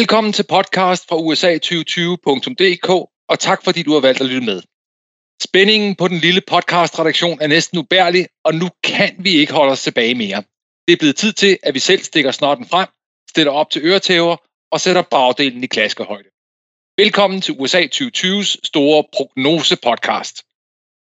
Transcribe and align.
Velkommen 0.00 0.32
til 0.32 0.46
podcast 0.56 1.08
fra 1.08 1.16
USA2020.dk, 1.26 2.88
og 3.28 3.38
tak 3.38 3.64
fordi 3.64 3.82
du 3.82 3.92
har 3.92 4.00
valgt 4.00 4.20
at 4.20 4.26
lytte 4.26 4.46
med. 4.46 4.62
Spændingen 5.42 5.96
på 5.96 6.08
den 6.08 6.18
lille 6.18 6.40
podcast-redaktion 6.40 7.38
er 7.40 7.46
næsten 7.46 7.78
ubærlig, 7.78 8.26
og 8.44 8.54
nu 8.54 8.68
kan 8.82 9.16
vi 9.18 9.30
ikke 9.30 9.52
holde 9.52 9.72
os 9.72 9.82
tilbage 9.82 10.14
mere. 10.14 10.42
Det 10.86 10.92
er 10.92 10.96
blevet 10.96 11.16
tid 11.16 11.32
til, 11.32 11.58
at 11.62 11.74
vi 11.74 11.78
selv 11.78 12.02
stikker 12.02 12.30
snotten 12.30 12.66
frem, 12.66 12.88
stiller 13.30 13.52
op 13.52 13.70
til 13.70 13.84
øretæver 13.84 14.36
og 14.72 14.80
sætter 14.80 15.02
bagdelen 15.02 15.64
i 15.64 15.66
klaskehøjde. 15.66 16.28
Velkommen 16.96 17.40
til 17.40 17.54
USA 17.60 17.86
2020's 17.94 18.56
store 18.64 19.04
prognose-podcast. 19.14 20.34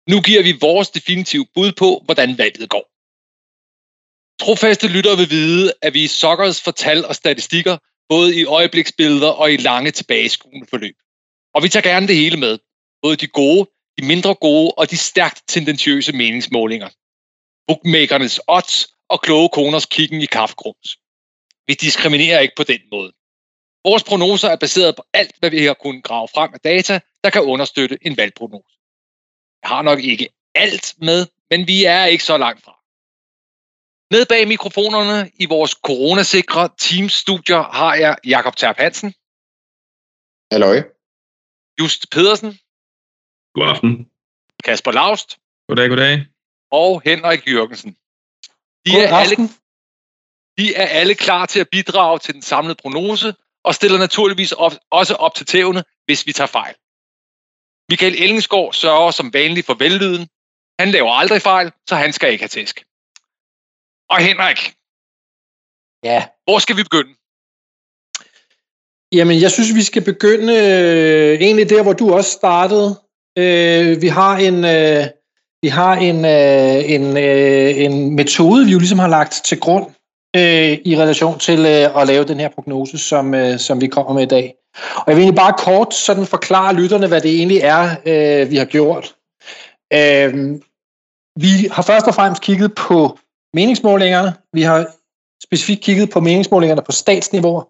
Nu 0.10 0.22
giver 0.22 0.44
vi 0.44 0.58
vores 0.62 0.90
definitive 0.90 1.46
bud 1.56 1.72
på, 1.72 2.02
hvordan 2.06 2.38
valget 2.38 2.70
går. 2.70 2.86
Trofaste 4.44 4.88
lyttere 4.88 5.18
vil 5.18 5.30
vide, 5.30 5.74
at 5.82 5.94
vi 5.94 6.04
i 6.04 6.08
Sokkers 6.08 6.62
for 6.62 6.72
tal 6.72 7.06
og 7.06 7.16
statistikker 7.16 7.78
både 8.14 8.40
i 8.40 8.46
øjebliksbilleder 8.46 9.30
og 9.30 9.54
i 9.54 9.58
lange 9.58 9.92
tilbageskuende 9.92 10.68
forløb. 10.70 10.96
Og 11.54 11.64
vi 11.64 11.70
tager 11.70 11.84
gerne 11.84 12.08
det 12.08 12.16
hele 12.16 12.38
med. 12.38 12.60
Både 13.02 13.16
de 13.16 13.28
gode, 13.28 13.70
de 13.98 14.06
mindre 14.06 14.36
gode 14.36 14.72
og 14.78 14.92
de 14.92 14.98
stærkt 14.98 15.44
tendentiøse 15.48 16.12
meningsmålinger. 16.12 16.90
Bookmakernes 17.68 18.40
odds 18.48 18.88
og 19.10 19.22
kloge 19.22 19.50
koners 19.50 19.86
kiggen 19.86 20.22
i 20.22 20.26
kaffegrums. 20.26 20.98
Vi 21.68 21.74
diskriminerer 21.74 22.40
ikke 22.40 22.54
på 22.58 22.64
den 22.64 22.82
måde. 22.92 23.12
Vores 23.84 24.04
prognoser 24.04 24.50
er 24.50 24.56
baseret 24.56 24.96
på 24.96 25.04
alt, 25.14 25.36
hvad 25.40 25.50
vi 25.50 25.66
har 25.66 25.74
kunnet 25.74 26.04
grave 26.04 26.28
frem 26.34 26.52
af 26.54 26.60
data, 26.60 27.00
der 27.24 27.30
kan 27.30 27.42
understøtte 27.42 27.98
en 28.02 28.18
valgprognose. 28.18 28.76
Jeg 29.64 29.70
har 29.70 29.82
nok 29.82 30.00
ikke 30.04 30.30
alt 30.56 30.94
med, 30.98 31.28
men 31.50 31.68
vi 31.68 31.84
er 31.84 32.06
ikke 32.06 32.24
så 32.24 32.38
langt 32.38 32.64
fra. 32.64 32.81
Med 34.14 34.26
bag 34.26 34.48
mikrofonerne 34.48 35.32
i 35.44 35.46
vores 35.46 35.72
coronasikre 35.72 36.70
Teams-studier 36.84 37.62
har 37.62 37.96
jeg 37.96 38.18
Jakob 38.26 38.56
Terp 38.56 38.78
Hansen. 38.78 39.14
Halløj. 40.52 40.78
Just 41.80 42.02
Pedersen. 42.14 42.52
God 43.56 43.68
aften. 43.74 44.10
Kasper 44.64 44.92
Laust. 44.92 45.38
Goddag, 45.68 45.90
goddag. 45.90 46.26
Og 46.72 47.02
Henrik 47.06 47.48
Jørgensen. 47.48 47.92
De 48.86 48.92
God 48.92 49.02
er, 49.02 49.18
alle, 49.22 49.32
aften. 49.32 49.48
de 50.58 50.76
er 50.76 50.88
alle 51.00 51.16
klar 51.16 51.46
til 51.46 51.60
at 51.60 51.70
bidrage 51.72 52.20
til 52.20 52.34
den 52.34 52.42
samlede 52.42 52.76
prognose, 52.82 53.36
og 53.64 53.76
stiller 53.76 53.98
naturligvis 53.98 54.52
op, 54.52 54.72
også 54.90 55.16
op 55.16 55.36
til 55.36 55.46
tævne, 55.46 55.84
hvis 56.06 56.28
vi 56.28 56.34
tager 56.34 56.48
fejl. 56.48 56.76
Michael 57.90 58.24
Ellensgaard 58.24 58.74
sørger 58.74 59.12
som 59.12 59.34
vanligt 59.34 59.66
for 59.66 59.74
vellyden. 59.74 60.28
Han 60.80 60.92
laver 60.92 61.12
aldrig 61.12 61.42
fejl, 61.42 61.72
så 61.90 61.96
han 61.96 62.14
skal 62.14 62.32
ikke 62.32 62.44
have 62.44 62.56
tæsk. 62.60 62.86
Og 64.12 64.20
Henrik, 64.28 64.60
Ja, 66.04 66.20
hvor 66.44 66.60
skal 66.60 66.78
vi 66.78 66.84
begynde? 66.84 67.14
jamen 69.14 69.42
jeg 69.42 69.52
synes, 69.52 69.76
vi 69.76 69.84
skal 69.84 70.04
begynde 70.04 70.54
øh, 70.54 71.42
egentlig 71.42 71.70
der, 71.70 71.84
hvor 71.84 71.94
du 71.94 72.14
også 72.14 72.32
startede. 72.32 73.00
Øh, 73.38 74.02
vi 74.02 74.08
har 74.08 74.38
en, 74.38 74.66
øh, 74.66 75.06
vi 75.62 75.68
har 75.68 75.94
en, 75.94 76.26
øh, 76.26 76.92
en, 76.96 77.18
øh, 77.18 77.84
en 77.86 78.16
metode, 78.16 78.66
vi 78.66 78.72
jo 78.72 78.80
ligesom 78.80 79.00
har 79.00 79.08
lagt 79.08 79.42
til 79.46 79.60
grund 79.60 79.86
øh, 80.36 80.78
i 80.86 80.98
relation 80.98 81.40
til 81.40 81.60
øh, 81.60 82.02
at 82.02 82.08
lave 82.08 82.26
den 82.26 82.40
her 82.40 82.50
prognose, 82.50 82.98
som, 82.98 83.34
øh, 83.34 83.60
som 83.60 83.82
vi 83.82 83.88
kommer 83.88 84.14
med 84.14 84.24
i 84.24 84.34
dag. 84.38 84.54
Og 84.96 85.04
jeg 85.08 85.16
vil 85.16 85.24
egentlig 85.24 85.44
bare 85.46 85.56
kort 85.58 85.94
sådan 85.94 86.26
forklare 86.26 86.76
lytterne, 86.76 87.08
hvad 87.08 87.22
det 87.22 87.32
egentlig 87.38 87.58
er, 87.58 87.84
øh, 88.06 88.52
vi 88.52 88.58
har 88.58 88.66
gjort. 88.66 89.16
Øh, 89.94 90.32
vi 91.36 91.68
har 91.72 91.84
først 91.84 92.08
og 92.08 92.16
fremmest 92.16 92.42
kigget 92.42 92.76
på 92.76 93.18
meningsmålingerne. 93.54 94.34
Vi 94.54 94.62
har 94.62 94.88
specifikt 95.44 95.82
kigget 95.82 96.10
på 96.10 96.20
meningsmålingerne 96.20 96.82
på 96.82 96.92
statsniveau. 96.92 97.64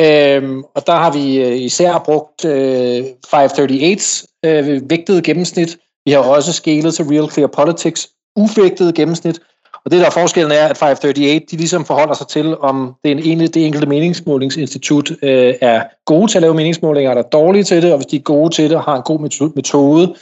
Øhm, 0.00 0.62
og 0.74 0.86
der 0.86 0.92
har 0.92 1.12
vi 1.12 1.42
øh, 1.42 1.56
især 1.56 1.98
brugt 2.04 2.44
øh, 2.44 3.04
538's 3.26 4.38
øh, 4.44 4.90
vægtede 4.90 5.22
gennemsnit. 5.22 5.78
Vi 6.04 6.10
har 6.12 6.18
også 6.18 6.52
skelet 6.52 6.94
til 6.94 7.04
Real 7.04 7.30
Clear 7.30 7.48
Politics 7.48 8.08
uvægtede 8.36 8.92
gennemsnit. 8.92 9.40
Og 9.84 9.92
det 9.92 10.00
der 10.00 10.06
er 10.06 10.10
forskellen 10.10 10.52
er, 10.52 10.66
at 10.68 10.76
538 10.76 11.46
de 11.50 11.56
ligesom 11.56 11.84
forholder 11.84 12.14
sig 12.14 12.28
til, 12.28 12.58
om 12.58 12.94
det, 13.04 13.10
er 13.10 13.16
en, 13.24 13.40
det 13.40 13.66
enkelte 13.66 13.86
meningsmålingsinstitut 13.86 15.10
øh, 15.22 15.54
er 15.60 15.82
gode 16.04 16.30
til 16.30 16.38
at 16.38 16.42
lave 16.42 16.54
meningsmålinger, 16.54 17.10
eller 17.10 17.24
er 17.24 17.28
dårlige 17.28 17.64
til 17.64 17.82
det, 17.82 17.92
og 17.92 17.98
hvis 17.98 18.06
de 18.06 18.16
er 18.16 18.20
gode 18.20 18.54
til 18.54 18.70
det 18.70 18.76
og 18.76 18.82
har 18.82 18.96
en 18.96 19.02
god 19.02 19.20
metode, 19.54 20.14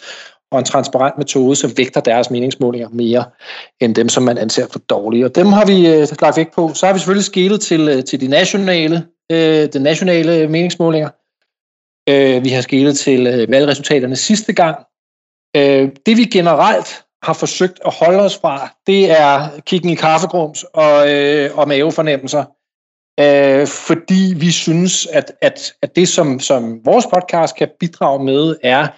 og 0.54 0.58
en 0.58 0.64
transparent 0.64 1.18
metode, 1.18 1.56
så 1.56 1.72
vægter 1.76 2.00
deres 2.00 2.30
meningsmålinger 2.30 2.88
mere 2.92 3.24
end 3.80 3.94
dem, 3.94 4.08
som 4.08 4.22
man 4.22 4.38
anser 4.38 4.66
for 4.72 4.78
dårlige. 4.78 5.24
Og 5.24 5.34
dem 5.34 5.46
har 5.46 5.66
vi 5.66 5.88
øh, 5.88 6.08
lagt 6.22 6.36
vægt 6.36 6.54
på. 6.54 6.70
Så 6.74 6.86
har 6.86 6.92
vi 6.92 6.98
selvfølgelig 6.98 7.24
skelet 7.24 7.60
til, 7.60 7.88
øh, 7.88 8.04
til 8.04 8.20
de 8.20 8.28
nationale, 8.28 9.06
øh, 9.32 9.68
de 9.72 9.78
nationale 9.82 10.48
meningsmålinger. 10.48 11.08
Øh, 12.08 12.44
vi 12.44 12.48
har 12.48 12.60
skelet 12.60 12.98
til 12.98 13.26
øh, 13.26 13.50
valgresultaterne 13.50 14.16
sidste 14.16 14.52
gang. 14.52 14.76
Øh, 15.56 15.88
det 16.06 16.16
vi 16.16 16.24
generelt 16.24 17.04
har 17.22 17.32
forsøgt 17.32 17.80
at 17.86 17.94
holde 17.94 18.20
os 18.20 18.38
fra, 18.38 18.74
det 18.86 19.10
er 19.10 19.48
kiggen 19.66 19.90
i 19.90 19.94
kaffegrums 19.94 20.64
og, 20.74 21.12
øh, 21.12 21.58
og 21.58 21.68
mavefornemmelser. 21.68 22.44
Øh, 23.20 23.66
fordi 23.66 24.34
vi 24.36 24.50
synes, 24.50 25.06
at, 25.06 25.32
at, 25.40 25.72
at 25.82 25.96
det, 25.96 26.08
som, 26.08 26.40
som 26.40 26.80
vores 26.84 27.06
podcast 27.06 27.56
kan 27.56 27.68
bidrage 27.80 28.24
med, 28.24 28.56
er 28.62 28.88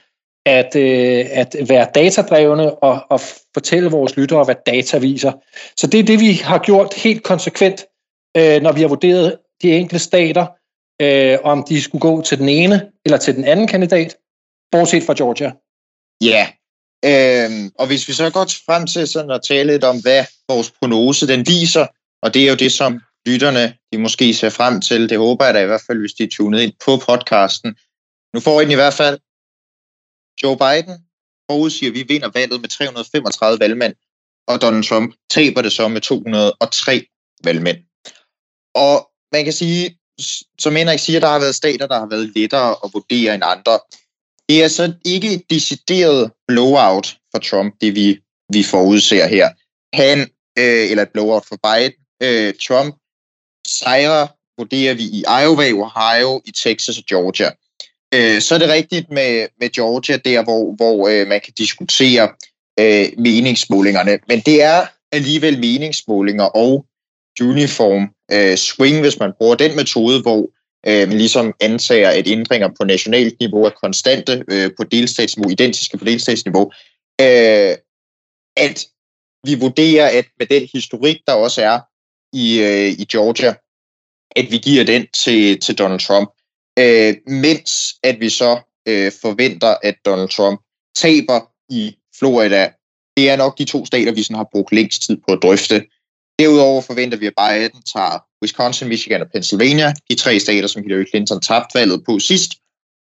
at, 0.47 0.77
øh, 0.77 1.27
at 1.31 1.57
være 1.69 1.89
datadrevne 1.95 2.75
og, 2.75 3.05
og 3.11 3.21
fortælle 3.55 3.91
vores 3.91 4.17
lyttere, 4.17 4.45
hvad 4.45 4.55
data 4.67 4.99
viser. 4.99 5.33
Så 5.77 5.87
det 5.87 6.01
er 6.01 6.05
det, 6.05 6.21
vi 6.21 6.33
har 6.33 6.59
gjort 6.59 6.95
helt 6.95 7.23
konsekvent, 7.23 7.85
øh, 8.37 8.63
når 8.63 8.73
vi 8.73 8.81
har 8.81 8.89
vurderet 8.89 9.39
de 9.63 9.73
enkelte 9.73 10.05
stater, 10.05 10.47
øh, 11.03 11.39
om 11.45 11.65
de 11.69 11.83
skulle 11.83 12.01
gå 12.01 12.23
til 12.23 12.39
den 12.39 12.49
ene 12.49 12.91
eller 13.05 13.19
til 13.19 13.35
den 13.35 13.45
anden 13.45 13.67
kandidat, 13.67 14.17
bortset 14.73 15.03
fra 15.03 15.15
Georgia. 15.17 15.53
Ja, 16.21 16.49
øhm, 17.05 17.71
og 17.79 17.87
hvis 17.87 18.09
vi 18.09 18.13
så 18.13 18.31
går 18.31 18.45
frem 18.67 18.87
til 18.87 19.09
sådan 19.09 19.31
at 19.31 19.43
tale 19.43 19.73
lidt 19.73 19.85
om, 19.85 20.03
hvad 20.03 20.25
vores 20.49 20.71
prognose 20.71 21.29
den 21.29 21.47
viser, 21.47 21.87
og 22.23 22.35
det 22.35 22.45
er 22.45 22.49
jo 22.49 22.55
det, 22.55 22.73
som 22.73 23.01
lytterne 23.27 23.75
de 23.93 23.99
måske 23.99 24.35
ser 24.35 24.51
frem 24.51 24.81
til, 24.81 25.09
det 25.09 25.19
håber 25.19 25.45
jeg 25.45 25.55
da 25.55 25.63
i 25.63 25.67
hvert 25.67 25.83
fald, 25.87 25.99
hvis 26.01 26.13
de 26.13 26.25
er 26.25 26.29
tunet 26.33 26.61
ind 26.61 26.73
på 26.85 26.97
podcasten. 26.97 27.77
Nu 28.35 28.41
får 28.41 28.61
I 28.61 28.65
den 28.65 28.73
i 28.73 28.75
hvert 28.75 28.95
fald. 28.95 29.19
Joe 30.43 30.57
Biden 30.57 30.99
forudsiger, 31.51 31.91
at 31.91 31.95
vi 31.95 32.03
vinder 32.03 32.31
valget 32.35 32.61
med 32.61 32.69
335 32.69 33.61
valgmænd, 33.61 33.95
og 34.49 34.63
Donald 34.63 34.85
Trump 34.85 35.15
taber 35.31 35.63
det 35.63 35.73
så 35.73 35.89
med 35.89 36.01
203 36.01 37.07
valgmænd. 37.45 37.79
Og 38.75 39.11
man 39.33 39.45
kan 39.45 39.53
sige, 39.53 39.99
som 40.59 40.77
Henrik 40.77 40.99
siger, 40.99 41.21
der 41.21 41.29
har 41.29 41.39
været 41.39 41.55
stater, 41.55 41.87
der 41.87 41.99
har 41.99 42.07
været 42.07 42.33
lettere 42.37 42.77
at 42.85 42.91
vurdere 42.93 43.35
end 43.35 43.43
andre. 43.45 43.81
Det 44.49 44.65
er 44.65 44.69
så 44.69 44.93
ikke 45.05 45.33
et 45.33 45.51
decideret 45.51 46.33
blowout 46.49 47.17
for 47.35 47.39
Trump, 47.39 47.75
det 47.81 47.95
vi, 47.95 48.19
vi 48.53 48.63
forudser 48.63 49.27
her. 49.27 49.49
Han, 49.97 50.19
øh, 50.59 50.91
eller 50.91 51.03
et 51.03 51.13
blowout 51.13 51.45
for 51.47 51.59
Biden, 51.67 51.93
øh, 52.23 52.55
Trump 52.67 52.97
sejrer 53.67 54.27
vurderer 54.59 54.95
vi 54.95 55.03
i 55.03 55.25
Iowa, 55.43 55.73
Ohio, 55.73 56.43
i 56.45 56.51
Texas 56.51 56.99
og 56.99 57.05
Georgia. 57.05 57.51
Øh, 58.17 58.41
så 58.41 58.55
er 58.55 58.59
det 58.59 58.69
rigtigt 58.69 59.11
med, 59.11 59.47
med 59.61 59.69
Georgia, 59.71 60.17
der 60.17 60.45
hvor, 60.45 60.75
hvor 60.75 61.09
øh, 61.09 61.29
man 61.29 61.41
kan 61.41 61.53
diskutere 61.59 62.29
øh, 62.81 63.07
meningsmålingerne. 63.19 64.19
Men 64.29 64.41
det 64.41 64.63
er 64.63 64.87
alligevel 65.13 65.59
meningsmålinger 65.59 66.45
og 66.45 66.87
uniform 67.41 68.11
øh, 68.33 68.57
swing, 68.57 69.01
hvis 69.01 69.19
man 69.19 69.33
bruger 69.39 69.55
den 69.55 69.77
metode, 69.77 70.23
hvor 70.23 70.51
øh, 70.87 71.09
man 71.09 71.19
ligesom 71.19 71.55
antager, 71.61 72.11
at 72.11 72.29
ændringer 72.29 72.69
på 72.81 72.85
nationalt 72.85 73.41
niveau 73.41 73.65
er 73.65 73.71
konstante 73.71 74.45
øh, 74.51 74.71
på 74.77 74.85
delstatsniveau, 74.85 75.51
identiske 75.51 75.99
på 75.99 76.05
delstatsniveau. 76.05 76.73
Øh, 77.21 77.75
at 78.57 78.87
vi 79.45 79.55
vurderer, 79.55 80.19
at 80.19 80.27
med 80.39 80.47
den 80.47 80.69
historik, 80.73 81.17
der 81.27 81.33
også 81.33 81.63
er 81.63 81.81
i, 82.33 82.61
øh, 82.61 82.89
i 83.01 83.05
Georgia, 83.13 83.55
at 84.37 84.51
vi 84.51 84.59
giver 84.59 84.85
den 84.85 85.07
til, 85.25 85.61
til 85.61 85.79
Donald 85.79 86.01
Trump. 86.01 86.31
Øh, 86.79 87.15
mens 87.27 87.73
at 88.03 88.21
vi 88.21 88.29
så 88.29 88.61
øh, 88.89 89.13
forventer, 89.21 89.75
at 89.83 89.97
Donald 90.05 90.29
Trump 90.29 90.61
taber 90.97 91.41
i 91.71 91.97
Florida. 92.19 92.73
Det 93.17 93.31
er 93.31 93.37
nok 93.37 93.59
de 93.59 93.65
to 93.65 93.87
stater, 93.87 94.13
vi 94.13 94.23
sådan 94.23 94.37
har 94.37 94.49
brugt 94.53 94.73
længst 94.73 95.03
tid 95.03 95.17
på 95.29 95.33
at 95.35 95.39
drøfte. 95.43 95.87
Derudover 96.39 96.81
forventer 96.81 97.19
vi, 97.19 97.27
at 97.27 97.33
Biden 97.39 97.83
tager 97.83 98.25
Wisconsin, 98.43 98.89
Michigan 98.89 99.21
og 99.21 99.31
Pennsylvania, 99.33 99.93
de 100.11 100.15
tre 100.15 100.41
stater, 100.41 100.69
som 100.69 100.83
Hillary 100.83 101.09
Clinton 101.09 101.41
tabte 101.41 101.79
valget 101.79 102.05
på 102.05 102.19
sidst, 102.19 102.55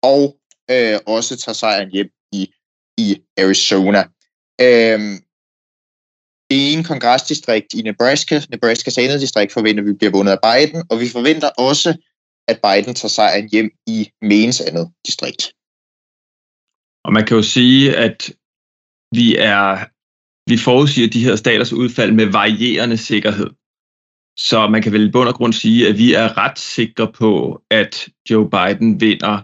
og 0.04 0.38
øh, 0.72 1.00
også 1.06 1.38
tager 1.38 1.54
sejren 1.54 1.92
hjem 1.92 2.10
i, 2.32 2.54
i 2.98 3.18
Arizona. 3.38 4.04
Øhm, 4.62 5.16
det 6.50 6.74
ene 6.74 6.84
kongresdistrikt 6.84 7.74
i 7.74 7.82
Nebraska, 7.82 8.42
Nebraska 8.50 9.02
andet 9.02 9.22
distrikt, 9.22 9.54
forventer 9.54 9.84
vi 9.84 9.94
bliver 9.94 10.12
vundet 10.12 10.38
af 10.38 10.40
Biden, 10.48 10.84
og 10.90 11.00
vi 11.00 11.10
forventer 11.10 11.50
også, 11.50 11.90
at 12.52 12.60
Biden 12.66 12.96
tager 12.96 13.10
sejren 13.10 13.50
hjem 13.50 13.70
i 13.88 14.10
Maines 14.22 14.62
andet 14.62 14.92
distrikt. 15.08 15.44
Og 17.06 17.14
man 17.14 17.26
kan 17.26 17.38
jo 17.38 17.44
sige, 17.44 17.96
at 18.06 18.20
vi 19.16 19.36
er 19.36 19.86
vi 20.50 20.58
forudsiger 20.58 21.10
de 21.10 21.24
her 21.24 21.36
staters 21.36 21.74
udfald 21.74 22.12
med 22.12 22.26
varierende 22.26 22.98
sikkerhed. 22.98 23.50
Så 24.38 24.68
man 24.68 24.82
kan 24.82 24.92
vel 24.92 25.08
i 25.08 25.12
bund 25.12 25.30
og 25.30 25.36
grund 25.36 25.54
sige, 25.54 25.88
at 25.88 25.98
vi 25.98 26.14
er 26.14 26.38
ret 26.38 26.60
sikre 26.60 27.12
på, 27.12 27.62
at 27.72 28.08
Joe 28.30 28.50
Biden 28.50 29.02
vinder, 29.02 29.42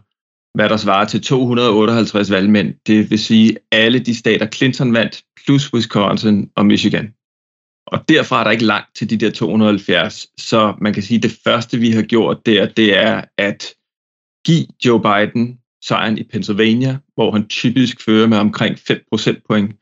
hvad 0.58 0.70
der 0.70 0.78
svarer 0.78 1.06
til 1.06 1.22
258 1.22 2.32
valgmænd. 2.32 2.76
Det 2.88 3.12
vil 3.12 3.20
sige 3.20 3.58
alle 3.72 4.00
de 4.00 4.16
stater, 4.16 4.48
Clinton 4.48 4.94
vandt, 4.94 5.24
plus 5.46 5.74
Wisconsin 5.74 6.52
og 6.56 6.66
Michigan. 6.66 7.15
Og 7.88 8.10
derfra 8.10 8.40
er 8.40 8.44
der 8.44 8.52
ikke 8.52 8.66
langt 8.66 8.96
til 8.96 9.10
de 9.10 9.18
der 9.18 9.32
270. 9.32 10.28
Så 10.38 10.74
man 10.82 10.94
kan 10.94 11.04
sige, 11.04 11.18
at 11.18 11.24
det 11.24 11.38
første, 11.44 11.78
vi 11.78 11.92
har 11.92 12.02
gjort 12.02 12.46
der, 12.46 12.66
det 12.68 12.98
er 12.98 13.22
at 13.38 13.66
give 14.46 14.66
Joe 14.86 15.02
Biden 15.02 15.60
sejren 15.84 16.18
i 16.18 16.24
Pennsylvania, 16.24 16.98
hvor 17.16 17.32
han 17.32 17.48
typisk 17.48 18.06
fører 18.06 18.28
med 18.28 18.38
omkring 18.38 18.80
5 18.80 19.04
procentpoint. 19.10 19.76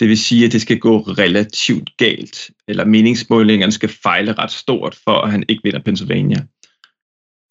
Det 0.00 0.08
vil 0.08 0.18
sige, 0.18 0.46
at 0.46 0.52
det 0.52 0.60
skal 0.60 0.78
gå 0.78 0.98
relativt 0.98 1.96
galt, 1.96 2.50
eller 2.68 2.84
meningsmålingerne 2.84 3.72
skal 3.72 3.88
fejle 3.88 4.32
ret 4.32 4.50
stort, 4.50 4.98
for 5.04 5.12
at 5.12 5.30
han 5.30 5.44
ikke 5.48 5.60
vinder 5.64 5.80
Pennsylvania. 5.80 6.44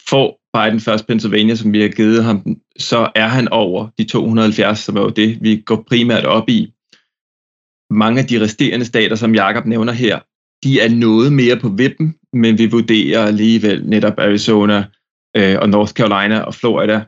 Får 0.10 0.40
Biden 0.54 0.80
først 0.80 1.08
Pennsylvania, 1.08 1.56
som 1.56 1.74
vi 1.74 1.82
har 1.82 1.88
givet 1.88 2.24
ham, 2.24 2.58
så 2.78 3.12
er 3.16 3.28
han 3.28 3.48
over 3.50 3.90
de 3.98 4.04
270, 4.04 4.80
som 4.80 4.98
er 4.98 5.02
jo 5.02 5.10
det, 5.10 5.38
vi 5.42 5.62
går 5.66 5.86
primært 5.88 6.26
op 6.26 6.50
i. 6.50 6.73
Mange 7.94 8.22
af 8.22 8.28
de 8.28 8.42
resterende 8.42 8.86
stater, 8.86 9.16
som 9.16 9.36
Jakob 9.36 9.66
nævner 9.66 9.94
her, 9.94 10.19
de 10.63 10.80
er 10.80 10.90
noget 10.90 11.34
mere 11.34 11.60
på 11.60 11.69
vippen, 11.69 12.16
men 12.34 12.57
vi 12.57 12.66
vurderer 12.66 13.25
alligevel 13.25 13.86
netop 13.86 14.19
Arizona 14.19 14.86
øh, 15.38 15.56
og 15.62 15.69
North 15.69 15.94
Carolina 15.94 16.40
og 16.40 16.56
Florida 16.56 17.04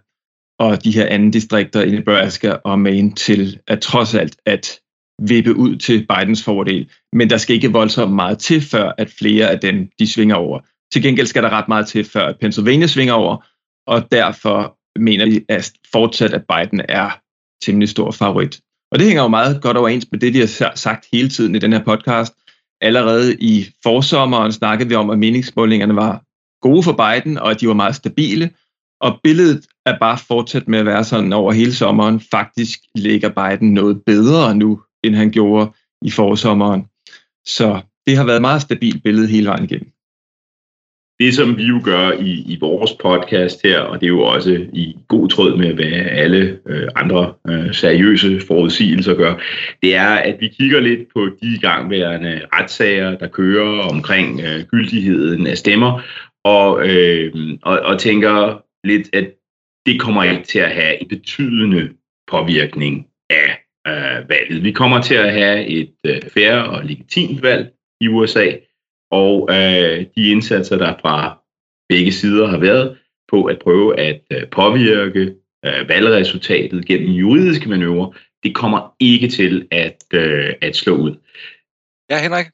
og 0.60 0.84
de 0.84 0.92
her 0.92 1.08
andre 1.08 1.32
distrikter 1.32 1.82
i 1.82 1.92
Nebraska 1.92 2.52
og 2.52 2.80
Maine 2.80 3.14
til 3.14 3.60
at 3.68 3.82
trods 3.82 4.16
alt 4.16 4.38
at 4.46 4.80
vippe 5.22 5.56
ud 5.56 5.76
til 5.76 6.08
Bidens 6.08 6.44
fordel. 6.44 6.90
Men 7.14 7.30
der 7.30 7.38
skal 7.38 7.56
ikke 7.56 7.72
voldsomt 7.72 8.14
meget 8.14 8.40
til, 8.40 8.62
før 8.62 8.92
at 8.98 9.10
flere 9.20 9.50
af 9.50 9.60
dem 9.60 9.90
de 10.00 10.12
svinger 10.12 10.36
over. 10.36 10.60
Til 10.94 11.04
gengæld 11.04 11.28
skal 11.28 11.44
der 11.44 11.50
ret 11.50 11.68
meget 11.68 11.88
til, 11.88 12.06
før 12.06 12.26
at 12.26 12.40
Pennsylvania 12.40 12.88
svinger 12.88 13.14
over, 13.14 13.46
og 13.88 14.12
derfor 14.12 14.78
mener 15.00 15.26
vi 15.26 15.46
at 15.50 15.72
fortsat, 15.92 16.34
at 16.34 16.44
Biden 16.48 16.82
er 16.90 17.20
temmelig 17.66 17.90
stor 17.90 18.12
favorit. 18.12 18.62
Og 18.96 19.00
det 19.00 19.08
hænger 19.08 19.24
jo 19.24 19.28
meget 19.28 19.62
godt 19.62 19.78
overens 19.78 20.08
med 20.12 20.20
det, 20.20 20.34
vi 20.34 20.40
har 20.40 20.72
sagt 20.76 21.08
hele 21.14 21.30
tiden 21.30 21.56
i 21.56 21.60
den 21.60 21.74
her 21.74 21.84
podcast. 21.84 22.34
Allerede 22.82 23.36
i 23.40 23.68
forsommeren 23.84 24.52
snakkede 24.52 24.90
vi 24.90 24.96
om, 24.96 25.10
at 25.10 25.20
meningsmålingerne 25.20 25.96
var 25.96 26.24
gode 26.62 26.84
for 26.84 26.92
Biden, 26.92 27.38
og 27.38 27.52
at 27.52 27.62
de 27.62 27.68
var 27.68 27.74
meget 27.74 27.96
stabile. 27.96 28.50
Og 29.02 29.20
billedet 29.24 29.66
er 29.86 30.00
bare 30.00 30.18
fortsat 30.18 30.68
med 30.68 30.80
at 30.80 30.86
være 30.86 31.04
sådan 31.04 31.34
over 31.34 31.52
hele 31.52 31.74
sommeren. 31.74 32.20
Faktisk 32.32 32.80
ligger 32.96 33.30
Biden 33.30 33.74
noget 33.74 34.02
bedre 34.06 34.56
nu, 34.56 34.82
end 35.04 35.16
han 35.16 35.32
gjorde 35.32 35.72
i 36.02 36.12
forsommeren. 36.12 36.86
Så 37.46 37.82
det 38.06 38.18
har 38.18 38.24
været 38.26 38.38
et 38.38 38.42
meget 38.42 38.62
stabilt 38.62 39.04
billede 39.04 39.28
hele 39.28 39.48
vejen 39.48 39.64
igennem. 39.64 39.95
Det, 41.20 41.36
som 41.36 41.58
vi 41.58 41.64
jo 41.64 41.82
gør 41.84 42.12
i, 42.12 42.32
i 42.54 42.58
vores 42.60 42.94
podcast 42.94 43.62
her, 43.64 43.80
og 43.80 44.02
det 44.02 44.06
er 44.06 44.10
jo 44.10 44.22
også 44.22 44.68
i 44.74 44.96
god 45.08 45.30
tråd 45.30 45.58
med, 45.58 45.74
hvad 45.74 45.92
alle 46.10 46.60
øh, 46.66 46.88
andre 46.96 47.34
øh, 47.50 47.74
seriøse 47.74 48.42
forudsigelser 48.48 49.14
gør, 49.16 49.42
det 49.84 49.96
er, 49.96 50.10
at 50.10 50.36
vi 50.40 50.48
kigger 50.48 50.80
lidt 50.80 51.00
på 51.14 51.30
de 51.42 51.58
gangværende 51.62 52.42
retssager, 52.54 53.18
der 53.18 53.28
kører 53.28 53.82
omkring 53.82 54.42
øh, 54.42 54.64
gyldigheden 54.64 55.48
af 55.48 55.58
stemmer, 55.58 56.02
og, 56.44 56.88
øh, 56.90 57.34
og, 57.62 57.80
og 57.80 58.00
tænker 58.00 58.64
lidt, 58.88 59.10
at 59.14 59.34
det 59.86 60.00
kommer 60.00 60.24
ikke 60.24 60.44
til 60.44 60.60
at 60.60 60.72
have 60.72 61.02
en 61.02 61.08
betydende 61.08 61.90
påvirkning 62.28 63.08
af 63.30 63.66
øh, 63.88 64.30
valget. 64.30 64.64
Vi 64.64 64.72
kommer 64.72 65.02
til 65.02 65.16
at 65.16 65.32
have 65.32 65.66
et 65.66 65.94
øh, 66.06 66.22
færre 66.34 66.66
og 66.66 66.86
legitimt 66.86 67.44
valg 67.44 67.72
i 68.02 68.08
USA, 68.08 68.52
og 69.12 69.48
øh, 69.52 70.06
de 70.16 70.32
indsatser, 70.32 70.78
der 70.78 70.94
fra 71.02 71.38
begge 71.90 72.12
sider 72.12 72.48
har 72.48 72.58
været 72.58 72.98
på 73.32 73.44
at 73.44 73.60
prøve 73.64 74.00
at 74.00 74.22
øh, 74.32 74.50
påvirke 74.52 75.34
øh, 75.66 75.90
valgresultatet 75.90 76.86
gennem 76.86 77.10
juridiske 77.10 77.70
manøvrer, 77.70 78.12
det 78.44 78.56
kommer 78.56 78.94
ikke 79.00 79.28
til 79.28 79.68
at, 79.72 80.04
øh, 80.14 80.54
at 80.62 80.76
slå 80.76 80.96
ud. 80.96 81.16
Ja, 82.10 82.22
Henrik? 82.22 82.46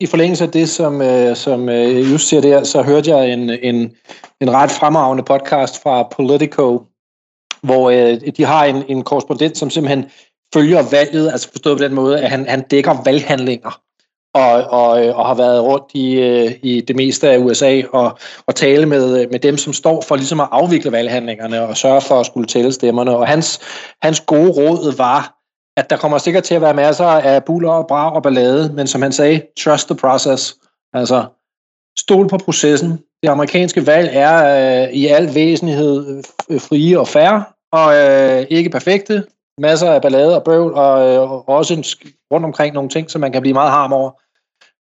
I 0.00 0.06
forlængelse 0.06 0.44
af 0.44 0.50
det, 0.50 0.68
som, 0.68 1.02
øh, 1.02 1.36
som 1.36 1.68
øh, 1.68 2.12
just 2.12 2.28
siger 2.28 2.40
der, 2.40 2.64
så 2.64 2.82
hørte 2.82 3.10
jeg 3.10 3.32
en, 3.32 3.50
en, 3.50 3.96
en 4.40 4.50
ret 4.50 4.70
fremragende 4.70 5.24
podcast 5.24 5.82
fra 5.82 6.08
Politico, 6.16 6.86
hvor 7.62 7.90
øh, 7.90 8.32
de 8.36 8.44
har 8.44 8.64
en, 8.64 8.84
en 8.88 9.02
korrespondent, 9.02 9.56
som 9.58 9.70
simpelthen 9.70 10.10
følger 10.54 10.82
valget, 10.90 11.32
altså 11.32 11.50
forstået 11.50 11.78
på 11.78 11.84
den 11.84 11.94
måde, 11.94 12.20
at 12.20 12.30
han, 12.30 12.46
han 12.48 12.62
dækker 12.62 13.02
valghandlinger 13.04 13.82
og, 14.34 14.64
og, 14.64 15.04
øh, 15.04 15.18
og 15.18 15.26
har 15.26 15.34
været 15.34 15.62
rundt 15.62 15.84
i, 15.94 16.14
øh, 16.14 16.52
i 16.62 16.80
det 16.80 16.96
meste 16.96 17.30
af 17.30 17.38
USA 17.38 17.82
og, 17.92 18.18
og 18.46 18.54
tale 18.54 18.86
med, 18.86 19.20
øh, 19.20 19.30
med 19.30 19.38
dem, 19.40 19.56
som 19.56 19.72
står 19.72 20.00
for 20.00 20.16
ligesom 20.16 20.40
at 20.40 20.48
afvikle 20.52 20.92
valghandlingerne 20.92 21.62
og 21.62 21.76
sørge 21.76 22.00
for 22.00 22.20
at 22.20 22.26
skulle 22.26 22.46
tælle 22.46 22.72
stemmerne. 22.72 23.16
Og 23.16 23.28
hans, 23.28 23.60
hans 24.02 24.20
gode 24.20 24.50
råd 24.50 24.96
var, 24.96 25.38
at 25.76 25.90
der 25.90 25.96
kommer 25.96 26.18
sikkert 26.18 26.44
til 26.44 26.54
at 26.54 26.60
være 26.60 26.74
masser 26.74 27.04
af 27.04 27.44
buller 27.44 27.70
og 27.70 27.86
brag 27.86 28.12
og 28.12 28.22
ballade, 28.22 28.72
men 28.72 28.86
som 28.86 29.02
han 29.02 29.12
sagde, 29.12 29.42
trust 29.60 29.88
the 29.88 29.96
process. 29.96 30.54
Altså, 30.94 31.24
stol 31.98 32.28
på 32.28 32.38
processen. 32.38 32.90
Det 33.22 33.28
amerikanske 33.28 33.86
valg 33.86 34.10
er 34.12 34.84
øh, 34.84 34.92
i 34.92 35.06
al 35.06 35.34
væsentlighed 35.34 36.22
frie 36.58 37.00
og 37.00 37.08
færre, 37.08 37.44
og 37.72 37.96
øh, 37.96 38.46
ikke 38.50 38.70
perfekte. 38.70 39.24
Masser 39.60 39.90
af 39.90 40.02
ballade 40.02 40.36
og 40.36 40.44
bøvl, 40.44 40.72
og, 40.72 41.08
øh, 41.08 41.30
og 41.30 41.48
også 41.48 41.74
en, 41.74 41.84
rundt 42.32 42.46
omkring 42.46 42.74
nogle 42.74 42.90
ting, 42.90 43.10
som 43.10 43.20
man 43.20 43.32
kan 43.32 43.42
blive 43.42 43.54
meget 43.54 43.70
harm 43.70 43.92
over. 43.92 44.10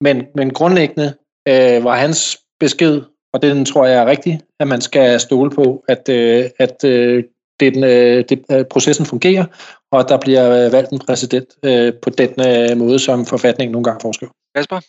Men, 0.04 0.26
men 0.34 0.52
grundlæggende 0.52 1.14
øh, 1.48 1.84
var 1.84 1.96
hans 1.96 2.38
besked, 2.60 3.02
og 3.32 3.42
den 3.42 3.64
tror 3.64 3.86
jeg 3.86 4.02
er 4.02 4.06
rigtig, 4.06 4.40
at 4.60 4.68
man 4.68 4.80
skal 4.80 5.20
stole 5.20 5.50
på, 5.50 5.84
at, 5.88 6.08
øh, 6.08 6.44
at 6.58 6.84
øh, 6.84 7.24
den, 7.60 7.84
øh, 7.84 8.24
det, 8.28 8.44
øh, 8.52 8.64
processen 8.64 9.06
fungerer, 9.06 9.44
og 9.92 10.00
at 10.00 10.08
der 10.08 10.18
bliver 10.18 10.66
øh, 10.66 10.72
valgt 10.72 10.90
en 10.92 10.98
præsident 10.98 11.48
øh, 11.64 11.92
på 12.02 12.10
den 12.10 12.30
øh, 12.48 12.76
måde, 12.76 12.98
som 12.98 13.26
forfatningen 13.26 13.72
nogle 13.72 13.84
gange 13.84 14.00
foreskriver. 14.02 14.32
Kasper? 14.56 14.80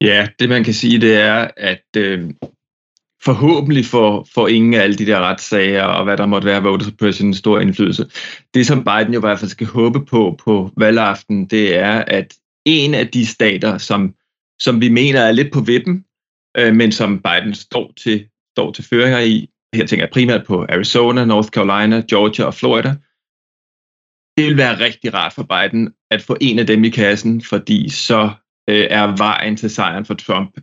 Ja, 0.00 0.28
det 0.38 0.48
man 0.48 0.64
kan 0.64 0.74
sige, 0.74 1.00
det 1.00 1.16
er, 1.16 1.48
at 1.56 1.86
øh, 1.96 2.30
forhåbentlig 3.24 3.84
for, 3.84 4.26
for 4.34 4.48
ingen 4.48 4.74
af 4.74 4.80
alle 4.80 4.96
de 4.96 5.06
der 5.06 5.18
retssager 5.18 5.82
og 5.82 6.04
hvad 6.04 6.16
der 6.16 6.26
måtte 6.26 6.46
være 6.46 6.62
voter 6.62 6.84
suppression 6.84 7.34
stor 7.34 7.60
indflydelse. 7.60 8.06
Det 8.54 8.66
som 8.66 8.84
Biden 8.84 9.12
jo 9.14 9.20
i 9.20 9.26
hvert 9.26 9.38
fald 9.38 9.50
skal 9.50 9.66
håbe 9.66 10.04
på 10.04 10.38
på 10.44 10.70
valgaften, 10.76 11.46
det 11.46 11.76
er, 11.76 12.04
at 12.06 12.34
en 12.64 12.94
af 12.94 13.08
de 13.08 13.26
stater, 13.26 13.78
som, 13.78 14.14
som 14.60 14.80
vi 14.80 14.88
mener 14.88 15.20
er 15.20 15.32
lidt 15.32 15.52
på 15.52 15.60
vippen, 15.60 16.04
øh, 16.56 16.74
men 16.74 16.92
som 16.92 17.22
Biden 17.22 17.54
står 17.54 17.92
til, 17.96 18.28
står 18.56 18.72
til 18.72 18.84
føringer 18.84 19.18
i, 19.18 19.48
her 19.74 19.86
tænker 19.86 20.04
jeg 20.04 20.12
primært 20.12 20.46
på 20.46 20.66
Arizona, 20.68 21.24
North 21.24 21.48
Carolina, 21.48 22.02
Georgia 22.10 22.44
og 22.44 22.54
Florida, 22.54 22.94
det 24.36 24.46
vil 24.46 24.56
være 24.56 24.80
rigtig 24.80 25.14
rart 25.14 25.32
for 25.32 25.42
Biden 25.42 25.94
at 26.10 26.22
få 26.22 26.36
en 26.40 26.58
af 26.58 26.66
dem 26.66 26.84
i 26.84 26.88
kassen, 26.88 27.42
fordi 27.42 27.88
så 27.88 28.30
øh, 28.70 28.86
er 28.90 29.16
vejen 29.16 29.56
til 29.56 29.70
sejren 29.70 30.04
for 30.04 30.14
Trump 30.14 30.58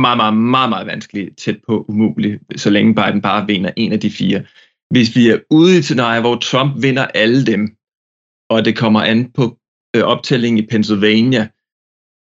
meget, 0.00 0.16
meget, 0.16 0.34
meget, 0.34 0.68
meget 0.68 0.86
vanskelig, 0.86 1.36
tæt 1.36 1.56
på 1.66 1.84
umulig, 1.88 2.40
så 2.56 2.70
længe 2.70 2.94
Biden 2.94 3.20
bare 3.20 3.46
vinder 3.46 3.70
en 3.76 3.92
af 3.92 4.00
de 4.00 4.10
fire. 4.10 4.42
Hvis 4.90 5.16
vi 5.16 5.28
er 5.28 5.38
ude 5.50 5.74
i 5.74 5.78
et 5.78 5.84
scenarie, 5.84 6.20
hvor 6.20 6.36
Trump 6.36 6.82
vinder 6.82 7.06
alle 7.06 7.46
dem, 7.46 7.76
og 8.50 8.64
det 8.64 8.76
kommer 8.76 9.00
an 9.00 9.30
på 9.32 9.58
øh, 9.96 10.02
optællingen 10.02 10.64
i 10.64 10.66
Pennsylvania, 10.66 11.48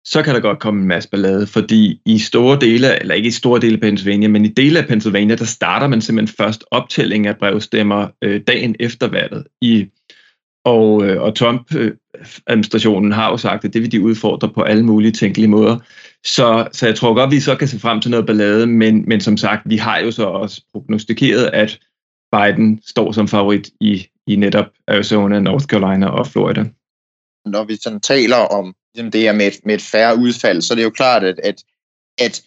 så 0.06 0.22
kan 0.24 0.36
der 0.36 0.42
godt 0.42 0.60
komme 0.60 0.82
en 0.82 0.88
masse 0.88 1.10
ballade, 1.10 1.48
fordi 1.48 2.02
i 2.06 2.20
store 2.20 2.60
dele, 2.60 3.00
eller 3.02 3.16
ikke 3.16 3.28
i 3.28 3.32
store 3.32 3.62
dele 3.62 3.74
af 3.74 3.82
Pennsylvania, 3.82 4.28
men 4.28 4.46
i 4.46 4.48
dele 4.48 4.80
af 4.80 4.88
Pennsylvania, 4.88 5.36
der 5.36 5.46
starter 5.46 5.88
man 5.88 6.02
simpelthen 6.02 6.36
først 6.38 6.64
optælling 6.72 7.28
af 7.28 7.38
brevstemmer 7.38 8.08
øh, 8.22 8.42
dagen 8.48 8.76
efter 8.80 9.08
valget. 9.08 9.48
I, 9.62 9.86
og, 10.66 11.06
øh, 11.06 11.22
og 11.22 11.36
Trump-administrationen 11.36 13.12
øh, 13.12 13.16
har 13.16 13.32
jo 13.32 13.38
sagt, 13.38 13.66
at 13.66 13.74
det 13.74 13.82
vil 13.82 13.92
de 13.92 14.02
udfordre 14.02 14.50
på 14.50 14.62
alle 14.62 14.84
mulige 14.86 15.12
tænkelige 15.12 15.50
måder. 15.50 15.78
Så, 16.26 16.68
så 16.72 16.86
jeg 16.86 16.96
tror 16.96 17.14
godt, 17.14 17.32
vi 17.32 17.40
så 17.40 17.56
kan 17.56 17.68
se 17.68 17.80
frem 17.80 18.02
til 18.02 18.12
noget 18.12 18.26
ballade, 18.26 18.68
men, 18.68 19.10
men 19.10 19.22
som 19.22 19.38
sagt, 19.38 19.62
vi 19.66 19.78
har 19.78 20.00
jo 20.00 20.12
så 20.12 20.24
også 20.24 20.62
prognostikeret, 20.74 21.46
at 21.54 21.80
Biden 22.32 22.82
står 22.86 23.12
som 23.12 23.28
favorit 23.28 23.70
i, 23.80 24.08
i 24.28 24.36
netop 24.36 24.66
Arizona, 24.88 25.40
North 25.40 25.66
Carolina 25.66 26.08
og 26.08 26.28
Florida. 26.28 26.64
Når 27.46 27.64
vi 27.64 27.76
sådan 27.76 28.00
taler 28.00 28.36
om 28.36 28.76
ligesom 28.96 29.12
det 29.12 29.22
her 29.22 29.34
med 29.34 29.48
et, 29.48 29.60
med 29.66 29.76
et 29.76 29.82
færre 29.82 30.18
udfald, 30.18 30.62
så 30.62 30.74
er 30.74 30.76
det 30.76 30.84
jo 30.84 30.90
klart, 30.90 31.24
at, 31.24 31.40
at, 31.44 31.64
at 32.18 32.42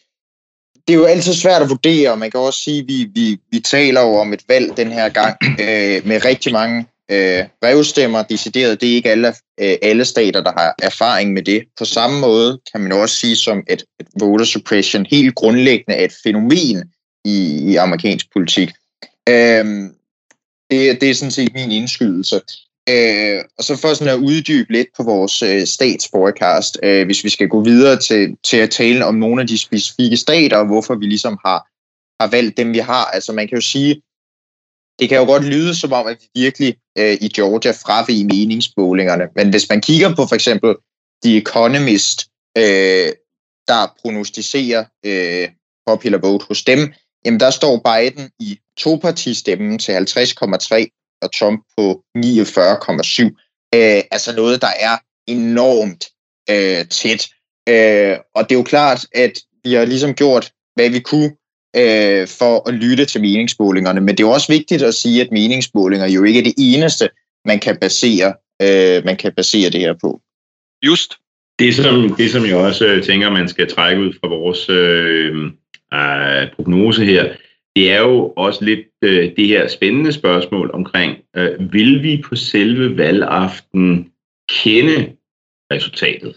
det 0.87 0.95
er 0.95 0.99
jo 0.99 1.05
altid 1.05 1.35
svært 1.35 1.63
at 1.63 1.69
vurdere, 1.69 2.13
og 2.13 2.19
man 2.19 2.31
kan 2.31 2.41
også 2.41 2.61
sige, 2.61 2.81
at 2.81 2.89
vi, 2.89 3.11
vi, 3.15 3.41
vi 3.51 3.61
taler 3.61 4.01
jo 4.01 4.17
om 4.17 4.33
et 4.33 4.45
valg 4.49 4.77
den 4.77 4.93
her 4.93 5.09
gang 5.09 5.37
øh, 5.43 6.07
med 6.09 6.25
rigtig 6.25 6.53
mange 6.53 6.87
øh, 7.11 7.45
brevstemmer 7.61 8.23
decideret. 8.23 8.81
Det 8.81 8.91
er 8.91 8.95
ikke 8.95 9.11
alle, 9.11 9.29
øh, 9.61 9.77
alle 9.83 10.05
stater, 10.05 10.41
der 10.43 10.53
har 10.57 10.75
erfaring 10.83 11.33
med 11.33 11.43
det. 11.43 11.65
På 11.79 11.85
samme 11.85 12.21
måde 12.21 12.61
kan 12.73 12.81
man 12.81 12.93
også 12.93 13.17
sige 13.17 13.37
som 13.37 13.63
et, 13.71 13.85
at 14.01 14.07
voter 14.21 14.45
suppression 14.45 15.07
helt 15.11 15.35
grundlæggende 15.35 15.95
er 15.95 16.05
et 16.05 16.15
fænomen 16.25 16.85
i, 17.25 17.63
i 17.71 17.77
amerikansk 17.77 18.27
politik. 18.33 18.71
Øh, 19.29 19.65
det, 20.71 21.01
det 21.01 21.11
er 21.11 21.15
sådan 21.15 21.31
set 21.31 21.55
min 21.55 21.71
indskydelse. 21.71 22.41
Øh, 22.89 23.41
og 23.59 23.65
så 23.65 23.77
for 23.77 23.95
sådan 23.95 24.15
at 24.15 24.25
uddybe 24.25 24.73
lidt 24.73 24.89
på 24.97 25.03
vores 25.03 25.43
øh, 25.43 25.67
statsforecast, 25.67 26.79
øh, 26.83 27.07
hvis 27.07 27.25
vi 27.25 27.29
skal 27.29 27.49
gå 27.49 27.65
videre 27.65 27.97
til, 28.01 28.37
til 28.45 28.57
at 28.57 28.71
tale 28.71 29.05
om 29.05 29.15
nogle 29.15 29.43
af 29.43 29.49
de 29.49 29.59
specifikke 29.59 30.17
stater, 30.17 30.57
og 30.57 30.67
hvorfor 30.67 30.95
vi 30.95 31.07
ligesom 31.07 31.39
har, 31.45 31.67
har 32.23 32.31
valgt 32.31 32.57
dem, 32.57 32.73
vi 32.73 32.79
har. 32.79 33.05
Altså 33.05 33.33
man 33.33 33.49
kan 33.49 33.57
jo 33.57 33.61
sige, 33.61 34.03
det 34.99 35.09
kan 35.09 35.19
jo 35.19 35.25
godt 35.25 35.45
lyde 35.45 35.75
som 35.75 35.93
om, 35.93 36.07
at 36.07 36.17
vi 36.21 36.41
virkelig 36.41 36.77
øh, 36.99 37.17
i 37.21 37.29
Georgia 37.29 37.71
fravige 37.71 38.25
meningsmålingerne. 38.25 39.29
Men 39.37 39.51
hvis 39.51 39.69
man 39.69 39.81
kigger 39.81 40.15
på 40.15 40.27
for 40.27 40.35
eksempel 40.35 40.75
The 41.25 41.37
Economist, 41.37 42.27
øh, 42.59 43.13
der 43.69 43.95
prognostiserer 44.01 44.85
øh, 45.07 45.49
popular 45.87 46.19
vote 46.19 46.45
hos 46.49 46.65
dem, 46.65 46.93
jamen 47.25 47.41
der 47.41 47.51
står 47.51 47.83
Biden 47.85 48.31
i 48.41 48.59
topartistemmen 48.77 49.79
til 49.79 49.93
50,3 49.93 51.19
og 51.23 51.35
Trump 51.35 51.65
på 51.79 52.03
49,7. 52.17 53.25
Øh, 53.75 54.03
altså 54.11 54.37
noget, 54.37 54.63
der 54.63 54.73
er 54.81 54.97
enormt 55.27 56.05
øh, 56.51 56.89
tæt. 56.89 57.29
Øh, 57.69 58.19
og 58.35 58.45
det 58.45 58.55
er 58.55 58.59
jo 58.59 58.63
klart, 58.63 59.07
at 59.15 59.33
vi 59.65 59.75
har 59.75 59.85
ligesom 59.85 60.15
gjort, 60.15 60.53
hvad 60.75 60.91
vi 60.91 61.01
kunne 61.01 61.37
øh, 61.77 62.29
for 62.39 62.69
at 62.69 62.75
lytte 62.75 63.05
til 63.05 63.21
meningsmålingerne. 63.21 64.01
Men 64.01 64.09
det 64.09 64.21
er 64.21 64.29
jo 64.29 64.35
også 64.35 64.53
vigtigt 64.53 64.83
at 64.83 64.95
sige, 64.95 65.21
at 65.21 65.31
meningsmålinger 65.33 66.07
jo 66.07 66.25
ikke 66.25 66.39
er 66.39 66.45
det 66.45 66.55
eneste, 66.59 67.09
man 67.45 67.59
kan 67.61 67.77
basere, 67.81 68.35
øh, 68.63 69.05
man 69.05 69.17
kan 69.17 69.33
basere 69.33 69.71
det 69.71 69.81
her 69.81 69.95
på. 70.01 70.21
Just. 70.83 71.15
Det 71.59 71.75
som, 71.75 72.15
det, 72.19 72.31
som 72.31 72.47
jeg 72.47 72.57
også 72.57 72.87
øh, 72.87 73.03
tænker, 73.03 73.31
man 73.31 73.49
skal 73.49 73.69
trække 73.69 74.03
ud 74.03 74.13
fra 74.13 74.29
vores 74.29 74.69
øh, 74.69 75.45
øh, 75.95 76.53
prognose 76.57 77.05
her, 77.05 77.35
det 77.77 77.93
er 77.93 78.01
jo 78.01 78.33
også 78.37 78.65
lidt 78.65 78.87
øh, 79.05 79.33
det 79.37 79.47
her 79.47 79.69
spændende 79.69 80.13
spørgsmål 80.13 80.71
omkring, 80.75 81.17
øh, 81.37 81.73
vil 81.73 82.03
vi 82.03 82.23
på 82.29 82.37
selve 82.37 82.97
valgaften 82.97 84.11
kende 84.49 85.13
resultatet? 85.73 86.37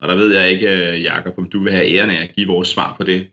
Og 0.00 0.08
der 0.08 0.14
ved 0.14 0.36
jeg 0.36 0.50
ikke, 0.50 0.68
øh, 0.68 1.02
Jakob, 1.02 1.38
om 1.38 1.50
du 1.50 1.62
vil 1.62 1.72
have 1.72 1.88
æren 1.94 2.10
af 2.10 2.22
at 2.22 2.34
give 2.34 2.46
vores 2.46 2.68
svar 2.68 2.96
på 2.96 3.04
det. 3.04 3.28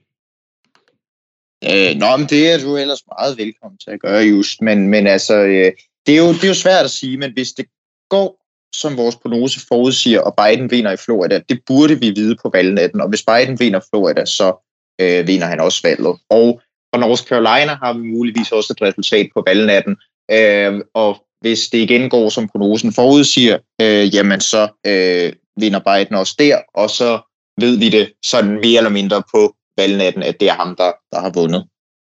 Øh, 1.63 1.95
nå, 1.95 2.17
men 2.17 2.27
det 2.27 2.51
er 2.51 2.57
du 2.57 2.77
ellers 2.77 3.03
meget 3.19 3.37
velkommen 3.37 3.77
til 3.77 3.91
at 3.91 3.99
gøre, 3.99 4.23
just. 4.23 4.61
Men, 4.61 4.87
men 4.87 5.07
altså, 5.07 5.35
øh, 5.35 5.71
det, 6.05 6.13
er 6.15 6.17
jo, 6.17 6.33
det 6.33 6.43
er 6.43 6.47
jo 6.47 6.53
svært 6.53 6.85
at 6.85 6.91
sige, 6.91 7.17
men 7.17 7.33
hvis 7.33 7.51
det 7.51 7.65
går, 8.09 8.41
som 8.75 8.97
vores 8.97 9.15
prognose 9.15 9.59
forudsiger, 9.67 10.21
og 10.21 10.33
Biden 10.35 10.71
vinder 10.71 10.91
i 10.91 10.97
Florida, 10.97 11.39
det 11.49 11.59
burde 11.67 11.99
vi 11.99 12.09
vide 12.09 12.35
på 12.41 12.49
valgnatten. 12.53 13.01
Og 13.01 13.09
hvis 13.09 13.23
Biden 13.23 13.59
vinder 13.59 13.79
Florida, 13.89 14.25
så 14.25 14.71
øh, 15.01 15.27
vinder 15.27 15.47
han 15.47 15.59
også 15.59 15.81
valget. 15.83 16.15
Og 16.29 16.61
fra 16.93 16.99
North 16.99 17.23
Carolina 17.23 17.73
har 17.83 17.93
vi 17.93 18.07
muligvis 18.07 18.51
også 18.51 18.73
et 18.73 18.81
resultat 18.81 19.29
på 19.33 19.43
valgnatten. 19.45 19.95
Øh, 20.31 20.81
og 20.93 21.25
hvis 21.41 21.67
det 21.67 21.77
igen 21.77 22.09
går, 22.09 22.29
som 22.29 22.47
prognosen 22.47 22.93
forudsiger, 22.93 23.57
øh, 23.81 24.15
jamen 24.15 24.41
så 24.41 24.67
øh, 24.87 25.33
vinder 25.59 25.79
Biden 25.79 26.15
også 26.15 26.35
der, 26.39 26.57
og 26.73 26.89
så 26.89 27.19
ved 27.59 27.77
vi 27.77 27.89
det 27.89 28.13
sådan 28.25 28.51
mere 28.51 28.77
eller 28.77 28.89
mindre 28.89 29.23
på 29.33 29.55
valgnatten, 29.77 30.23
at 30.23 30.39
det 30.39 30.49
er 30.49 30.53
ham, 30.53 30.75
der, 30.75 30.91
der 31.11 31.19
har 31.19 31.31
vundet. 31.35 31.65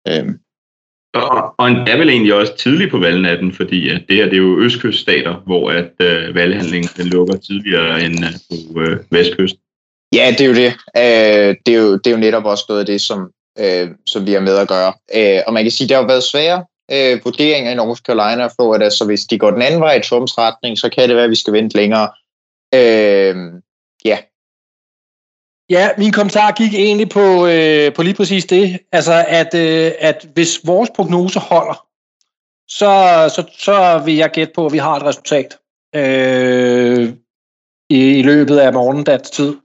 Øhm. 0.08 0.40
Og, 1.14 1.56
og 1.58 1.70
er 1.70 1.98
vel 1.98 2.10
egentlig 2.10 2.34
også 2.34 2.58
tidligt 2.58 2.92
på 2.92 2.98
valgnatten, 2.98 3.54
fordi 3.54 3.90
at 3.90 4.02
det 4.10 4.16
her 4.16 4.26
det 4.26 4.34
er 4.34 4.38
jo 4.38 4.60
østkyststater, 4.60 5.36
hvor 5.46 5.72
at 5.72 5.92
øh, 6.02 6.36
valghandlingen 6.36 6.90
den 6.98 7.08
lukker 7.08 7.38
tidligere 7.38 8.06
end 8.06 8.26
øh, 8.26 8.34
på 8.50 8.82
øh, 8.82 9.00
vestkysten. 9.12 9.60
Ja, 10.14 10.36
det 10.38 10.42
er 10.42 10.48
jo 10.48 10.56
det. 10.56 10.74
Øh, 10.98 11.56
det, 11.66 11.74
er 11.74 11.82
jo, 11.82 11.98
det 11.98 12.08
er 12.08 12.12
jo 12.12 12.18
netop 12.18 12.46
også 12.46 12.66
noget 12.70 12.80
af 12.80 12.86
det, 12.86 13.02
som, 13.02 13.32
øh, 13.60 13.90
som 14.06 14.26
vi 14.26 14.32
har 14.32 14.40
med 14.40 14.58
at 14.58 14.68
gøre. 14.68 14.94
Øh, 15.16 15.42
og 15.48 15.54
man 15.54 15.64
kan 15.64 15.72
sige, 15.72 15.86
at 15.86 15.90
det 15.90 15.96
har 15.96 16.04
jo 16.04 16.08
været 16.08 16.24
svære 16.24 16.66
øh, 16.92 17.26
vurderinger 17.26 17.72
i 17.72 17.76
North 17.76 18.02
Carolina 18.02 18.44
og 18.44 18.52
Florida, 18.56 18.90
så 18.90 19.06
hvis 19.06 19.24
de 19.26 19.40
går 19.40 19.52
den 19.52 19.62
anden 19.62 19.80
vej 19.80 19.96
i 19.96 20.02
Trumps 20.02 20.38
retning, 20.38 20.78
så 20.78 20.90
kan 20.90 21.08
det 21.08 21.16
være, 21.16 21.26
at 21.26 21.30
vi 21.30 21.36
skal 21.36 21.54
vente 21.54 21.78
længere. 21.78 22.10
Øh, 22.74 23.36
ja, 24.06 24.18
Ja, 25.70 25.90
min 25.98 26.12
kommentar 26.12 26.52
gik 26.52 26.74
egentlig 26.74 27.10
på, 27.10 27.48
øh, 27.48 27.94
på 27.94 28.02
lige 28.04 28.14
præcis 28.14 28.46
det. 28.46 28.80
Altså, 28.92 29.26
at, 29.28 29.54
øh, 29.54 29.92
at 30.00 30.28
hvis 30.34 30.62
vores 30.64 30.90
prognose 30.96 31.40
holder, 31.40 31.88
så, 32.68 32.92
så, 33.36 33.44
så 33.58 34.02
vil 34.06 34.16
jeg 34.16 34.32
gætte 34.32 34.54
på, 34.56 34.66
at 34.66 34.74
vi 34.74 34.78
har 34.78 34.96
et 34.96 35.04
resultat 35.04 35.58
øh, 35.96 37.14
i, 37.90 38.20
i 38.20 38.22
løbet 38.22 38.58
af 38.58 38.74
morgendags 38.74 39.30
tid. 39.30 39.56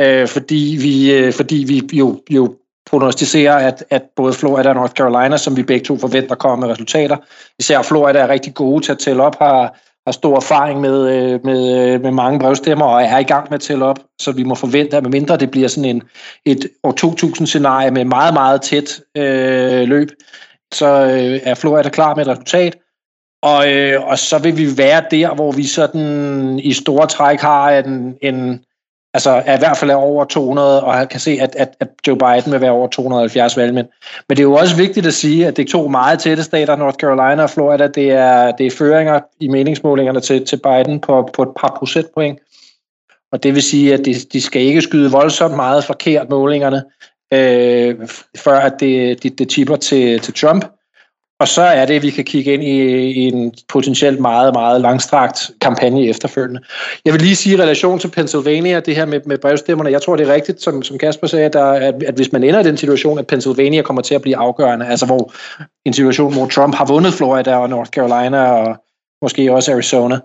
Øh, 0.00 0.28
fordi, 0.28 0.78
vi, 0.82 1.12
øh, 1.12 1.32
fordi 1.32 1.64
vi 1.68 1.98
jo, 1.98 2.22
jo 2.30 2.56
prognostiserer, 2.86 3.56
at, 3.56 3.84
at 3.90 4.02
både 4.16 4.32
Florida 4.32 4.68
og 4.68 4.74
North 4.74 4.92
Carolina, 4.92 5.36
som 5.36 5.56
vi 5.56 5.62
begge 5.62 5.84
to 5.84 5.98
forventer 5.98 6.34
kommer 6.34 6.66
med 6.66 6.74
resultater, 6.74 7.16
især 7.58 7.82
Florida 7.82 8.18
er 8.18 8.28
rigtig 8.28 8.54
gode 8.54 8.84
til 8.84 8.92
at 8.92 8.98
tælle 8.98 9.22
op, 9.22 9.38
har, 9.38 9.78
har 10.06 10.12
stor 10.12 10.36
erfaring 10.36 10.80
med, 10.80 11.08
øh, 11.08 11.44
med, 11.44 11.92
øh, 11.94 12.00
med 12.00 12.10
mange 12.10 12.38
brevstemmer 12.38 12.84
og 12.86 13.02
er 13.02 13.18
i 13.18 13.22
gang 13.22 13.46
med 13.50 13.54
at 13.54 13.60
tælle 13.60 13.84
op, 13.84 13.98
så 14.20 14.32
vi 14.32 14.42
må 14.42 14.54
forvente, 14.54 14.96
at 14.96 15.02
medmindre 15.02 15.36
det 15.36 15.50
bliver 15.50 15.68
sådan 15.68 15.90
en, 15.90 16.02
et 16.44 16.68
år 16.82 16.94
2000-scenarie 17.00 17.90
med 17.90 18.04
meget, 18.04 18.34
meget 18.34 18.62
tæt 18.62 19.00
øh, 19.16 19.88
løb, 19.88 20.08
så 20.72 20.86
øh, 20.86 21.40
er 21.42 21.54
Florida 21.54 21.88
klar 21.88 22.14
med 22.14 22.26
et 22.26 22.28
resultat, 22.28 22.76
og, 23.42 23.72
øh, 23.72 24.04
og 24.04 24.18
så 24.18 24.38
vil 24.38 24.56
vi 24.56 24.78
være 24.78 25.02
der, 25.10 25.34
hvor 25.34 25.52
vi 25.52 25.66
sådan 25.66 26.58
i 26.58 26.72
store 26.72 27.06
træk 27.06 27.40
har 27.40 27.70
en, 27.70 28.14
en 28.22 28.64
altså 29.14 29.42
er 29.46 29.56
i 29.56 29.58
hvert 29.58 29.76
fald 29.76 29.90
er 29.90 29.94
over 29.94 30.24
200, 30.24 30.84
og 30.84 30.94
han 30.94 31.08
kan 31.08 31.20
se, 31.20 31.38
at, 31.40 31.56
at, 31.56 31.76
at 31.80 31.88
Joe 32.06 32.16
Biden 32.16 32.52
vil 32.52 32.60
være 32.60 32.70
over 32.70 32.88
270 32.88 33.56
valgmænd. 33.56 33.86
Men 34.28 34.36
det 34.36 34.42
er 34.42 34.48
jo 34.48 34.54
også 34.54 34.76
vigtigt 34.76 35.06
at 35.06 35.14
sige, 35.14 35.46
at 35.46 35.56
det 35.56 35.64
er 35.64 35.70
to 35.70 35.88
meget 35.88 36.18
tætte 36.18 36.42
stater, 36.42 36.76
North 36.76 36.96
Carolina 36.96 37.42
og 37.42 37.50
Florida. 37.50 37.86
Det 37.86 38.10
er, 38.10 38.50
det 38.50 38.66
er 38.66 38.70
føringer 38.70 39.20
i 39.40 39.48
meningsmålingerne 39.48 40.20
til, 40.20 40.46
til 40.46 40.56
Biden 40.56 41.00
på, 41.00 41.30
på 41.34 41.42
et 41.42 41.50
par 41.60 41.76
procentpoint. 41.78 42.38
Og 43.32 43.42
det 43.42 43.54
vil 43.54 43.62
sige, 43.62 43.94
at 43.94 44.04
de, 44.04 44.14
de 44.32 44.40
skal 44.40 44.62
ikke 44.62 44.82
skyde 44.82 45.10
voldsomt 45.10 45.56
meget 45.56 45.84
forkert 45.84 46.28
målingerne, 46.30 46.82
øh, 47.32 48.08
før 48.36 48.60
at 48.60 48.80
det, 48.80 49.22
det, 49.22 49.38
det 49.38 49.48
tipper 49.48 49.76
til, 49.76 50.20
til 50.20 50.34
Trump. 50.34 50.64
Og 51.40 51.48
så 51.48 51.62
er 51.62 51.86
det, 51.86 51.94
at 51.94 52.02
vi 52.02 52.10
kan 52.10 52.24
kigge 52.24 52.54
ind 52.54 52.62
i, 52.62 52.76
i 53.10 53.28
en 53.28 53.54
potentielt 53.68 54.20
meget, 54.20 54.54
meget 54.54 54.80
langstrakt 54.80 55.50
kampagne 55.60 56.08
efterfølgende. 56.08 56.60
Jeg 57.04 57.12
vil 57.12 57.22
lige 57.22 57.36
sige 57.36 57.56
i 57.56 57.60
relation 57.60 57.98
til 57.98 58.08
Pennsylvania, 58.08 58.80
det 58.80 58.96
her 58.96 59.06
med, 59.06 59.20
med 59.26 59.38
brevstemmerne. 59.38 59.90
Jeg 59.90 60.02
tror, 60.02 60.16
det 60.16 60.28
er 60.28 60.34
rigtigt, 60.34 60.62
som, 60.62 60.82
som 60.82 60.98
Kasper 60.98 61.26
sagde, 61.26 61.44
at, 61.44 61.52
der, 61.52 61.64
at, 61.64 62.02
at 62.02 62.14
hvis 62.14 62.32
man 62.32 62.44
ender 62.44 62.60
i 62.60 62.62
den 62.62 62.76
situation, 62.76 63.18
at 63.18 63.26
Pennsylvania 63.26 63.82
kommer 63.82 64.02
til 64.02 64.14
at 64.14 64.22
blive 64.22 64.36
afgørende, 64.36 64.86
altså 64.86 65.06
hvor 65.06 65.32
en 65.84 65.92
situation, 65.92 66.32
hvor 66.32 66.46
Trump 66.46 66.74
har 66.74 66.84
vundet 66.84 67.14
Florida 67.14 67.56
og 67.56 67.68
North 67.68 67.90
Carolina 67.90 68.42
og 68.52 68.76
måske 69.22 69.52
også 69.52 69.72
Arizona, 69.72 70.18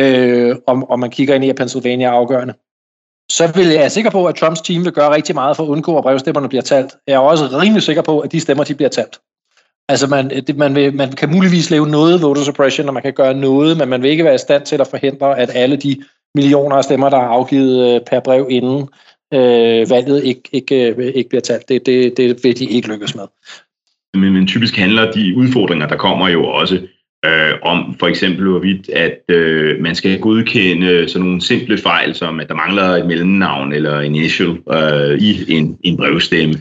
øh, 0.00 0.56
og, 0.66 0.86
og 0.90 0.98
man 0.98 1.10
kigger 1.10 1.34
ind 1.34 1.44
i, 1.44 1.50
at 1.50 1.56
Pennsylvania 1.56 2.06
er 2.06 2.12
afgørende, 2.12 2.54
så 3.30 3.52
vil 3.54 3.66
jeg 3.66 3.84
er 3.84 3.88
sikker 3.88 4.10
på, 4.10 4.26
at 4.26 4.34
Trumps 4.34 4.60
team 4.60 4.84
vil 4.84 4.92
gøre 4.92 5.14
rigtig 5.14 5.34
meget 5.34 5.56
for 5.56 5.64
at 5.64 5.68
undgå, 5.68 5.98
at 5.98 6.04
brevstemmerne 6.04 6.48
bliver 6.48 6.62
talt. 6.62 6.94
Jeg 7.06 7.14
er 7.14 7.18
også 7.18 7.44
rimelig 7.44 7.82
sikker 7.82 8.02
på, 8.02 8.20
at 8.20 8.32
de 8.32 8.40
stemmer 8.40 8.64
de 8.64 8.74
bliver 8.74 8.90
talt. 8.90 9.18
Altså 9.88 10.06
man, 10.06 10.30
det, 10.30 10.56
man, 10.56 10.74
vil, 10.74 10.94
man 10.94 11.12
kan 11.12 11.30
muligvis 11.30 11.70
lave 11.70 11.88
noget 11.88 12.22
voter 12.22 12.42
suppression, 12.42 12.88
og 12.88 12.94
man 12.94 13.02
kan 13.02 13.12
gøre 13.12 13.34
noget, 13.34 13.76
men 13.78 13.88
man 13.88 14.02
vil 14.02 14.10
ikke 14.10 14.24
være 14.24 14.34
i 14.34 14.38
stand 14.38 14.66
til 14.66 14.80
at 14.80 14.86
forhindre, 14.90 15.38
at 15.38 15.50
alle 15.54 15.76
de 15.76 16.02
millioner 16.34 16.76
af 16.76 16.84
stemmer, 16.84 17.10
der 17.10 17.16
er 17.16 17.28
afgivet 17.28 17.94
øh, 17.94 18.00
per 18.10 18.20
brev 18.20 18.46
inden 18.50 18.88
øh, 19.34 19.90
valget, 19.90 20.24
ikke, 20.24 20.42
ikke, 20.52 20.94
øh, 20.94 21.12
ikke 21.14 21.28
bliver 21.28 21.42
talt. 21.42 21.68
Det, 21.68 21.86
det, 21.86 22.16
det 22.16 22.44
vil 22.44 22.58
de 22.58 22.64
ikke 22.64 22.88
lykkes 22.88 23.14
med. 23.14 23.24
Men, 24.14 24.32
men 24.32 24.46
typisk 24.46 24.76
handler 24.76 25.10
de 25.10 25.36
udfordringer, 25.36 25.88
der 25.88 25.96
kommer 25.96 26.28
jo 26.28 26.44
også 26.44 26.80
øh, 27.24 27.52
om 27.62 27.96
for 27.98 28.06
eksempel 28.06 28.48
hvorvidt, 28.48 28.88
at 28.88 29.20
øh, 29.28 29.80
man 29.80 29.94
skal 29.94 30.20
godkende 30.20 31.08
sådan 31.08 31.26
nogle 31.26 31.42
simple 31.42 31.78
fejl, 31.78 32.14
som 32.14 32.40
at 32.40 32.48
der 32.48 32.54
mangler 32.54 32.82
et 32.82 33.06
mellemnavn 33.06 33.72
eller 33.72 34.00
initial 34.00 34.58
øh, 34.72 35.18
i 35.18 35.56
en, 35.56 35.78
en 35.82 35.96
brevstemme. 35.96 36.54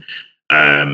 Øh, 0.51 0.87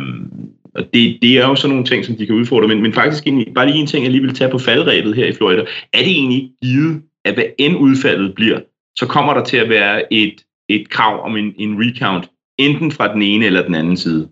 og 0.76 0.84
det, 0.94 1.18
det 1.22 1.38
er 1.38 1.48
jo 1.48 1.56
sådan 1.56 1.70
nogle 1.70 1.86
ting, 1.86 2.06
som 2.06 2.16
de 2.16 2.26
kan 2.26 2.36
udfordre. 2.36 2.68
Men, 2.68 2.82
men 2.82 2.94
faktisk 2.94 3.24
egentlig, 3.28 3.54
bare 3.56 3.68
lige 3.68 3.80
en 3.80 3.88
ting, 3.88 4.04
jeg 4.04 4.12
lige 4.12 4.22
vil 4.22 4.36
tage 4.36 4.52
på 4.52 4.58
faldrebet 4.58 5.16
her 5.16 5.26
i 5.26 5.34
Florida. 5.34 5.62
Er 5.94 5.98
det 5.98 6.12
egentlig 6.12 6.52
givet, 6.64 7.02
at 7.26 7.34
hvad 7.34 7.44
end 7.58 7.78
udfaldet 7.78 8.36
bliver, 8.36 8.60
så 8.98 9.06
kommer 9.06 9.34
der 9.34 9.44
til 9.44 9.58
at 9.58 9.70
være 9.70 10.14
et, 10.14 10.36
et 10.70 10.90
krav 10.90 11.26
om 11.26 11.38
en, 11.38 11.54
en 11.58 11.76
recount, 11.80 12.30
enten 12.58 12.92
fra 12.92 13.14
den 13.14 13.22
ene 13.22 13.46
eller 13.46 13.66
den 13.66 13.76
anden 13.76 13.98
side? 13.98 14.20
Det, 14.20 14.30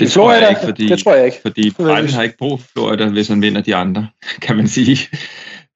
det 0.00 0.10
tror 0.10 0.32
jeg, 0.32 0.42
jeg 0.42 0.50
ikke, 0.50 0.60
fordi, 0.64 0.88
det 0.88 0.98
tror 0.98 1.14
jeg 1.14 1.24
ikke. 1.24 1.36
Fordi 1.42 1.70
Biden 1.70 2.08
har 2.14 2.22
ikke 2.22 2.38
brug 2.38 2.60
for 2.60 2.68
Florida, 2.72 3.08
hvis 3.08 3.28
han 3.28 3.42
vinder 3.42 3.60
de 3.60 3.74
andre, 3.74 4.08
kan 4.46 4.56
man 4.56 4.68
sige. 4.68 4.98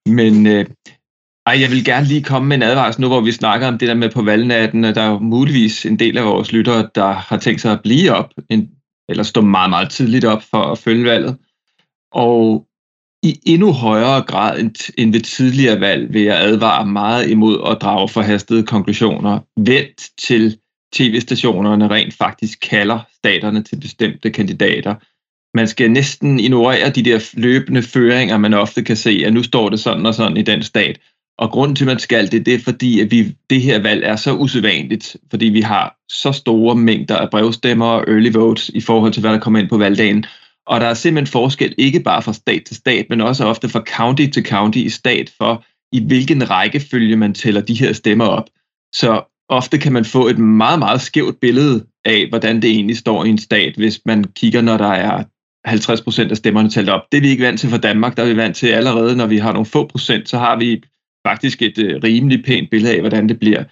Men 0.06 0.46
øh, 0.46 0.66
ej, 1.46 1.60
jeg 1.60 1.70
vil 1.70 1.84
gerne 1.84 2.06
lige 2.06 2.22
komme 2.22 2.48
med 2.48 2.56
en 2.56 2.62
advarsel 2.62 3.00
nu, 3.00 3.08
hvor 3.08 3.20
vi 3.20 3.32
snakker 3.32 3.68
om 3.68 3.78
det 3.78 3.88
der 3.88 3.94
med 3.94 4.10
på 4.10 4.22
valgnatten. 4.22 4.84
Der 4.84 5.02
er 5.02 5.10
jo 5.10 5.18
muligvis 5.18 5.86
en 5.86 5.98
del 5.98 6.18
af 6.18 6.24
vores 6.24 6.52
lyttere, 6.52 6.88
der 6.94 7.12
har 7.12 7.38
tænkt 7.38 7.60
sig 7.60 7.72
at 7.72 7.82
blive 7.82 8.12
op 8.12 8.30
en 8.50 8.68
eller 9.08 9.22
stå 9.22 9.40
meget, 9.40 9.70
meget 9.70 9.90
tidligt 9.90 10.24
op 10.24 10.42
for 10.42 10.62
at 10.62 10.78
følge 10.78 11.04
valget. 11.04 11.36
Og 12.12 12.66
i 13.22 13.40
endnu 13.46 13.72
højere 13.72 14.22
grad 14.22 14.70
end 14.98 15.12
ved 15.12 15.20
tidligere 15.20 15.80
valg 15.80 16.12
vil 16.12 16.22
jeg 16.22 16.40
advare 16.40 16.86
meget 16.86 17.30
imod 17.30 17.70
at 17.70 17.78
drage 17.82 18.08
forhastede 18.08 18.66
konklusioner. 18.66 19.40
Vent 19.56 20.10
til 20.18 20.58
tv-stationerne 20.92 21.88
rent 21.90 22.14
faktisk 22.14 22.58
kalder 22.62 22.98
staterne 23.16 23.62
til 23.62 23.80
bestemte 23.80 24.30
kandidater. 24.30 24.94
man 25.54 25.68
skal 25.68 25.90
næsten 25.90 26.40
ignorere 26.40 26.90
de 26.90 27.02
der 27.02 27.30
løbende 27.32 27.82
føringer, 27.82 28.38
man 28.38 28.54
ofte 28.54 28.82
kan 28.82 28.96
se, 28.96 29.22
at 29.26 29.32
nu 29.32 29.42
står 29.42 29.68
det 29.68 29.80
sådan 29.80 30.06
og 30.06 30.14
sådan 30.14 30.36
i 30.36 30.42
den 30.42 30.62
stat. 30.62 31.00
Og 31.38 31.50
grunden 31.50 31.76
til, 31.76 31.84
at 31.84 31.86
man 31.86 31.98
skal 31.98 32.32
det, 32.32 32.46
det 32.46 32.54
er 32.54 32.58
fordi, 32.58 33.00
at 33.00 33.10
vi, 33.10 33.36
det 33.50 33.60
her 33.60 33.82
valg 33.82 34.04
er 34.04 34.16
så 34.16 34.34
usædvanligt, 34.34 35.16
fordi 35.30 35.46
vi 35.46 35.60
har 35.60 35.96
så 36.08 36.32
store 36.32 36.76
mængder 36.76 37.16
af 37.16 37.30
brevstemmer 37.30 37.86
og 37.86 38.04
early 38.08 38.32
votes 38.32 38.68
i 38.68 38.80
forhold 38.80 39.12
til, 39.12 39.20
hvad 39.20 39.32
der 39.32 39.38
kommer 39.38 39.60
ind 39.60 39.68
på 39.68 39.78
valgdagen. 39.78 40.24
Og 40.66 40.80
der 40.80 40.86
er 40.86 40.94
simpelthen 40.94 41.32
forskel, 41.32 41.74
ikke 41.78 42.00
bare 42.00 42.22
fra 42.22 42.32
stat 42.32 42.62
til 42.66 42.76
stat, 42.76 43.06
men 43.10 43.20
også 43.20 43.44
ofte 43.44 43.68
fra 43.68 43.84
county 43.96 44.26
til 44.26 44.46
county 44.46 44.78
i 44.78 44.88
stat, 44.88 45.32
for 45.38 45.64
i 45.92 46.06
hvilken 46.06 46.50
rækkefølge 46.50 47.16
man 47.16 47.34
tæller 47.34 47.60
de 47.60 47.74
her 47.74 47.92
stemmer 47.92 48.24
op. 48.24 48.50
Så 48.94 49.22
ofte 49.48 49.78
kan 49.78 49.92
man 49.92 50.04
få 50.04 50.26
et 50.26 50.38
meget, 50.38 50.78
meget 50.78 51.00
skævt 51.00 51.40
billede 51.40 51.86
af, 52.04 52.28
hvordan 52.28 52.62
det 52.62 52.70
egentlig 52.70 52.96
står 52.96 53.24
i 53.24 53.28
en 53.28 53.38
stat, 53.38 53.74
hvis 53.76 54.00
man 54.06 54.24
kigger, 54.24 54.62
når 54.62 54.76
der 54.76 54.92
er 54.92 55.24
50 55.64 56.00
procent 56.00 56.30
af 56.30 56.36
stemmerne 56.36 56.70
talt 56.70 56.88
op. 56.88 57.02
Det 57.12 57.18
er 57.18 57.22
vi 57.22 57.28
ikke 57.28 57.44
vant 57.44 57.60
til 57.60 57.70
fra 57.70 57.78
Danmark, 57.78 58.16
der 58.16 58.22
er 58.22 58.28
vi 58.28 58.36
vant 58.36 58.56
til 58.56 58.66
allerede, 58.66 59.16
når 59.16 59.26
vi 59.26 59.38
har 59.38 59.52
nogle 59.52 59.66
få 59.66 59.86
procent, 59.86 60.28
så 60.28 60.38
har 60.38 60.56
vi 60.56 60.82
faktisk 61.26 61.62
et 61.62 61.78
øh, 61.78 62.02
rimelig 62.04 62.44
pænt 62.44 62.70
billede 62.70 62.94
af, 62.94 63.00
hvordan 63.00 63.28
det 63.28 63.38
bliver. 63.38 63.64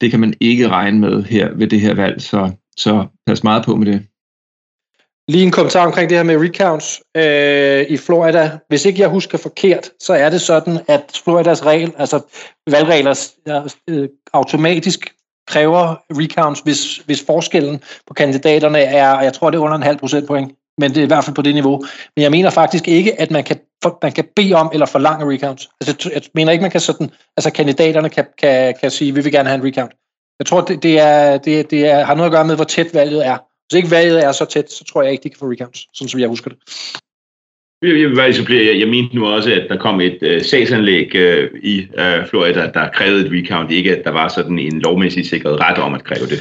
Det 0.00 0.10
kan 0.10 0.20
man 0.20 0.34
ikke 0.40 0.68
regne 0.68 0.98
med 0.98 1.22
her 1.22 1.52
ved 1.54 1.66
det 1.66 1.80
her 1.80 1.94
valg, 1.94 2.22
så, 2.22 2.50
så 2.76 3.06
pas 3.26 3.44
meget 3.44 3.64
på 3.64 3.76
med 3.76 3.86
det. 3.86 4.06
Lige 5.28 5.44
en 5.44 5.50
kommentar 5.50 5.86
omkring 5.86 6.10
det 6.10 6.18
her 6.18 6.24
med 6.24 6.36
recounts 6.36 7.02
øh, 7.16 7.86
i 7.88 7.96
Florida. 7.96 8.58
Hvis 8.68 8.84
ikke 8.84 9.00
jeg 9.00 9.08
husker 9.08 9.38
forkert, 9.38 9.90
så 10.00 10.12
er 10.12 10.30
det 10.30 10.40
sådan, 10.40 10.78
at 10.88 11.20
Floridas 11.24 11.66
regel, 11.66 11.92
altså 11.98 12.20
valgregler 12.70 13.30
øh, 13.88 14.08
automatisk 14.32 15.14
kræver 15.46 15.94
recounts, 16.10 16.60
hvis, 16.60 16.96
hvis 16.96 17.24
forskellen 17.26 17.82
på 18.06 18.14
kandidaterne 18.14 18.78
er, 18.78 19.20
jeg 19.20 19.32
tror 19.32 19.50
det 19.50 19.58
er 19.58 19.62
under 19.62 19.76
en 19.76 19.82
halv 19.82 19.98
procentpoint, 19.98 20.52
men 20.80 20.90
det 20.90 20.96
er 20.96 21.02
i 21.02 21.06
hvert 21.06 21.24
fald 21.24 21.36
på 21.36 21.42
det 21.42 21.54
niveau. 21.54 21.76
Men 22.16 22.22
jeg 22.22 22.30
mener 22.30 22.50
faktisk 22.50 22.88
ikke, 22.88 23.20
at 23.20 23.30
man 23.30 23.44
kan, 23.44 23.56
for, 23.82 23.98
man 24.02 24.12
kan 24.12 24.24
bede 24.36 24.54
om 24.54 24.70
eller 24.72 24.86
forlange 24.86 25.32
recounts. 25.34 25.68
Altså, 25.80 26.10
jeg 26.14 26.22
mener 26.34 26.52
ikke, 26.52 26.62
man 26.62 26.70
kan 26.70 26.80
sådan, 26.80 27.10
altså 27.36 27.50
kandidaterne 27.50 28.08
kan, 28.08 28.24
kan, 28.38 28.74
kan 28.80 28.90
sige, 28.90 29.14
vi 29.14 29.20
vil 29.22 29.32
gerne 29.32 29.48
have 29.48 29.60
en 29.60 29.66
recount. 29.66 29.92
Jeg 30.38 30.46
tror, 30.46 30.60
det, 30.60 30.82
det, 30.82 31.00
er, 31.00 31.38
det, 31.38 31.70
det 31.70 31.86
er, 31.86 32.04
har 32.04 32.14
noget 32.14 32.30
at 32.30 32.32
gøre 32.32 32.44
med, 32.44 32.56
hvor 32.56 32.64
tæt 32.64 32.94
valget 32.94 33.26
er. 33.26 33.38
Hvis 33.68 33.76
ikke 33.76 33.90
valget 33.90 34.24
er 34.24 34.32
så 34.32 34.44
tæt, 34.44 34.72
så 34.72 34.84
tror 34.84 35.02
jeg 35.02 35.12
ikke, 35.12 35.22
de 35.22 35.28
kan 35.28 35.38
få 35.38 35.50
recounts, 35.50 35.86
sådan 35.94 36.08
som 36.08 36.20
jeg 36.20 36.28
husker 36.28 36.50
det. 36.50 36.58
Jeg 37.82 37.94
vil 37.94 38.16
bare 38.16 38.32
supplere. 38.32 38.66
Jeg, 38.66 38.80
jeg 38.80 38.88
mente 38.88 39.16
nu 39.16 39.26
også, 39.26 39.52
at 39.52 39.66
der 39.68 39.76
kom 39.76 40.00
et 40.00 40.18
øh, 40.22 40.42
sagsanlæg 40.44 41.14
øh, 41.14 41.50
i 41.62 41.86
øh, 41.98 42.26
Florida, 42.26 42.70
der 42.74 42.88
krævede 42.88 43.26
et 43.26 43.32
recount. 43.32 43.70
Ikke 43.70 43.96
at 43.96 44.04
der 44.04 44.10
var 44.10 44.28
sådan 44.28 44.58
en 44.58 44.80
lovmæssigt 44.80 45.26
sikret 45.26 45.60
ret 45.60 45.78
om 45.78 45.94
at 45.94 46.04
kræve 46.04 46.26
det. 46.26 46.38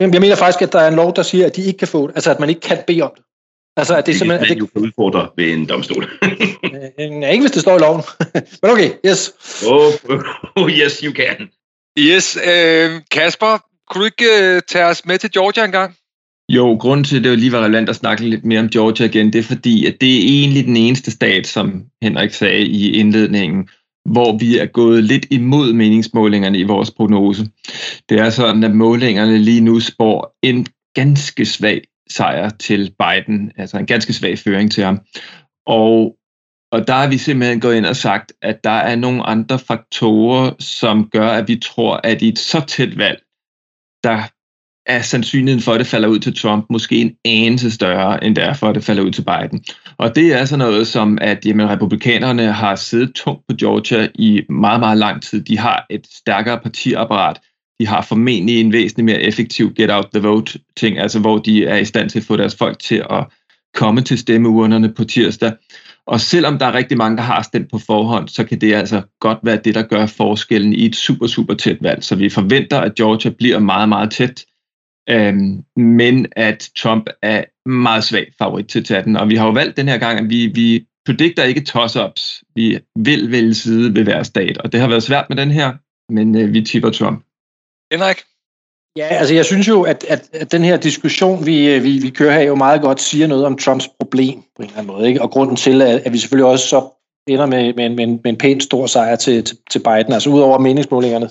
Jeg 0.00 0.20
mener 0.20 0.36
faktisk, 0.36 0.62
at 0.62 0.72
der 0.72 0.80
er 0.80 0.88
en 0.88 0.94
lov, 0.94 1.16
der 1.16 1.22
siger, 1.22 1.46
at 1.46 1.56
de 1.56 1.62
ikke 1.62 1.78
kan 1.78 1.88
få 1.88 2.06
det. 2.06 2.14
Altså, 2.14 2.30
at 2.30 2.40
man 2.40 2.48
ikke 2.48 2.60
kan 2.60 2.78
bede 2.86 3.02
om 3.02 3.12
det. 3.16 3.24
Altså, 3.80 3.96
at 3.96 4.06
det, 4.06 4.12
det 4.12 4.18
simpelthen... 4.18 4.46
kan 4.46 4.56
man 4.56 4.68
jo 4.74 4.86
udfordre 4.86 5.28
ved 5.36 5.52
en 5.52 5.66
domstol. 5.66 6.10
ja, 6.98 7.28
ikke 7.28 7.42
hvis 7.42 7.50
det 7.50 7.62
står 7.62 7.76
i 7.76 7.80
loven. 7.80 8.02
Men 8.62 8.70
okay, 8.70 8.90
yes. 9.06 9.32
Oh, 9.66 9.92
oh 10.56 10.70
yes, 10.70 11.00
you 11.00 11.12
can. 11.12 11.48
Yes, 11.98 12.36
øh, 12.36 12.90
Kasper, 13.10 13.58
kunne 13.90 14.00
du 14.00 14.04
ikke 14.04 14.24
øh, 14.42 14.62
tage 14.68 14.84
os 14.84 15.06
med 15.06 15.18
til 15.18 15.30
Georgia 15.32 15.64
en 15.64 15.72
gang? 15.72 15.94
Jo, 16.48 16.76
grunden 16.80 17.04
til, 17.04 17.16
at 17.16 17.24
det 17.24 17.38
lige 17.38 17.52
var 17.52 17.64
relevant 17.64 17.88
at 17.88 17.96
snakke 17.96 18.28
lidt 18.28 18.44
mere 18.44 18.60
om 18.60 18.68
Georgia 18.68 19.06
igen, 19.06 19.32
det 19.32 19.38
er 19.38 19.42
fordi, 19.42 19.86
at 19.86 20.00
det 20.00 20.16
er 20.16 20.22
egentlig 20.22 20.64
den 20.64 20.76
eneste 20.76 21.10
stat, 21.10 21.46
som 21.46 21.84
Henrik 22.02 22.32
sagde 22.32 22.60
i 22.60 22.92
indledningen, 22.92 23.68
hvor 24.04 24.38
vi 24.38 24.58
er 24.58 24.66
gået 24.66 25.04
lidt 25.04 25.26
imod 25.30 25.72
meningsmålingerne 25.72 26.58
i 26.58 26.62
vores 26.62 26.90
prognose. 26.90 27.48
Det 28.08 28.18
er 28.18 28.30
sådan, 28.30 28.64
at 28.64 28.74
målingerne 28.74 29.38
lige 29.38 29.60
nu 29.60 29.80
spår 29.80 30.36
en 30.42 30.66
ganske 30.94 31.46
svag 31.46 31.82
sejr 32.12 32.48
til 32.48 32.94
Biden, 32.98 33.52
altså 33.56 33.78
en 33.78 33.86
ganske 33.86 34.12
svag 34.12 34.38
føring 34.38 34.72
til 34.72 34.84
ham. 34.84 35.00
Og, 35.66 36.16
og 36.72 36.86
der 36.86 36.94
har 36.94 37.08
vi 37.08 37.18
simpelthen 37.18 37.60
gået 37.60 37.76
ind 37.76 37.86
og 37.86 37.96
sagt, 37.96 38.32
at 38.42 38.64
der 38.64 38.70
er 38.70 38.96
nogle 38.96 39.22
andre 39.22 39.58
faktorer, 39.58 40.52
som 40.58 41.08
gør, 41.12 41.28
at 41.28 41.48
vi 41.48 41.56
tror, 41.56 42.00
at 42.04 42.22
i 42.22 42.28
et 42.28 42.38
så 42.38 42.64
tæt 42.66 42.98
valg, 42.98 43.22
der 44.04 44.22
er 44.86 45.02
sandsynligheden 45.02 45.62
for, 45.62 45.72
at 45.72 45.78
det 45.78 45.86
falder 45.86 46.08
ud 46.08 46.18
til 46.18 46.36
Trump 46.36 46.66
måske 46.70 46.96
en 46.96 47.16
anelse 47.24 47.70
større, 47.70 48.24
end 48.24 48.36
det 48.36 48.44
er 48.44 48.54
for, 48.54 48.68
at 48.68 48.74
det 48.74 48.84
falder 48.84 49.02
ud 49.02 49.10
til 49.10 49.24
Biden. 49.24 49.64
Og 49.98 50.14
det 50.14 50.32
er 50.32 50.44
sådan 50.44 50.58
noget 50.58 50.86
som, 50.86 51.18
at 51.20 51.46
jamen, 51.46 51.70
republikanerne 51.70 52.52
har 52.52 52.76
siddet 52.76 53.14
tungt 53.14 53.46
på 53.48 53.54
Georgia 53.56 54.08
i 54.14 54.42
meget, 54.48 54.80
meget 54.80 54.98
lang 54.98 55.22
tid. 55.22 55.44
De 55.44 55.58
har 55.58 55.86
et 55.90 56.06
stærkere 56.10 56.60
partiapparat. 56.60 57.40
De 57.80 57.86
har 57.86 58.02
formentlig 58.02 58.60
en 58.60 58.72
væsentlig 58.72 59.04
mere 59.04 59.22
effektiv 59.22 59.74
get 59.74 59.90
out 59.90 60.06
the 60.14 60.28
vote 60.28 60.58
ting, 60.76 60.98
altså 60.98 61.18
hvor 61.18 61.38
de 61.38 61.64
er 61.64 61.76
i 61.76 61.84
stand 61.84 62.10
til 62.10 62.18
at 62.18 62.24
få 62.24 62.36
deres 62.36 62.56
folk 62.56 62.78
til 62.78 63.04
at 63.10 63.26
komme 63.74 64.00
til 64.00 64.18
stemmeurnerne 64.18 64.92
på 64.94 65.04
tirsdag. 65.04 65.52
Og 66.06 66.20
selvom 66.20 66.58
der 66.58 66.66
er 66.66 66.74
rigtig 66.74 66.98
mange, 66.98 67.16
der 67.16 67.22
har 67.22 67.42
stemt 67.42 67.70
på 67.70 67.78
forhånd, 67.78 68.28
så 68.28 68.44
kan 68.44 68.60
det 68.60 68.74
altså 68.74 69.02
godt 69.20 69.38
være 69.42 69.60
det, 69.64 69.74
der 69.74 69.82
gør 69.82 70.06
forskellen 70.06 70.72
i 70.72 70.86
et 70.86 70.96
super, 70.96 71.26
super 71.26 71.54
tæt 71.54 71.78
valg. 71.80 72.04
Så 72.04 72.16
vi 72.16 72.28
forventer, 72.28 72.80
at 72.80 72.94
Georgia 72.94 73.30
bliver 73.30 73.58
meget, 73.58 73.88
meget 73.88 74.10
tæt. 74.10 74.44
Øhm, 75.10 75.62
men 75.76 76.26
at 76.36 76.70
Trump 76.78 77.06
er 77.22 77.44
meget 77.68 78.04
svag 78.04 78.32
favorit 78.38 78.66
til 78.66 78.94
at 78.94 79.04
den. 79.04 79.16
Og 79.16 79.28
vi 79.28 79.36
har 79.36 79.46
jo 79.46 79.52
valgt 79.52 79.76
den 79.76 79.88
her 79.88 79.98
gang, 79.98 80.18
at 80.20 80.30
vi, 80.30 80.46
vi 80.46 80.84
predikter 81.06 81.44
ikke 81.44 81.64
toss-ups. 81.68 82.42
Vi 82.54 82.78
vil 82.96 83.32
vælge 83.32 83.54
side 83.54 83.94
ved 83.94 84.04
hver 84.04 84.22
stat, 84.22 84.58
og 84.58 84.72
det 84.72 84.80
har 84.80 84.88
været 84.88 85.02
svært 85.02 85.26
med 85.28 85.36
den 85.36 85.50
her, 85.50 85.72
men 86.12 86.36
øh, 86.36 86.54
vi 86.54 86.62
tipper 86.62 86.90
Trump. 86.90 87.24
Henrik? 87.92 88.22
Ja, 88.96 89.06
altså 89.06 89.34
jeg 89.34 89.44
synes 89.44 89.68
jo, 89.68 89.82
at, 89.82 90.04
at, 90.08 90.28
at 90.32 90.52
den 90.52 90.64
her 90.64 90.76
diskussion, 90.76 91.46
vi, 91.46 91.78
vi, 91.78 91.98
vi 91.98 92.10
kører 92.10 92.32
her, 92.32 92.40
jo 92.40 92.54
meget 92.54 92.80
godt 92.80 93.00
siger 93.00 93.26
noget 93.26 93.44
om 93.44 93.56
Trumps 93.56 93.88
problem 94.00 94.42
på 94.56 94.62
en 94.62 94.68
eller 94.68 94.78
anden 94.78 94.92
måde. 94.94 95.08
Ikke? 95.08 95.22
Og 95.22 95.30
grunden 95.30 95.56
til, 95.56 95.82
at, 95.82 96.02
at 96.04 96.12
vi 96.12 96.18
selvfølgelig 96.18 96.50
også 96.50 96.66
så 96.66 96.88
ender 97.28 97.46
med, 97.46 97.74
med, 97.74 97.88
med, 97.88 98.04
en, 98.04 98.20
med 98.24 98.32
en 98.32 98.36
pænt 98.36 98.62
stor 98.62 98.86
sejr 98.86 99.16
til, 99.16 99.44
til, 99.44 99.58
til 99.70 99.78
Biden, 99.78 100.12
altså 100.12 100.30
udover 100.30 100.58
meningsmålingerne, 100.58 101.30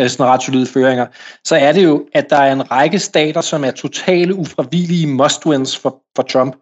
øh, 0.00 0.08
sådan 0.08 0.26
ret 0.26 0.42
solide 0.42 0.66
føringer, 0.66 1.06
så 1.44 1.56
er 1.56 1.72
det 1.72 1.84
jo, 1.84 2.06
at 2.14 2.30
der 2.30 2.36
er 2.36 2.52
en 2.52 2.70
række 2.70 2.98
stater, 2.98 3.40
som 3.40 3.64
er 3.64 3.70
totale 3.70 4.34
ufravillige 4.34 5.06
must-wins 5.06 5.78
for, 5.78 6.02
for 6.16 6.22
Trump, 6.22 6.56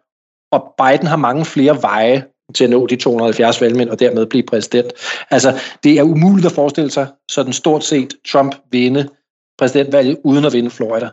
og 0.53 0.75
Biden 0.79 1.07
har 1.07 1.17
mange 1.17 1.45
flere 1.45 1.83
veje 1.83 2.25
til 2.55 2.65
at 2.65 2.71
nå 2.71 2.87
de 2.87 2.97
270 2.97 3.61
valgmænd 3.61 3.91
og 3.91 4.01
dermed 4.01 4.27
blive 4.27 4.43
præsident. 4.43 4.93
Altså, 5.31 5.61
det 5.85 5.99
er 5.99 6.03
umuligt 6.03 6.47
at 6.47 6.53
forestille 6.53 6.91
sig 6.91 7.07
sådan 7.31 7.53
stort 7.53 7.85
set 7.85 8.15
Trump 8.33 8.55
vinde 8.71 9.09
præsidentvalget 9.61 10.19
uden 10.25 10.45
at 10.45 10.53
vinde 10.53 10.71
Florida, 10.71 11.09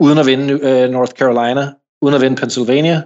uden 0.00 0.18
at 0.18 0.26
vinde 0.26 0.52
øh, 0.52 0.90
North 0.90 1.12
Carolina, 1.12 1.72
uden 2.02 2.14
at 2.14 2.20
vinde 2.20 2.36
Pennsylvania. 2.36 3.02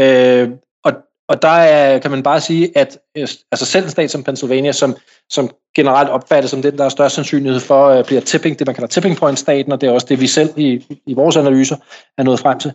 Øh, 0.00 0.50
og, 0.84 0.92
og 1.28 1.42
der 1.42 1.48
er, 1.48 1.98
kan 1.98 2.10
man 2.10 2.22
bare 2.22 2.40
sige, 2.40 2.78
at 2.78 2.98
øh, 3.16 3.28
altså 3.52 3.66
selv 3.66 3.84
en 3.84 3.90
stat 3.90 4.10
som 4.10 4.24
Pennsylvania, 4.24 4.72
som, 4.72 4.96
som 5.30 5.50
generelt 5.76 6.08
opfattes 6.08 6.50
som 6.50 6.62
den, 6.62 6.78
der 6.78 6.84
er 6.84 6.88
størst 6.88 7.14
sandsynlighed 7.14 7.60
for 7.60 7.86
øh, 7.86 8.04
bliver 8.04 8.20
tipping, 8.20 8.58
det 8.58 8.66
man 8.66 8.74
kalder 8.74 8.88
tipping 8.88 9.16
point-staten, 9.16 9.72
og 9.72 9.80
det 9.80 9.86
er 9.86 9.92
også 9.92 10.06
det, 10.10 10.20
vi 10.20 10.26
selv 10.26 10.50
i, 10.56 10.98
i 11.06 11.14
vores 11.14 11.36
analyser 11.36 11.76
er 12.18 12.22
nået 12.22 12.40
frem 12.40 12.58
til. 12.58 12.72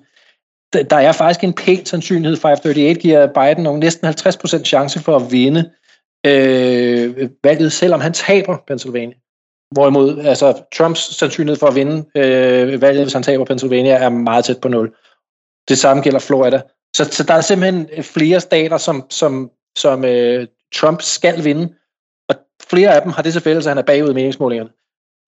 Der 0.74 0.98
er 0.98 1.12
faktisk 1.12 1.44
en 1.44 1.54
pæn 1.54 1.86
sandsynlighed, 1.86 2.38
538 2.38 3.02
giver 3.02 3.28
Biden 3.28 3.64
nogle 3.64 3.80
næsten 3.80 4.08
50% 4.08 4.64
chance 4.64 5.00
for 5.00 5.16
at 5.16 5.32
vinde 5.32 5.72
øh, 6.26 7.30
valget, 7.44 7.72
selvom 7.72 8.02
han 8.02 8.14
taber 8.14 8.58
Pennsylvania. 8.68 9.16
Hvorimod 9.72 10.20
altså, 10.20 10.64
Trumps 10.78 11.00
sandsynlighed 11.00 11.60
for 11.60 11.68
at 11.68 11.76
vinde 11.76 12.06
øh, 12.16 12.82
valget, 12.82 13.04
hvis 13.04 13.14
han 13.14 13.24
taber 13.24 13.46
Pennsylvania, 13.46 13.94
er 13.94 14.10
meget 14.10 14.46
tæt 14.46 14.62
på 14.62 14.68
nul. 14.68 14.96
Det 15.70 15.78
samme 15.78 16.04
gælder 16.04 16.20
Florida. 16.20 16.62
Så, 16.96 17.04
så 17.12 17.24
der 17.24 17.34
er 17.34 17.42
simpelthen 17.42 17.90
øh, 17.98 18.04
flere 18.04 18.40
stater, 18.40 18.78
som, 18.78 19.06
som, 19.10 19.52
som 19.78 20.06
øh, 20.06 20.48
Trump 20.76 21.02
skal 21.02 21.44
vinde, 21.44 21.74
og 22.30 22.36
flere 22.70 22.96
af 22.96 23.02
dem 23.02 23.12
har 23.12 23.22
det 23.22 23.34
til 23.34 23.42
fælles, 23.42 23.66
at 23.66 23.70
han 23.70 23.78
er 23.78 23.82
bagud 23.82 24.10
i 24.10 24.14
meningsmålingerne. 24.14 24.70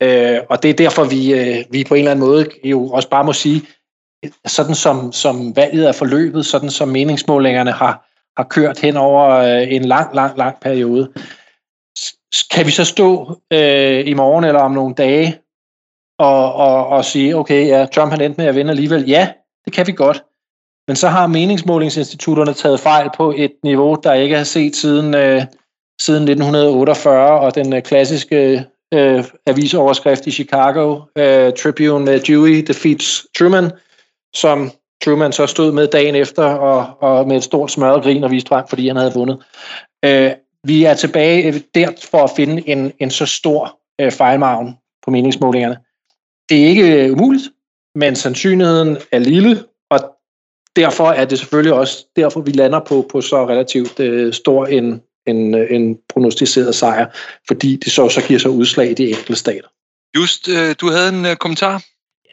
Øh, 0.04 0.39
og 0.49 0.63
det 0.63 0.69
er 0.69 0.73
derfor, 0.73 1.04
vi, 1.04 1.34
øh, 1.34 1.65
vi 1.71 1.84
på 1.84 1.93
en 1.93 1.99
eller 1.99 2.12
anden 2.12 2.25
måde 2.25 2.47
jo 2.63 2.88
også 2.88 3.10
bare 3.10 3.23
må 3.23 3.34
sige, 3.34 3.62
sådan 4.47 4.75
som, 4.75 5.12
som 5.12 5.56
valget 5.56 5.88
er 5.88 5.91
forløbet, 5.91 6.45
sådan 6.45 6.69
som 6.69 6.88
meningsmålingerne 6.88 7.71
har, 7.71 8.10
har 8.38 8.43
kørt 8.43 8.80
hen 8.80 8.97
over 8.97 9.30
øh, 9.30 9.73
en 9.73 9.86
lang, 9.86 10.15
lang, 10.15 10.38
lang 10.38 10.60
periode, 10.62 11.12
kan 12.52 12.65
vi 12.65 12.72
så 12.72 12.86
stå 12.86 13.39
øh, 13.54 14.08
i 14.08 14.13
morgen 14.13 14.44
eller 14.44 14.60
om 14.60 14.72
nogle 14.72 14.96
dage 14.96 15.39
og, 16.20 16.54
og, 16.54 16.88
og 16.88 17.06
sige, 17.06 17.36
okay, 17.36 17.68
ja, 17.68 17.86
Trump 17.86 18.12
han 18.12 18.22
endte 18.22 18.42
med 18.42 18.48
at 18.48 18.56
vinde 18.56 18.72
alligevel? 18.72 19.10
Ja, 19.10 19.30
det 19.65 19.74
kan 19.74 19.88
vi 19.88 19.92
godt. 19.92 20.24
Men 20.88 20.96
så 20.96 21.08
har 21.08 21.28
meningsmålingsinstitutterne 21.28 22.54
taget 22.54 22.80
fejl 22.80 23.10
på 23.18 23.34
et 23.38 23.52
niveau, 23.63 23.98
der 24.04 24.13
ikke 24.13 24.36
er 24.36 24.44
set 24.44 24.76
siden, 24.76 25.15
øh, 25.15 25.42
siden 26.02 26.24
1948, 26.24 27.39
og 27.39 27.56
den 27.56 27.74
øh, 27.74 27.82
klassiske 27.82 28.65
øh, 28.94 29.24
avisoverskrift 29.46 30.28
i 30.28 30.32
Chicago, 30.32 31.02
øh, 31.15 31.54
Tribune 31.54 32.06
med 32.06 32.20
Dewey 32.20 32.63
defeats 32.68 33.26
Truman, 33.38 33.72
som 34.36 34.72
Truman 35.04 35.32
så 35.32 35.48
stod 35.48 35.72
med 35.72 35.88
dagen 35.88 36.15
efter 36.15 36.44
og, 36.44 36.98
og 37.02 37.28
med 37.28 37.38
et 37.38 37.44
stort 37.44 37.72
smørregrin 37.72 38.24
og 38.24 38.32
viste 38.32 38.48
frem, 38.48 38.68
fordi 38.70 38.88
han 38.88 38.98
havde 38.98 39.13
vundet. 39.13 39.38
Øh, 40.06 40.32
vi 40.63 40.84
er 40.84 40.93
tilbage 40.93 41.48
øh, 41.48 41.62
der 41.76 41.91
for 42.12 42.24
at 42.24 42.32
finde 42.36 42.69
en, 42.69 42.91
en 43.00 43.10
så 43.10 43.26
stor 43.26 43.80
øh, 44.02 44.12
fejlmargen 44.12 44.74
på 45.06 45.12
meningsmålingerne. 45.12 45.78
Det 46.50 46.63
er 46.63 46.67
ikke 46.67 47.06
øh, 47.06 47.12
umuligt, 47.12 47.43
men 47.95 48.15
sandsynligheden 48.15 48.98
er 49.12 49.19
lille, 49.19 49.63
og 49.89 50.00
derfor 50.76 51.10
er 51.12 51.26
det 51.26 51.39
selvfølgelig 51.39 51.74
også 51.74 52.06
derfor, 52.15 52.41
vi 52.41 52.52
lander 52.52 52.80
på, 52.80 53.08
på 53.12 53.22
så 53.22 53.48
relativt 53.48 54.00
øh, 54.00 54.34
stor 54.34 54.65
en, 54.65 55.02
en, 55.28 55.56
en 55.56 55.98
prognostiseret 56.10 56.76
sejr, 56.76 57.08
fordi 57.48 57.76
det 57.76 57.91
så, 57.91 58.10
så 58.10 58.22
giver 58.28 58.39
sig 58.39 58.52
udslag 58.52 58.91
i 58.91 58.93
de 58.93 59.10
enkelte 59.10 59.36
stater. 59.36 59.67
Just, 60.15 60.50
øh, 60.50 60.76
du 60.82 60.89
havde 60.89 61.10
en 61.10 61.26
øh, 61.26 61.36
kommentar? 61.36 61.84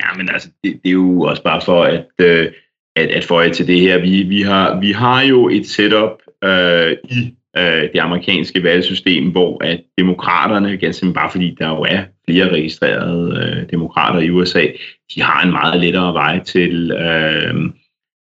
Ja, 0.01 0.17
men 0.17 0.29
altså, 0.29 0.49
det, 0.65 0.81
det 0.83 0.89
er 0.89 0.93
jo 0.93 1.21
også 1.21 1.43
bare 1.43 1.61
for 1.61 1.85
at, 1.85 2.07
øh, 2.19 2.53
at, 2.97 3.09
at 3.09 3.25
få 3.25 3.49
til 3.49 3.67
det 3.67 3.81
her. 3.81 3.99
Vi, 3.99 4.23
vi, 4.23 4.43
har, 4.43 4.81
vi 4.81 4.93
har 4.93 5.23
jo 5.23 5.49
et 5.49 5.69
setup 5.69 6.23
øh, 6.45 6.97
i 7.05 7.35
øh, 7.57 7.83
det 7.93 7.99
amerikanske 8.01 8.63
valgsystem, 8.63 9.31
hvor 9.31 9.65
at 9.65 9.81
demokraterne, 9.99 10.77
ganske 10.77 11.13
bare 11.13 11.31
fordi 11.31 11.57
der 11.59 11.69
jo 11.69 11.83
er 11.89 12.03
flere 12.29 12.53
registrerede 12.53 13.57
øh, 13.61 13.71
demokrater 13.71 14.21
i 14.21 14.31
USA, 14.31 14.67
de 15.15 15.23
har 15.23 15.43
en 15.43 15.53
meget 15.53 15.81
lettere 15.81 16.15
vej 16.15 16.45
til 16.45 16.91
øh, 16.91 17.55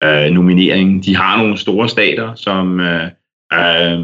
øh, 0.03 0.31
nominering. 0.31 1.05
De 1.05 1.15
har 1.15 1.37
nogle 1.37 1.57
store 1.57 1.89
stater, 1.89 2.35
som, 2.35 2.79
øh, 2.79 3.09
øh, 3.53 3.99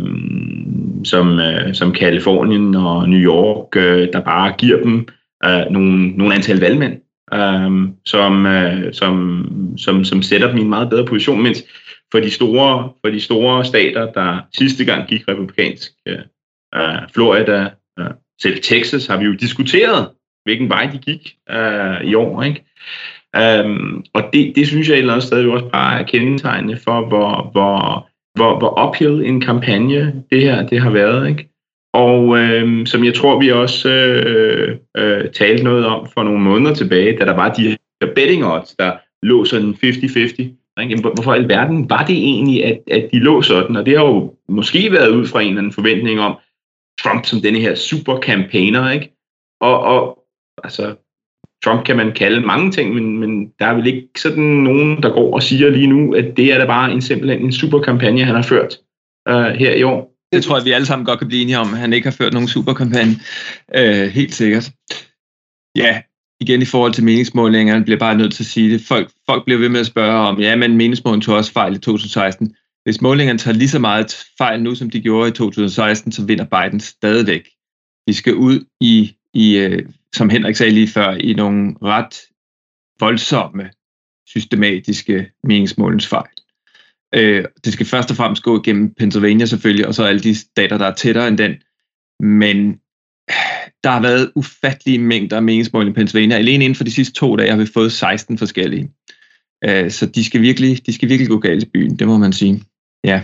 som, 1.03 1.39
øh, 1.39 1.73
som 1.73 1.91
Kalifornien 1.91 2.75
og 2.75 3.10
New 3.10 3.19
York, 3.19 3.75
øh, 3.75 4.08
der 4.13 4.19
bare 4.21 4.53
giver 4.58 4.84
dem 4.84 5.08
øh, 5.45 5.71
nogle, 5.71 6.08
nogle 6.08 6.36
antal 6.36 6.60
valgmænd, 6.60 6.93
øh, 7.34 7.89
som, 8.05 8.45
øh, 8.45 8.93
som, 8.93 9.45
som, 9.77 10.03
som 10.03 10.21
sætter 10.21 10.47
dem 10.47 10.58
i 10.58 10.62
en 10.62 10.69
meget 10.69 10.89
bedre 10.89 11.05
position, 11.05 11.43
mens 11.43 11.63
for 12.12 12.19
de 12.19 12.32
store, 12.32 12.91
for 13.06 13.12
de 13.12 13.22
store 13.22 13.65
stater, 13.65 14.12
der 14.12 14.39
sidste 14.54 14.86
gang 14.86 15.08
gik 15.08 15.28
republikansk, 15.28 15.91
øh, 16.08 16.19
øh, 16.76 17.00
Florida, 17.13 17.69
øh, 18.00 18.06
selv 18.41 18.62
Texas, 18.62 19.08
har 19.08 19.17
vi 19.17 19.26
jo 19.26 19.34
diskuteret, 19.34 20.10
hvilken 20.43 20.69
vej 20.69 20.89
de 20.93 20.98
gik 20.98 21.36
øh, 21.50 22.02
i 22.04 22.15
år. 22.15 22.43
Ikke? 22.43 22.65
Um, 23.38 24.06
og 24.13 24.24
det, 24.34 24.56
det 24.56 24.67
synes 24.67 24.89
jeg 24.89 24.93
et 24.93 25.00
eller 25.00 25.13
andet 25.13 25.28
sted 25.28 25.50
også 25.50 25.69
bare 25.74 26.00
er 26.00 26.04
kendetegnende 26.04 26.78
for, 26.78 27.08
hvor, 27.08 27.50
hvor, 27.52 28.08
hvor, 28.36 28.60
hvor 28.60 28.88
uphill 28.88 29.26
en 29.26 29.41
kampagne 29.41 30.24
det 30.32 30.41
her 30.41 30.67
det 30.67 30.82
har 30.82 30.89
været. 30.89 31.30
Ikke? 31.30 31.50
Og 31.93 32.38
øh, 32.38 32.88
som 32.88 33.04
jeg 33.04 33.13
tror, 33.13 33.39
vi 33.39 33.52
også 33.52 33.89
øh, 33.89 34.78
øh, 34.98 35.32
talte 35.32 35.63
noget 35.63 35.86
om 35.86 36.08
for 36.13 36.24
nogle 36.24 36.39
måneder 36.39 36.74
tilbage, 36.76 37.17
da 37.17 37.26
der 37.26 37.36
var 37.36 37.54
de 37.54 37.69
her 37.69 38.13
betting 38.15 38.45
odds, 38.45 38.76
der 38.80 38.91
lå 39.24 39.45
sådan 39.45 39.76
50-50 39.84 40.59
ikke? 40.80 41.02
Hvorfor 41.02 41.34
i 41.34 41.38
alverden 41.38 41.89
var 41.89 42.06
det 42.06 42.18
egentlig, 42.18 42.65
at, 42.65 42.80
at 42.92 43.10
de 43.12 43.20
lå 43.20 43.42
sådan? 43.42 43.76
Og 43.76 43.86
det 43.86 43.98
har 43.98 44.06
jo 44.06 44.34
måske 44.50 44.92
været 44.92 45.10
ud 45.10 45.28
fra 45.28 45.42
en 45.42 45.48
eller 45.48 45.62
anden 45.62 45.74
forventning 45.74 46.20
om 46.20 46.38
Trump 47.04 47.26
som 47.26 47.42
denne 47.42 47.60
her 47.60 47.76
super 47.76 48.20
campaigner, 48.20 48.92
ikke? 48.92 49.15
Og, 49.62 49.80
og 49.80 50.20
altså, 50.63 50.96
Trump 51.63 51.86
kan 51.86 51.98
man 51.98 52.12
kalde 52.12 52.42
mange 52.42 52.72
ting, 52.72 52.94
men, 52.94 53.20
men 53.20 53.52
der 53.60 53.65
er 53.65 53.74
vel 53.74 53.88
ikke 53.88 54.08
sådan 54.18 54.44
nogen, 54.44 55.04
der 55.04 55.10
går 55.10 55.34
og 55.34 55.44
siger 55.44 55.70
lige 55.70 55.88
nu, 55.88 56.13
at 56.15 56.38
det 56.38 56.54
er 56.54 56.58
da 56.58 56.65
bare 56.65 56.92
en 56.92 57.02
simpelthen 57.02 57.42
en 57.42 57.52
super 57.52 57.80
kampagne, 57.80 58.26
han 58.26 58.36
har 58.36 58.42
ført 58.42 58.78
øh, 59.28 59.46
her 59.46 59.76
i 59.76 59.84
år. 59.84 60.15
Det 60.34 60.44
tror 60.44 60.58
jeg, 60.58 60.65
vi 60.65 60.72
alle 60.72 60.86
sammen 60.86 61.06
godt 61.06 61.20
kan 61.20 61.28
blive 61.28 61.42
enige 61.42 61.60
om, 61.60 61.74
at 61.74 61.80
han 61.80 61.94
ikke 61.94 62.08
har 62.08 62.15
ført 62.18 62.34
nogen 62.34 62.48
superkampagne. 62.48 63.15
Øh, 63.76 64.08
helt 64.08 64.34
sikkert. 64.34 64.72
Ja, 65.76 66.02
igen 66.39 66.62
i 66.62 66.65
forhold 66.65 66.93
til 66.93 67.04
meningsmålingerne, 67.04 67.86
bliver 67.86 67.99
bare 67.99 68.17
nødt 68.17 68.34
til 68.34 68.43
at 68.43 68.47
sige 68.47 68.73
det. 68.73 68.82
Folk, 68.82 69.12
folk 69.30 69.45
bliver 69.45 69.60
ved 69.60 69.69
med 69.69 69.80
at 69.80 69.86
spørge 69.86 70.28
om, 70.28 70.39
ja, 70.39 70.56
men 70.56 70.78
meningsmålingen 70.78 71.21
tog 71.21 71.36
også 71.36 71.52
fejl 71.52 71.75
i 71.75 71.80
2016. 71.80 72.56
Hvis 72.84 73.02
målingerne 73.02 73.39
tager 73.39 73.58
lige 73.58 73.69
så 73.69 73.80
meget 73.80 74.17
fejl 74.38 74.63
nu, 74.63 74.75
som 74.75 74.89
de 74.89 75.02
gjorde 75.02 75.30
i 75.30 75.32
2016, 75.32 76.12
så 76.12 76.25
vinder 76.25 76.45
Biden 76.45 76.80
stadigvæk. 76.80 77.49
Vi 78.08 78.13
skal 78.13 78.36
ud 78.36 78.65
i, 78.82 79.15
i 79.34 79.58
øh, 79.58 79.86
som 80.15 80.30
Henrik 80.30 80.56
sagde 80.56 80.71
lige 80.71 80.88
før, 80.88 81.12
i 81.12 81.34
nogle 81.34 81.75
ret 81.84 82.15
voldsomme, 82.99 83.69
systematiske 84.28 85.32
meningsmålingsfejl. 85.43 86.30
Øh, 87.15 87.45
det 87.65 87.73
skal 87.73 87.86
først 87.86 88.12
og 88.12 88.17
fremmest 88.17 88.43
gå 88.43 88.62
igennem 88.62 88.93
Pennsylvania 88.93 89.45
selvfølgelig, 89.45 89.88
og 89.88 89.95
så 89.95 90.04
alle 90.04 90.21
de 90.21 90.36
stater, 90.36 90.78
der 90.78 90.86
er 90.86 90.93
tættere 90.93 91.28
end 91.28 91.38
den. 91.38 91.56
Men 92.19 92.80
der 93.84 93.89
har 93.89 94.02
været 94.02 94.32
ufattelige 94.36 95.00
mængder 95.00 95.36
af 95.36 95.44
meningsmål 95.44 95.88
i 95.88 95.92
Pennsylvania. 95.92 96.38
Alene 96.38 96.63
inden 96.63 96.76
for 96.76 96.84
de 96.84 96.92
sidste 96.92 97.13
to 97.13 97.36
dage 97.36 97.50
har 97.50 97.58
vi 97.58 97.65
fået 97.74 97.92
16 97.92 98.38
forskellige. 98.38 98.89
Øh, 99.63 99.92
så 99.92 100.06
de 100.06 100.26
skal, 100.26 100.42
virkelig, 100.42 100.86
de 100.86 100.94
skal 100.94 101.10
virkelig 101.10 101.30
gå 101.30 101.38
galt 101.38 101.63
i 101.63 101.70
byen, 101.74 101.96
det 101.96 102.08
må 102.08 102.18
man 102.18 102.34
sige. 102.34 102.63
Ja. 103.04 103.22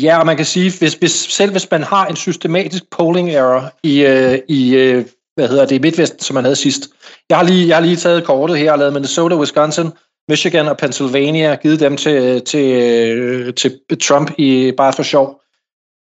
Ja, 0.00 0.18
og 0.18 0.26
man 0.26 0.36
kan 0.36 0.46
sige, 0.46 0.72
hvis, 0.78 0.94
hvis, 0.94 1.12
selv 1.12 1.50
hvis 1.50 1.70
man 1.70 1.82
har 1.82 2.06
en 2.06 2.16
systematisk 2.16 2.84
polling 2.90 3.30
error 3.30 3.72
i, 3.82 4.06
øh, 4.06 4.38
i 4.48 4.74
øh, 4.74 5.04
hvad 5.34 5.48
hedder 5.48 5.66
det, 5.66 5.76
i 5.76 5.78
Midtvesten, 5.78 6.20
som 6.20 6.34
man 6.34 6.44
havde 6.44 6.56
sidst. 6.56 6.90
Jeg 7.30 7.38
har 7.38 7.44
lige, 7.44 7.68
jeg 7.68 7.76
har 7.76 7.84
lige 7.84 7.96
taget 7.96 8.24
kortet 8.24 8.58
her 8.58 8.72
og 8.72 8.78
lavet 8.78 8.92
Minnesota, 8.92 9.36
Wisconsin, 9.36 9.90
Michigan 10.28 10.68
og 10.68 10.76
Pennsylvania, 10.76 11.54
givet 11.54 11.80
dem 11.80 11.96
til, 11.96 12.42
til, 12.44 12.82
øh, 12.82 13.54
til 13.54 13.80
Trump 14.02 14.30
i 14.38 14.72
bare 14.76 14.92
for 14.92 15.02
sjov. 15.02 15.40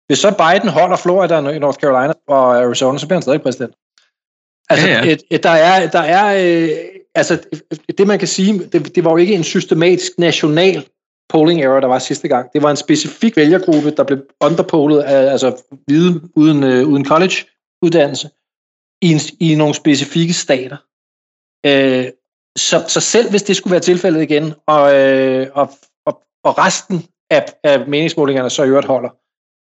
Hvis 0.07 0.19
så 0.19 0.31
Biden 0.31 0.69
holder 0.69 0.97
Florida, 0.97 1.41
North 1.41 1.79
Carolina 1.79 2.13
og 2.29 2.57
Arizona, 2.57 2.99
så 2.99 3.07
bliver 3.07 3.17
han 3.17 3.23
stadig 3.23 3.43
præsident. 3.43 3.75
Altså, 4.71 4.89
ja, 4.89 5.05
ja. 5.05 5.13
Et, 5.13 5.23
et, 5.31 5.43
der 5.43 5.51
er, 5.51 5.91
der 5.91 6.01
er 6.01 6.27
øh, 6.47 6.69
altså, 7.15 7.39
det 7.99 8.07
man 8.07 8.19
kan 8.19 8.29
sige, 8.29 8.59
det, 8.59 8.95
det 8.95 9.05
var 9.05 9.11
jo 9.11 9.17
ikke 9.17 9.35
en 9.35 9.45
systematisk 9.45 10.13
national 10.19 10.89
polling 11.29 11.63
error, 11.63 11.81
der 11.81 11.89
var 11.89 11.99
sidste 11.99 12.29
gang. 12.29 12.53
Det 12.53 12.63
var 12.63 12.71
en 12.71 12.77
specifik 12.77 13.37
vælgergruppe, 13.37 13.91
der 13.91 14.05
blev 14.05 14.23
underpollet 14.41 15.01
af 15.01 15.33
altså 15.33 15.63
hvide 15.87 16.21
uden, 16.37 16.65
øh, 16.65 16.89
uden 16.89 17.05
college-uddannelse 17.05 18.31
i, 19.03 19.13
en, 19.13 19.21
i 19.41 19.55
nogle 19.55 19.75
specifikke 19.75 20.33
stater. 20.33 20.77
Øh, 21.67 22.07
så, 22.57 22.85
så 22.89 23.01
selv 23.01 23.31
hvis 23.31 23.43
det 23.43 23.57
skulle 23.57 23.73
være 23.73 23.81
tilfældet 23.81 24.23
igen, 24.23 24.55
og, 24.67 24.95
øh, 25.01 25.47
og, 25.55 25.71
og, 26.07 26.23
og 26.45 26.59
resten 26.59 27.07
af, 27.31 27.47
af 27.65 27.89
meningsmålingerne 27.89 28.51
så 28.51 28.63
i 28.63 28.69
øvrigt 28.69 28.87
holder, 28.87 29.11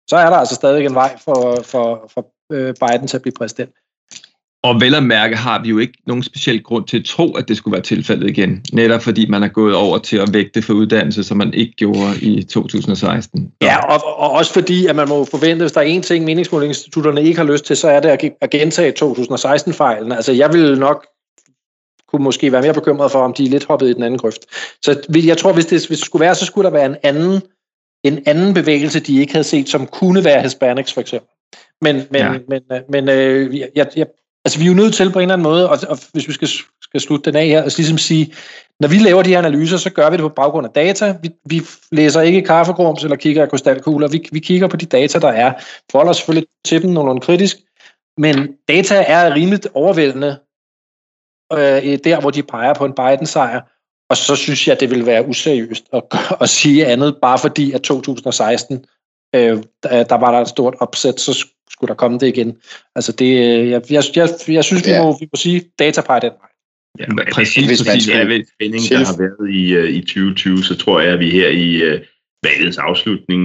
så 0.10 0.18
er 0.18 0.30
der 0.30 0.38
altså 0.38 0.56
stadig 0.56 0.86
en 0.86 0.96
vej 0.96 1.18
for, 1.26 1.63
for, 1.63 2.12
for 2.13 2.26
øh, 2.52 2.74
Biden 2.82 3.08
til 3.08 3.18
at 3.18 3.22
blive 3.22 3.34
præsident. 3.38 3.72
Og 4.63 4.82
vel 4.82 4.96
at 4.96 5.04
mærke 5.04 5.36
har 5.36 5.62
vi 5.62 5.70
jo 5.70 5.78
ikke 5.78 5.94
nogen 6.08 6.24
speciel 6.24 6.63
grund 6.63 6.86
til 6.86 7.00
at 7.00 7.06
tro, 7.06 7.32
at 7.32 7.48
det 7.48 7.58
skulle 7.58 7.72
være 7.72 7.82
tilfældet 7.82 8.30
igen. 8.30 8.66
Netop 8.74 9.02
fordi 9.02 9.30
man 9.30 9.44
er 9.44 9.48
gået 9.48 9.76
over 9.76 9.98
til 9.98 10.18
at 10.18 10.34
vægte 10.34 10.62
for 10.62 10.74
uddannelse, 10.74 11.24
som 11.24 11.38
man 11.38 11.54
ikke 11.54 11.74
gjorde 11.74 12.20
i 12.22 12.44
2016. 12.44 13.52
Så. 13.62 13.68
Ja, 13.68 13.78
og, 13.78 14.20
og 14.20 14.32
også 14.32 14.54
fordi, 14.54 14.86
at 14.86 14.96
man 14.96 15.10
må 15.10 15.26
forvente, 15.26 15.63
hvis 15.63 15.72
der 15.72 15.82
er 15.82 15.86
en 15.86 16.02
ting, 16.02 16.26
meningsmålingsinstitutterne 16.26 17.24
ikke 17.24 17.38
har 17.38 17.46
lyst 17.52 17.66
til, 17.66 17.78
så 17.78 17.88
er 17.88 18.00
det 18.00 18.34
at 18.42 18.50
gentage 18.50 18.94
2016-fejlen. 19.04 20.12
Altså 20.12 20.32
jeg 20.32 20.54
vil 20.54 20.80
nok 20.80 21.06
kunne 22.08 22.24
måske 22.24 22.52
være 22.52 22.62
mere 22.62 22.74
bekymret 22.74 23.12
for, 23.12 23.20
om 23.20 23.34
de 23.34 23.46
er 23.46 23.50
lidt 23.50 23.66
hoppet 23.66 23.89
i 23.89 23.94
den 23.94 24.04
anden 24.04 24.20
grøft. 24.20 24.46
Så 24.82 25.02
jeg 25.26 25.38
tror, 25.38 25.54
hvis 25.54 25.66
det, 25.66 25.88
hvis 25.88 26.00
det 26.00 26.06
skulle 26.06 26.26
være, 26.26 26.36
så 26.36 26.46
skulle 26.46 26.66
der 26.66 26.72
være 26.72 26.86
en 26.86 26.96
anden 27.04 27.42
en 28.04 28.24
anden 28.26 28.54
bevægelse, 28.54 29.00
de 29.00 29.20
ikke 29.20 29.34
havde 29.34 29.44
set, 29.44 29.70
som 29.70 29.88
kunne 29.88 30.24
være 30.24 30.42
Hispanics 30.42 30.94
for 30.94 31.02
eksempel. 31.02 31.30
Men, 31.82 31.96
men, 31.96 32.22
ja. 32.22 32.32
men, 32.48 32.62
men 32.89 33.10
øh, 33.10 33.60
jeg, 33.60 33.88
jeg, 33.96 34.08
altså, 34.46 34.60
vi 34.60 34.66
er 34.66 34.70
jo 34.70 34.76
nødt 34.76 34.94
til 34.94 35.12
på 35.12 35.20
en 35.20 35.24
eller 35.24 35.34
anden 35.34 35.44
måde, 35.44 35.70
og, 35.70 35.78
og 35.89 35.98
hvis 36.13 36.28
vi 36.28 36.34
skal, 36.34 36.48
skal 36.82 37.00
slutte 37.00 37.32
den 37.32 37.39
af 37.39 37.48
her, 37.48 37.62
altså 37.62 37.80
ligesom 37.80 37.98
sige, 37.98 38.34
når 38.80 38.88
vi 38.88 38.98
laver 38.98 39.24
de 39.24 39.30
her 39.30 39.38
analyser, 39.38 39.78
så 39.78 39.89
gør 39.89 40.10
vi 40.10 40.18
det 40.18 40.22
på 40.22 40.30
baggrund 40.30 40.68
af 40.68 40.74
data. 40.74 41.18
Vi, 41.22 41.32
vi 41.46 41.62
læser 41.92 42.22
ikke 42.22 42.42
kaffegrums 42.42 43.04
eller 43.04 43.16
kigger 43.16 43.42
af 43.42 43.50
krystalkugler. 43.50 44.08
Vi, 44.08 44.30
vi 44.32 44.39
kigger 44.39 44.68
på 44.68 44.78
de 44.78 44.86
data, 44.86 45.20
der 45.20 45.28
er. 45.28 45.54
Forholder 45.92 46.13
selvfølgelig 46.13 46.48
til 46.66 46.82
dem 46.82 46.92
nogenlunde 46.92 47.22
kritisk, 47.22 47.58
men 48.18 48.58
data 48.68 49.04
er 49.08 49.36
rimeligt 49.36 49.68
overvældende 49.74 50.39
øh, 51.54 52.00
der, 52.04 52.22
hvor 52.22 52.30
de 52.30 52.44
peger 52.44 52.74
på 52.74 52.86
en 52.86 52.94
Biden-sejr. 52.94 53.62
Og 54.10 54.18
så 54.18 54.36
synes 54.36 54.68
jeg, 54.68 54.80
det 54.80 54.89
vil 54.89 55.06
være 55.06 55.28
useriøst 55.28 55.86
at, 55.94 56.04
at 56.42 56.50
sige 56.50 56.86
andet, 56.86 57.18
bare 57.22 57.39
fordi 57.39 57.72
at 57.72 57.82
2016, 57.82 58.86
øh, 59.36 59.58
der 59.84 60.18
var 60.18 60.32
der 60.32 60.39
et 60.39 60.48
stort 60.48 60.76
opsæt, 60.80 61.20
så 61.20 61.46
skulle 61.70 61.89
der 61.89 61.96
komme 61.96 62.20
det 62.20 62.28
igen. 62.28 62.58
Altså 62.96 63.12
det, 63.12 63.26
øh, 63.26 63.70
jeg, 63.70 63.82
jeg, 63.89 64.04
jeg, 64.16 64.30
jeg 64.48 64.63
synes, 64.63 64.86
vi, 64.86 64.92
ja. 64.92 65.04
må, 65.04 65.18
vi 65.20 65.26
må 65.26 65.36
sige, 65.36 65.63
data 65.80 66.02
peger 66.02 66.20
den 66.20 66.32
vej. 66.42 66.50
Ja, 67.00 67.06
præcis, 67.32 67.66
hvis 67.68 67.86
man 67.88 68.02
skal 68.02 68.16
ja, 68.16 68.44
spænding, 68.56 68.89
der 68.89 69.06
har 69.06 69.18
været 69.18 69.52
i, 69.54 69.78
uh, 69.78 69.89
i 69.89 70.02
2020, 70.02 70.63
så 70.63 70.78
tror 70.78 71.00
jeg, 71.00 71.13
at 71.13 71.20
vi 71.20 71.30
her 71.30 71.48
i 71.48 71.94
uh, 71.94 72.02
valgets 72.44 72.78
afslutning 72.78 73.44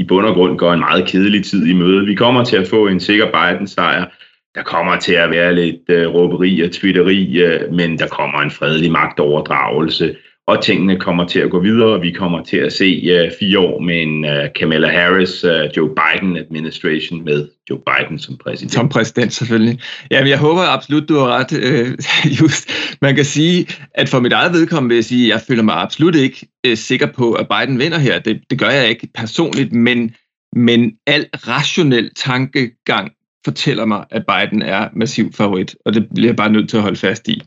i 0.00 0.04
bund 0.04 0.26
og 0.26 0.34
grund 0.34 0.58
går 0.58 0.72
en 0.72 0.80
meget 0.80 1.08
kedelig 1.08 1.44
tid 1.44 1.66
i 1.66 1.72
møde. 1.72 2.06
Vi 2.06 2.14
kommer 2.14 2.44
til 2.44 2.56
at 2.56 2.68
få 2.68 2.86
en 2.86 3.00
sikker 3.00 3.26
Biden-sejr. 3.26 4.06
Der 4.54 4.62
kommer 4.62 4.98
til 4.98 5.12
at 5.12 5.30
være 5.30 5.54
lidt 5.54 5.82
øh, 5.88 6.14
råberi 6.14 6.60
og 6.60 6.70
twitteri, 6.72 7.42
øh, 7.42 7.72
men 7.72 7.98
der 7.98 8.06
kommer 8.06 8.38
en 8.38 8.50
fredelig 8.50 8.92
magtoverdragelse, 8.92 10.16
og 10.46 10.62
tingene 10.62 10.98
kommer 10.98 11.26
til 11.26 11.40
at 11.40 11.50
gå 11.50 11.60
videre. 11.60 11.88
og 11.88 12.02
Vi 12.02 12.10
kommer 12.10 12.44
til 12.44 12.56
at 12.56 12.72
se 12.72 13.02
øh, 13.12 13.30
fire 13.40 13.58
år 13.58 13.80
med 13.80 14.02
en 14.02 14.24
øh, 14.24 14.48
Kamala 14.58 14.88
Harris, 14.88 15.44
øh, 15.44 15.70
Joe 15.76 15.88
Biden 15.88 16.36
administration 16.36 17.24
med 17.24 17.48
Joe 17.70 17.78
Biden 17.78 18.18
som 18.18 18.36
præsident. 18.44 18.72
Som 18.72 18.88
præsident 18.88 19.32
selvfølgelig. 19.32 19.80
Jamen, 20.10 20.28
jeg 20.28 20.38
håber 20.38 20.62
absolut, 20.62 21.08
du 21.08 21.14
har 21.14 21.28
ret, 21.38 21.52
øh, 21.52 21.98
just. 22.40 22.70
Man 23.02 23.14
kan 23.16 23.24
sige, 23.24 23.66
at 23.94 24.08
for 24.08 24.20
mit 24.20 24.32
eget 24.32 24.52
vedkommende 24.52 24.88
vil 24.88 24.96
jeg 24.96 25.04
sige, 25.04 25.24
at 25.26 25.38
jeg 25.38 25.40
føler 25.48 25.62
mig 25.62 25.74
absolut 25.74 26.14
ikke 26.14 26.48
øh, 26.66 26.76
sikker 26.76 27.06
på, 27.06 27.32
at 27.32 27.46
Biden 27.48 27.78
vinder 27.78 27.98
her. 27.98 28.18
Det, 28.18 28.40
det 28.50 28.58
gør 28.58 28.70
jeg 28.70 28.88
ikke 28.88 29.08
personligt, 29.14 29.72
men, 29.72 30.14
men 30.56 30.92
al 31.06 31.26
rationel 31.34 32.10
tankegang 32.16 33.12
fortæller 33.44 33.84
mig, 33.84 34.04
at 34.10 34.22
Biden 34.26 34.62
er 34.62 34.88
massiv 34.92 35.32
favorit, 35.32 35.76
og 35.84 35.94
det 35.94 36.08
bliver 36.14 36.28
jeg 36.28 36.36
bare 36.36 36.52
nødt 36.52 36.70
til 36.70 36.76
at 36.76 36.82
holde 36.82 36.96
fast 36.96 37.28
i. 37.28 37.42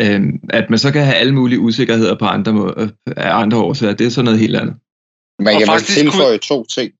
Øh, 0.00 0.22
at 0.50 0.70
man 0.70 0.78
så 0.78 0.92
kan 0.92 1.04
have 1.04 1.16
alle 1.16 1.34
mulige 1.34 1.60
usikkerheder 1.60 2.14
på 2.18 2.24
andre, 2.24 2.52
må- 2.52 2.74
af 3.16 3.36
andre 3.36 3.58
årsager, 3.58 3.94
det 3.94 4.06
er 4.06 4.10
så 4.10 4.22
noget 4.22 4.38
helt 4.38 4.56
andet. 4.56 4.74
Man 5.38 5.58
kan 5.58 5.66
faktisk 5.66 5.98
tilføje 5.98 6.38
to 6.38 6.64
ting. 6.64 6.92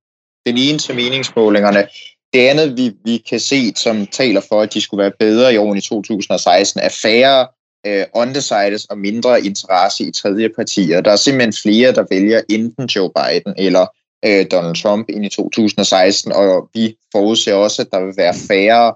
Den 0.47 0.57
ene 0.59 0.79
til 0.79 0.94
meningsmålingerne. 0.94 1.87
Det 2.33 2.40
andet, 2.49 2.77
vi, 2.77 2.92
vi 3.05 3.16
kan 3.29 3.40
se, 3.40 3.73
som 3.77 4.07
taler 4.07 4.40
for, 4.49 4.61
at 4.61 4.75
de 4.75 4.81
skulle 4.81 5.03
være 5.03 5.12
bedre 5.18 5.55
i 5.55 5.57
årene 5.57 5.79
i 5.79 5.81
2016, 5.81 6.81
er 6.81 6.88
færre 7.03 7.47
øh, 7.87 8.05
undecideds 8.14 8.85
og 8.85 8.99
mindre 8.99 9.44
interesse 9.44 10.05
i 10.05 10.12
tredje 10.12 10.49
partier. 10.49 11.01
Der 11.01 11.11
er 11.11 11.16
simpelthen 11.16 11.53
flere, 11.62 11.92
der 11.92 12.05
vælger 12.11 12.40
enten 12.49 12.87
Joe 12.87 13.11
Biden 13.16 13.55
eller 13.59 13.87
øh, 14.26 14.46
Donald 14.50 14.76
Trump 14.82 15.08
ind 15.08 15.24
i 15.24 15.28
2016, 15.28 16.32
og 16.32 16.68
vi 16.74 16.96
forudser 17.12 17.54
også, 17.54 17.82
at 17.82 17.88
der 17.92 18.04
vil 18.04 18.14
være 18.16 18.34
færre, 18.48 18.94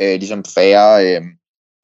øh, 0.00 0.18
ligesom 0.18 0.44
færre 0.44 1.06
øh, 1.06 1.22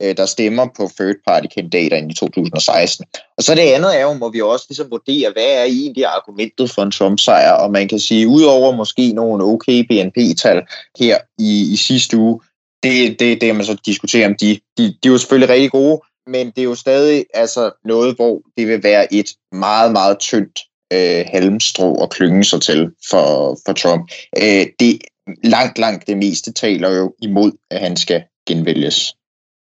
øh 0.03 0.17
der 0.17 0.27
stemmer 0.27 0.67
på 0.77 0.91
third-party-kandidater 1.01 1.97
ind 1.97 2.11
i 2.11 2.15
2016. 2.15 3.07
Og 3.39 3.43
så 3.43 3.55
det 3.55 3.61
andet 3.61 3.99
er 3.99 4.03
jo, 4.03 4.13
må 4.13 4.31
vi 4.31 4.41
også 4.41 4.67
ligesom 4.69 4.91
vurdere, 4.91 5.33
hvad 5.33 5.51
er 5.61 5.65
egentlig 5.65 6.07
argumentet 6.07 6.71
for 6.71 6.83
en 6.83 6.91
Trump-sejr, 6.91 7.53
og 7.53 7.71
man 7.71 7.89
kan 7.89 7.99
sige, 7.99 8.29
udover 8.29 8.77
måske 8.77 9.13
nogle 9.13 9.45
okay 9.45 9.85
BNP-tal 9.89 10.63
her 10.99 11.19
i, 11.39 11.73
i 11.73 11.77
sidste 11.77 12.17
uge, 12.17 12.41
det, 12.83 13.21
det, 13.21 13.41
det 13.41 13.57
man 13.57 13.65
så 13.65 13.77
diskuterer 13.87 14.27
om, 14.29 14.35
de, 14.41 14.61
de, 14.79 14.83
de 14.83 15.09
er 15.09 15.13
jo 15.13 15.19
selvfølgelig 15.19 15.49
rigtig 15.49 15.71
gode, 15.71 16.01
men 16.27 16.47
det 16.47 16.59
er 16.59 16.65
jo 16.65 16.75
stadig 16.75 17.25
altså 17.35 17.71
noget, 17.85 18.17
hvor 18.17 18.43
det 18.57 18.69
vil 18.69 18.83
være 18.83 19.15
et 19.15 19.31
meget, 19.53 19.93
meget 19.93 20.19
tyndt 20.19 20.59
øh, 20.93 21.25
halmstrå 21.33 21.95
og 21.95 22.11
klynge 22.11 22.45
sig 22.45 22.63
til 22.63 22.91
for, 23.11 23.59
for 23.67 23.73
Trump. 23.73 24.11
Øh, 24.43 24.67
det 24.81 24.99
langt, 25.45 25.79
langt 25.79 26.07
det 26.07 26.17
meste 26.17 26.53
taler 26.53 26.91
jo 26.91 27.15
imod, 27.23 27.53
at 27.71 27.81
han 27.81 27.97
skal 27.97 28.25
genvælges. 28.49 29.17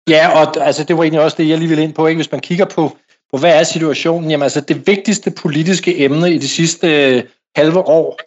Ja, 0.10 0.40
og 0.40 0.66
altså, 0.66 0.84
det 0.84 0.98
var 0.98 1.04
egentlig 1.04 1.22
også 1.22 1.38
det, 1.38 1.50
jeg 1.50 1.58
lige 1.58 1.70
ville 1.70 1.84
ind 1.84 1.94
på. 1.94 2.08
Ikke? 2.08 2.18
Hvis 2.18 2.32
man 2.32 2.42
kigger 2.42 2.66
på, 2.66 2.98
på, 3.32 3.38
hvad 3.38 3.60
er 3.60 3.64
situationen? 3.64 4.32
Jamen 4.32 4.44
altså, 4.44 4.62
det 4.62 4.88
vigtigste 4.88 5.32
politiske 5.32 6.00
emne 6.00 6.34
i 6.34 6.38
de 6.38 6.48
sidste 6.48 6.88
øh, 6.88 7.24
halve 7.56 7.80
år 7.80 8.20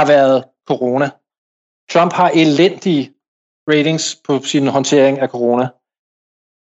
har 0.00 0.06
været 0.06 0.44
corona. 0.66 1.10
Trump 1.90 2.12
har 2.12 2.30
elendige 2.30 3.12
ratings 3.68 4.18
på 4.24 4.42
sin 4.42 4.66
håndtering 4.66 5.18
af 5.18 5.28
corona. 5.28 5.68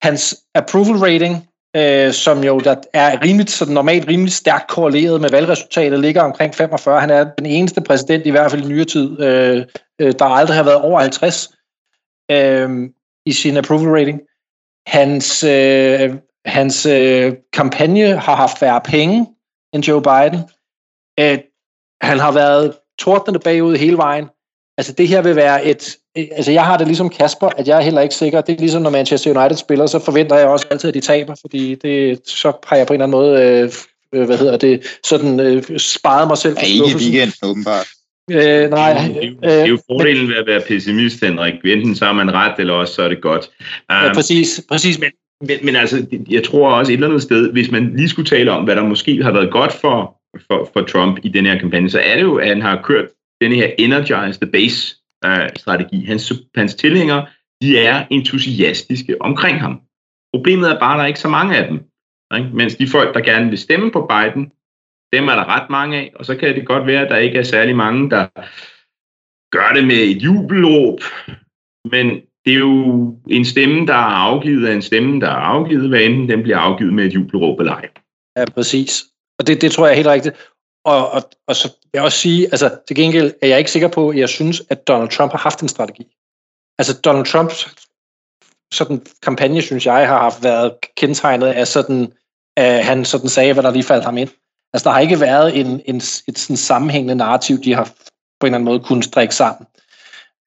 Hans 0.03 0.45
approval 0.55 0.97
rating, 0.97 1.49
øh, 1.77 2.13
som 2.13 2.45
jo 2.45 2.61
der 2.61 2.77
er 2.93 3.23
rimeligt, 3.23 3.51
så 3.51 3.71
normalt 3.71 4.09
rimelig 4.09 4.33
stærkt 4.33 4.69
korreleret 4.69 5.21
med 5.21 5.31
valgresultatet, 5.31 6.01
ligger 6.01 6.23
omkring 6.23 6.55
45. 6.55 7.01
Han 7.01 7.11
er 7.11 7.25
den 7.39 7.47
eneste 7.47 7.81
præsident, 7.81 8.27
i 8.27 8.31
hvert 8.31 8.51
fald 8.51 8.65
i 8.65 8.69
nyere 8.69 8.85
tid, 8.85 9.21
øh, 9.21 9.67
øh, 10.01 10.13
der 10.19 10.25
aldrig 10.25 10.57
har 10.57 10.65
været 10.65 10.81
over 10.81 11.01
50 11.01 11.55
øh, 12.31 12.71
i 13.27 13.33
sin 13.33 13.57
approval 13.57 13.89
rating. 13.89 14.21
Hans, 14.87 15.45
øh, 15.45 16.15
hans 16.45 16.87
øh, 16.87 17.35
kampagne 17.53 18.17
har 18.17 18.37
haft 18.37 18.59
færre 18.59 18.81
penge 18.81 19.27
end 19.73 19.85
Joe 19.85 20.03
Biden. 20.03 20.41
Øh, 21.21 21.39
han 22.03 22.19
har 22.19 22.33
været 22.33 22.75
tordnende 22.99 23.41
bagud 23.41 23.77
hele 23.77 23.97
vejen. 23.97 24.29
Altså 24.79 24.93
det 24.93 25.09
her 25.09 25.23
vil 25.23 25.37
være 25.37 25.67
et... 25.67 25.97
Altså 26.17 26.53
jeg 26.53 26.65
har 26.65 26.77
det 26.77 26.87
ligesom 26.87 27.11
Kasper, 27.11 27.49
at 27.49 27.69
jeg 27.69 27.79
er 27.79 27.83
heller 27.83 28.01
ikke 28.01 28.15
sikker. 28.15 28.41
Det 28.41 28.55
er 28.55 28.61
ligesom 28.61 28.83
når 28.83 28.91
Manchester 28.91 29.41
United 29.41 29.57
spiller, 29.57 29.87
så 29.87 29.99
forventer 29.99 30.37
jeg 30.37 30.47
også 30.47 30.67
altid, 30.71 30.89
at 30.89 30.95
de 30.95 31.01
taber, 31.01 31.35
fordi 31.41 31.75
det, 31.75 32.21
så 32.27 32.53
har 32.67 32.77
jeg 32.77 32.87
på 32.87 32.93
en 32.93 33.03
eller 33.03 33.07
anden 33.07 33.21
måde, 33.21 33.41
øh, 33.43 34.21
øh, 34.21 34.27
hvad 34.27 34.39
hedder 34.39 34.57
det, 34.57 34.99
sådan 35.05 35.41
øh, 35.41 35.79
sparet 35.79 36.29
mig 36.29 36.39
selv. 36.39 36.57
Ja, 36.63 36.67
ikke 36.67 36.91
i 36.91 36.95
weekenden, 36.95 37.35
åbenbart. 37.43 37.87
Øh, 38.31 38.71
nej. 38.71 39.09
Det 39.09 39.25
er, 39.25 39.27
jo, 39.27 39.37
det 39.43 39.61
er 39.61 39.67
jo 39.67 39.79
fordelen 39.91 40.29
ved 40.29 40.37
at 40.37 40.47
være 40.47 40.61
pessimist, 40.69 41.25
Henrik. 41.25 41.55
Enten 41.65 41.97
så 41.97 42.07
er 42.07 42.13
man 42.13 42.35
ret, 42.35 42.55
eller 42.59 42.75
også 42.75 42.95
så 42.95 43.03
er 43.03 43.09
det 43.09 43.21
godt. 43.21 43.51
Um, 43.91 43.97
Ja, 43.97 44.13
præcis, 44.15 44.61
præcis. 44.69 44.99
Men, 44.99 45.11
men, 45.41 45.59
men 45.63 45.77
altså, 45.77 46.07
jeg 46.31 46.45
tror 46.45 46.71
også 46.71 46.93
et 46.93 46.95
eller 46.95 47.09
andet 47.09 47.23
sted, 47.23 47.53
hvis 47.53 47.71
man 47.71 47.97
lige 47.97 48.09
skulle 48.09 48.29
tale 48.29 48.51
om, 48.51 48.65
hvad 48.65 48.77
der 48.77 48.83
måske 48.83 49.23
har 49.23 49.33
været 49.33 49.51
godt 49.51 49.73
for, 49.73 50.17
for, 50.47 50.71
for 50.73 50.83
Trump 50.83 51.19
i 51.23 51.29
den 51.29 51.47
her 51.47 51.59
kampagne, 51.59 51.91
så 51.91 52.01
er 52.05 52.15
det 52.15 52.23
jo, 52.23 52.37
at 52.37 52.49
han 52.49 52.63
har 52.63 52.81
kørt 52.85 53.05
den 53.43 53.53
her 53.53 53.69
Energize 53.79 54.41
the 54.41 54.51
Base 54.53 54.79
uh, 55.27 55.49
strategi. 55.57 56.05
Hans, 56.05 56.33
hans 56.55 56.75
tilhængere, 56.75 57.27
de 57.63 57.79
er 57.79 58.07
entusiastiske 58.11 59.23
omkring 59.23 59.61
ham. 59.61 59.81
Problemet 60.35 60.71
er 60.71 60.79
bare, 60.81 60.95
at 60.95 60.99
der 60.99 61.03
er 61.03 61.13
ikke 61.13 61.27
så 61.27 61.29
mange 61.29 61.57
af 61.57 61.69
dem. 61.69 61.79
Ikke? 62.39 62.57
Mens 62.57 62.75
de 62.75 62.89
folk, 62.89 63.15
der 63.15 63.21
gerne 63.21 63.49
vil 63.49 63.59
stemme 63.59 63.91
på 63.93 64.11
Biden, 64.11 64.45
dem 65.13 65.29
er 65.29 65.35
der 65.35 65.45
ret 65.57 65.71
mange 65.71 65.97
af, 65.97 66.13
og 66.15 66.27
så 66.27 66.37
kan 66.37 66.55
det 66.55 66.67
godt 66.67 66.87
være, 66.87 67.05
at 67.05 67.11
der 67.11 67.17
ikke 67.17 67.39
er 67.39 67.43
særlig 67.43 67.77
mange, 67.77 68.11
der 68.11 68.27
gør 69.57 69.71
det 69.75 69.85
med 69.87 69.97
et 69.97 70.23
jubelråb, 70.23 71.01
men 71.91 72.07
det 72.45 72.53
er 72.55 72.59
jo 72.59 72.75
en 73.29 73.45
stemme, 73.45 73.87
der 73.87 73.95
er 73.95 74.17
afgivet 74.29 74.67
af 74.67 74.75
en 74.75 74.83
stemme, 74.83 75.21
der 75.21 75.27
er 75.27 75.45
afgivet, 75.55 75.89
hvad 75.89 76.01
enten 76.01 76.29
den 76.29 76.43
bliver 76.43 76.59
afgivet 76.59 76.95
med 76.95 77.05
et 77.07 77.15
jubelråb 77.15 77.61
eller 77.61 77.73
ej. 77.73 77.89
Ja, 78.37 78.45
præcis. 78.55 79.05
Og 79.39 79.47
det, 79.47 79.63
det 79.63 79.73
tror 79.73 79.87
jeg 79.87 79.93
er 79.93 79.97
helt 79.97 80.09
rigtigt. 80.09 80.35
Og, 80.85 81.11
og, 81.11 81.23
og 81.47 81.57
så 81.57 81.69
vil 81.69 81.91
jeg 81.95 82.03
også 82.03 82.19
sige, 82.19 82.45
altså 82.45 82.77
til 82.87 82.97
gengæld 82.97 83.33
er 83.43 83.47
jeg 83.47 83.59
ikke 83.59 83.71
sikker 83.71 83.89
på, 83.89 84.09
at 84.09 84.17
jeg 84.17 84.29
synes, 84.29 84.63
at 84.71 84.89
Donald 84.89 85.09
Trump 85.09 85.33
har 85.33 85.39
haft 85.39 85.61
en 85.61 85.69
strategi. 85.69 86.07
Altså 86.79 87.01
Donald 87.01 87.27
Trumps 87.27 87.75
sådan 88.73 89.07
kampagne, 89.23 89.63
synes 89.63 89.87
jeg, 89.87 90.09
har 90.09 90.19
haft 90.19 90.43
været 90.43 90.73
kendetegnet 90.97 91.47
af 91.47 91.69
sådan, 91.69 92.13
at 92.57 92.85
han 92.85 93.05
sådan 93.05 93.29
sagde, 93.29 93.53
hvad 93.53 93.63
der 93.63 93.71
lige 93.71 93.83
faldt 93.83 94.05
ham 94.05 94.19
ind. 94.19 94.29
Altså, 94.73 94.89
der 94.89 94.95
har 94.95 95.01
ikke 95.01 95.21
været 95.21 95.61
en, 95.61 95.81
en, 95.85 95.97
et 95.97 96.39
sådan 96.39 96.57
sammenhængende 96.57 97.15
narrativ, 97.15 97.63
de 97.63 97.75
har 97.75 97.85
på 97.85 98.47
en 98.47 98.47
eller 98.47 98.55
anden 98.55 98.65
måde 98.65 98.81
kunnet 98.81 99.05
strikke 99.05 99.35
sammen. 99.35 99.67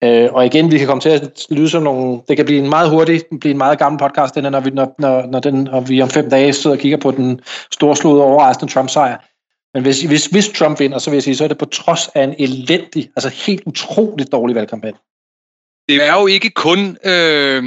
Øh, 0.03 0.33
og 0.33 0.45
igen, 0.45 0.71
vi 0.71 0.77
kan 0.77 0.87
komme 0.87 1.01
til 1.01 1.09
at 1.09 1.45
lyde 1.49 1.69
som 1.69 1.83
nogle... 1.83 2.21
Det 2.27 2.37
kan 2.37 2.45
blive 2.45 2.63
en 2.63 2.69
meget 2.69 2.89
hurtig, 2.89 3.21
blive 3.39 3.51
en 3.51 3.57
meget 3.57 3.79
gammel 3.79 3.99
podcast, 3.99 4.35
den, 4.35 4.43
når, 4.43 4.59
vi, 4.59 4.69
når, 4.69 4.95
når, 4.99 5.25
når, 5.25 5.39
den, 5.39 5.67
og 5.67 5.89
vi 5.89 6.01
om 6.01 6.09
fem 6.09 6.29
dage 6.29 6.53
sidder 6.53 6.75
og 6.75 6.79
kigger 6.79 6.97
på 6.97 7.11
den 7.11 7.41
storslåede 7.71 8.23
overraskende 8.23 8.73
Trump-sejr. 8.73 9.17
Men 9.75 9.83
hvis, 9.83 10.01
hvis, 10.01 10.25
hvis 10.25 10.49
Trump 10.49 10.79
vinder, 10.79 10.99
så 10.99 11.09
vil 11.09 11.15
jeg 11.15 11.23
sige, 11.23 11.35
så 11.35 11.43
er 11.43 11.47
det 11.47 11.57
på 11.57 11.65
trods 11.65 12.07
af 12.15 12.23
en 12.23 12.35
elendig, 12.39 13.11
altså 13.15 13.29
helt 13.29 13.63
utroligt 13.65 14.31
dårlig 14.31 14.55
valgkampagne. 14.55 14.97
Det 15.89 16.03
er 16.03 16.19
jo 16.19 16.27
ikke 16.27 16.49
kun 16.49 16.97
øh, 17.05 17.63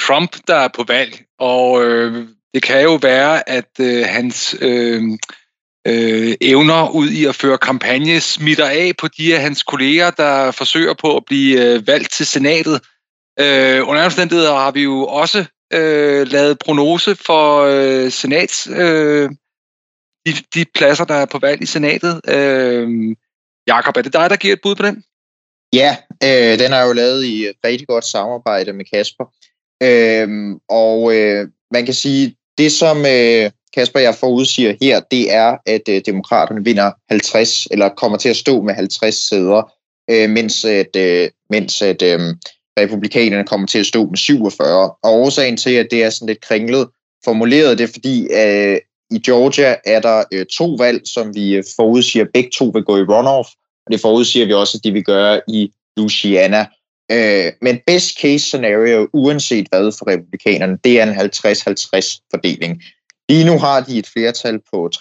Trump, 0.00 0.36
der 0.46 0.54
er 0.54 0.68
på 0.74 0.84
valg, 0.88 1.24
og 1.38 1.84
øh, 1.84 2.28
det 2.54 2.62
kan 2.62 2.82
jo 2.82 2.94
være, 3.02 3.48
at 3.48 3.70
øh, 3.80 4.04
hans 4.06 4.56
øh, 4.60 5.02
øh, 5.86 6.34
evner 6.40 6.90
ud 6.90 7.08
i 7.10 7.24
at 7.24 7.34
føre 7.34 7.58
kampagne 7.58 8.20
smitter 8.20 8.66
af 8.66 8.92
på 8.98 9.08
de 9.08 9.34
af 9.36 9.42
hans 9.42 9.62
kolleger, 9.62 10.10
der 10.10 10.50
forsøger 10.50 10.94
på 10.94 11.16
at 11.16 11.24
blive 11.24 11.64
øh, 11.64 11.86
valgt 11.86 12.12
til 12.12 12.26
senatet. 12.26 12.80
Øh, 13.40 13.88
under 13.88 14.04
omstændigheder 14.04 14.54
har 14.54 14.70
vi 14.70 14.82
jo 14.82 15.06
også 15.06 15.44
øh, 15.72 16.26
lavet 16.26 16.58
prognose 16.58 17.16
for 17.16 17.62
øh, 17.62 18.10
senats, 18.10 18.68
øh, 18.70 19.30
de, 20.28 20.42
de 20.54 20.64
pladser, 20.74 21.04
der 21.04 21.14
er 21.14 21.26
på 21.26 21.38
valg 21.38 21.62
i 21.62 21.66
senatet. 21.66 22.20
Øh, 22.28 23.16
Jakob, 23.66 23.96
er 23.96 24.02
det 24.02 24.12
dig, 24.12 24.30
der 24.30 24.36
giver 24.36 24.52
et 24.52 24.60
bud 24.62 24.74
på 24.74 24.82
den? 24.82 25.04
Ja, 25.72 25.96
øh, 26.24 26.58
den 26.58 26.72
er 26.72 26.82
jo 26.86 26.92
lavet 26.92 27.24
i 27.24 27.46
rigtig 27.64 27.86
godt 27.88 28.04
samarbejde 28.04 28.72
med 28.72 28.84
Kasper. 28.84 29.24
Øh, 29.82 30.56
og 30.68 31.14
øh, 31.14 31.48
man 31.70 31.84
kan 31.84 31.94
sige, 31.94 32.36
det 32.58 32.72
som 32.72 33.06
øh, 33.06 33.50
Kasper 33.74 34.00
jeg 34.00 34.14
forudsiger 34.14 34.74
her, 34.80 35.00
det 35.00 35.34
er, 35.34 35.56
at 35.66 35.82
øh, 35.88 36.02
demokraterne 36.06 36.64
vinder 36.64 36.90
50, 37.08 37.66
eller 37.70 37.88
kommer 37.88 38.18
til 38.18 38.28
at 38.28 38.36
stå 38.36 38.62
med 38.62 38.74
50 38.74 39.28
sæder, 39.28 39.72
øh, 40.10 40.30
mens 40.30 40.64
at, 40.64 40.96
øh, 40.96 41.28
mens 41.50 41.82
at 41.82 42.02
øh, 42.02 42.20
republikanerne 42.78 43.44
kommer 43.44 43.66
til 43.66 43.78
at 43.78 43.86
stå 43.86 44.06
med 44.06 44.16
47. 44.16 44.90
Og 44.90 45.12
årsagen 45.12 45.56
til, 45.56 45.74
at 45.74 45.88
det 45.90 46.04
er 46.04 46.10
sådan 46.10 46.28
lidt 46.28 46.40
kringlet 46.40 46.88
formuleret, 47.24 47.78
det 47.78 47.84
er 47.84 47.92
fordi, 47.92 48.28
øh, 48.32 48.78
i 49.10 49.18
Georgia 49.18 49.76
er 49.84 50.00
der 50.00 50.24
øh, 50.32 50.46
to 50.46 50.76
valg, 50.78 51.00
som 51.04 51.34
vi 51.34 51.56
øh, 51.56 51.64
forudsiger, 51.76 52.24
begge 52.34 52.50
to 52.50 52.64
vil 52.64 52.82
gå 52.82 52.96
i 52.96 53.02
runoff, 53.02 53.48
og 53.86 53.92
det 53.92 54.00
forudsiger 54.00 54.46
vi 54.46 54.52
også, 54.52 54.78
at 54.78 54.84
de 54.84 54.92
vil 54.92 55.04
gøre 55.04 55.40
i 55.48 55.72
Louisiana. 55.96 56.66
Øh, 57.12 57.52
men 57.62 57.80
best 57.86 58.20
case 58.20 58.44
scenario, 58.44 59.08
uanset 59.12 59.66
hvad 59.70 59.92
for 59.98 60.10
republikanerne, 60.10 60.78
det 60.84 61.00
er 61.00 61.02
en 61.02 61.16
50-50 61.16 62.26
fordeling. 62.30 62.82
Lige 63.28 63.44
nu 63.44 63.58
har 63.58 63.80
de 63.80 63.98
et 63.98 64.06
flertal 64.06 64.60
på 64.72 64.90
53-47, 64.94 64.98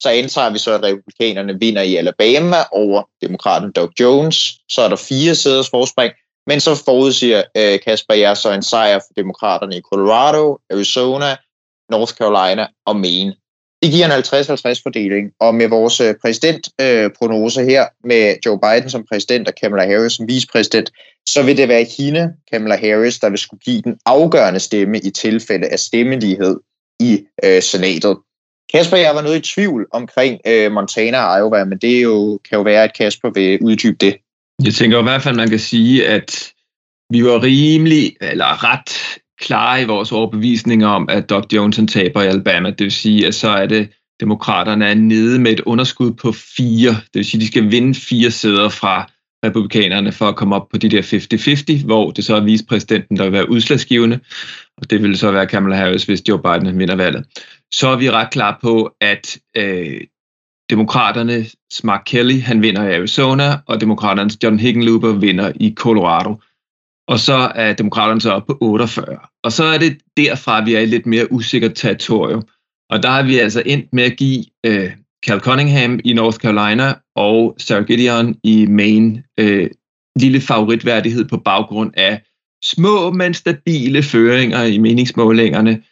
så 0.00 0.08
antager 0.08 0.50
vi 0.50 0.58
så, 0.58 0.72
at 0.72 0.82
republikanerne 0.82 1.58
vinder 1.60 1.82
i 1.82 1.96
Alabama 1.96 2.56
over 2.72 3.02
demokraten 3.22 3.72
Doug 3.72 3.90
Jones. 4.00 4.36
Så 4.68 4.82
er 4.82 4.88
der 4.88 4.96
fire 4.96 5.34
sæders 5.34 5.70
forspring, 5.70 6.12
men 6.46 6.60
så 6.60 6.74
forudsiger 6.84 7.42
øh, 7.56 7.80
Kasper 7.80 8.14
jeg 8.14 8.36
så 8.36 8.52
en 8.52 8.62
sejr 8.62 8.98
for 8.98 9.12
demokraterne 9.16 9.76
i 9.76 9.80
Colorado, 9.80 10.58
Arizona, 10.70 11.36
North 11.90 12.12
Carolina 12.14 12.66
og 12.86 12.96
Maine. 12.96 13.34
Det 13.82 13.92
giver 13.92 14.06
en 14.06 14.12
50-50 14.12 14.82
fordeling, 14.82 15.30
og 15.40 15.54
med 15.54 15.68
vores 15.68 16.02
præsidentprognose 16.22 17.60
øh, 17.60 17.66
øh 17.66 17.72
her, 17.72 17.84
med 18.04 18.36
Joe 18.46 18.58
Biden 18.60 18.90
som 18.90 19.06
præsident 19.12 19.48
og 19.48 19.54
Kamala 19.54 19.86
Harris 19.86 20.12
som 20.12 20.28
vicepræsident, 20.28 20.90
så 21.28 21.42
vil 21.42 21.56
det 21.56 21.68
være 21.68 21.86
hende, 21.98 22.32
Kamala 22.52 22.76
Harris, 22.76 23.18
der 23.18 23.30
vil 23.30 23.38
skulle 23.38 23.60
give 23.60 23.82
den 23.82 23.98
afgørende 24.06 24.60
stemme 24.60 24.98
i 24.98 25.10
tilfælde 25.10 25.66
af 25.68 25.78
stemmelighed 25.78 26.60
i 27.00 27.20
øh, 27.44 27.62
senatet. 27.62 28.16
Kasper, 28.72 28.96
jeg 28.96 29.14
var 29.14 29.22
noget 29.22 29.38
i 29.38 29.54
tvivl 29.54 29.86
omkring 29.92 30.40
øh, 30.46 30.72
Montana 30.72 31.18
og 31.24 31.38
Iowa, 31.38 31.64
men 31.64 31.78
det 31.78 32.02
jo, 32.02 32.38
kan 32.48 32.56
jo 32.58 32.62
være, 32.62 32.84
at 32.84 32.96
Kasper 32.96 33.30
vil 33.30 33.58
uddybe 33.62 33.96
det. 34.00 34.16
Jeg 34.64 34.74
tænker 34.74 34.98
i 34.98 35.02
hvert 35.02 35.22
fald, 35.22 35.36
man 35.36 35.50
kan 35.50 35.58
sige, 35.58 36.08
at 36.08 36.52
vi 37.10 37.24
var 37.24 37.42
rimelig, 37.42 38.16
eller 38.20 38.64
ret 38.72 39.20
klare 39.40 39.82
i 39.82 39.84
vores 39.84 40.12
overbevisning 40.12 40.86
om, 40.86 41.08
at 41.10 41.30
Doc 41.30 41.44
Johnson 41.52 41.86
taber 41.86 42.22
i 42.22 42.26
Alabama. 42.26 42.70
Det 42.70 42.80
vil 42.80 42.92
sige, 42.92 43.26
at 43.26 43.34
så 43.34 43.48
er 43.48 43.66
det 43.66 43.88
demokraterne 44.20 44.86
er 44.86 44.94
nede 44.94 45.38
med 45.38 45.52
et 45.52 45.60
underskud 45.60 46.12
på 46.12 46.32
fire. 46.32 46.90
Det 46.90 47.14
vil 47.14 47.24
sige, 47.24 47.38
at 47.38 47.42
de 47.42 47.46
skal 47.46 47.70
vinde 47.70 47.94
fire 47.94 48.30
sæder 48.30 48.68
fra 48.68 49.10
republikanerne 49.44 50.12
for 50.12 50.28
at 50.28 50.36
komme 50.36 50.54
op 50.56 50.68
på 50.68 50.78
de 50.78 50.88
der 50.88 51.02
50-50, 51.82 51.84
hvor 51.84 52.10
det 52.10 52.24
så 52.24 52.36
er 52.36 52.40
vicepræsidenten, 52.40 53.16
der 53.16 53.24
vil 53.24 53.32
være 53.32 53.50
udslagsgivende, 53.50 54.20
og 54.76 54.90
det 54.90 55.02
vil 55.02 55.18
så 55.18 55.30
være 55.30 55.46
Kamala 55.46 55.76
Harris, 55.76 56.04
hvis 56.04 56.22
Joe 56.28 56.42
Biden 56.42 56.78
vinder 56.78 56.96
valget. 56.96 57.24
Så 57.72 57.88
er 57.88 57.96
vi 57.96 58.10
ret 58.10 58.30
klar 58.30 58.58
på, 58.62 58.90
at 59.00 59.38
øh, 59.56 60.00
demokraterne 60.70 61.46
Mark 61.84 62.02
Kelly, 62.06 62.40
han 62.40 62.62
vinder 62.62 62.88
i 62.88 62.94
Arizona, 62.94 63.58
og 63.66 63.80
demokraternes 63.80 64.38
John 64.42 64.58
Hickenlooper 64.58 65.12
vinder 65.12 65.52
i 65.54 65.74
Colorado. 65.76 66.40
Og 67.08 67.18
så 67.18 67.52
er 67.54 67.72
demokraterne 67.72 68.20
så 68.20 68.30
oppe 68.30 68.52
på 68.52 68.58
48. 68.60 69.18
Og 69.44 69.52
så 69.52 69.64
er 69.64 69.78
det 69.78 69.98
derfra, 70.16 70.64
vi 70.64 70.74
er 70.74 70.80
i 70.80 70.86
lidt 70.86 71.06
mere 71.06 71.32
usikkert 71.32 71.74
territorium. 71.74 72.42
Og 72.90 73.02
der 73.02 73.10
har 73.10 73.22
vi 73.22 73.38
altså 73.38 73.62
endt 73.66 73.92
med 73.92 74.04
at 74.04 74.16
give 74.16 74.44
øh, 74.66 74.92
Cal 75.26 75.40
Cunningham 75.40 76.00
i 76.04 76.12
North 76.12 76.38
Carolina 76.38 76.94
og 77.16 77.54
Sarah 77.58 77.84
Gideon 77.84 78.36
i 78.44 78.66
Maine 78.66 79.22
øh, 79.40 79.70
lille 80.16 80.40
favoritværdighed 80.40 81.24
på 81.24 81.36
baggrund 81.36 81.90
af 81.96 82.22
små, 82.64 83.10
men 83.10 83.34
stabile 83.34 84.02
føringer 84.02 84.62
i 84.62 84.78
meningsmålingerne, 84.78 85.82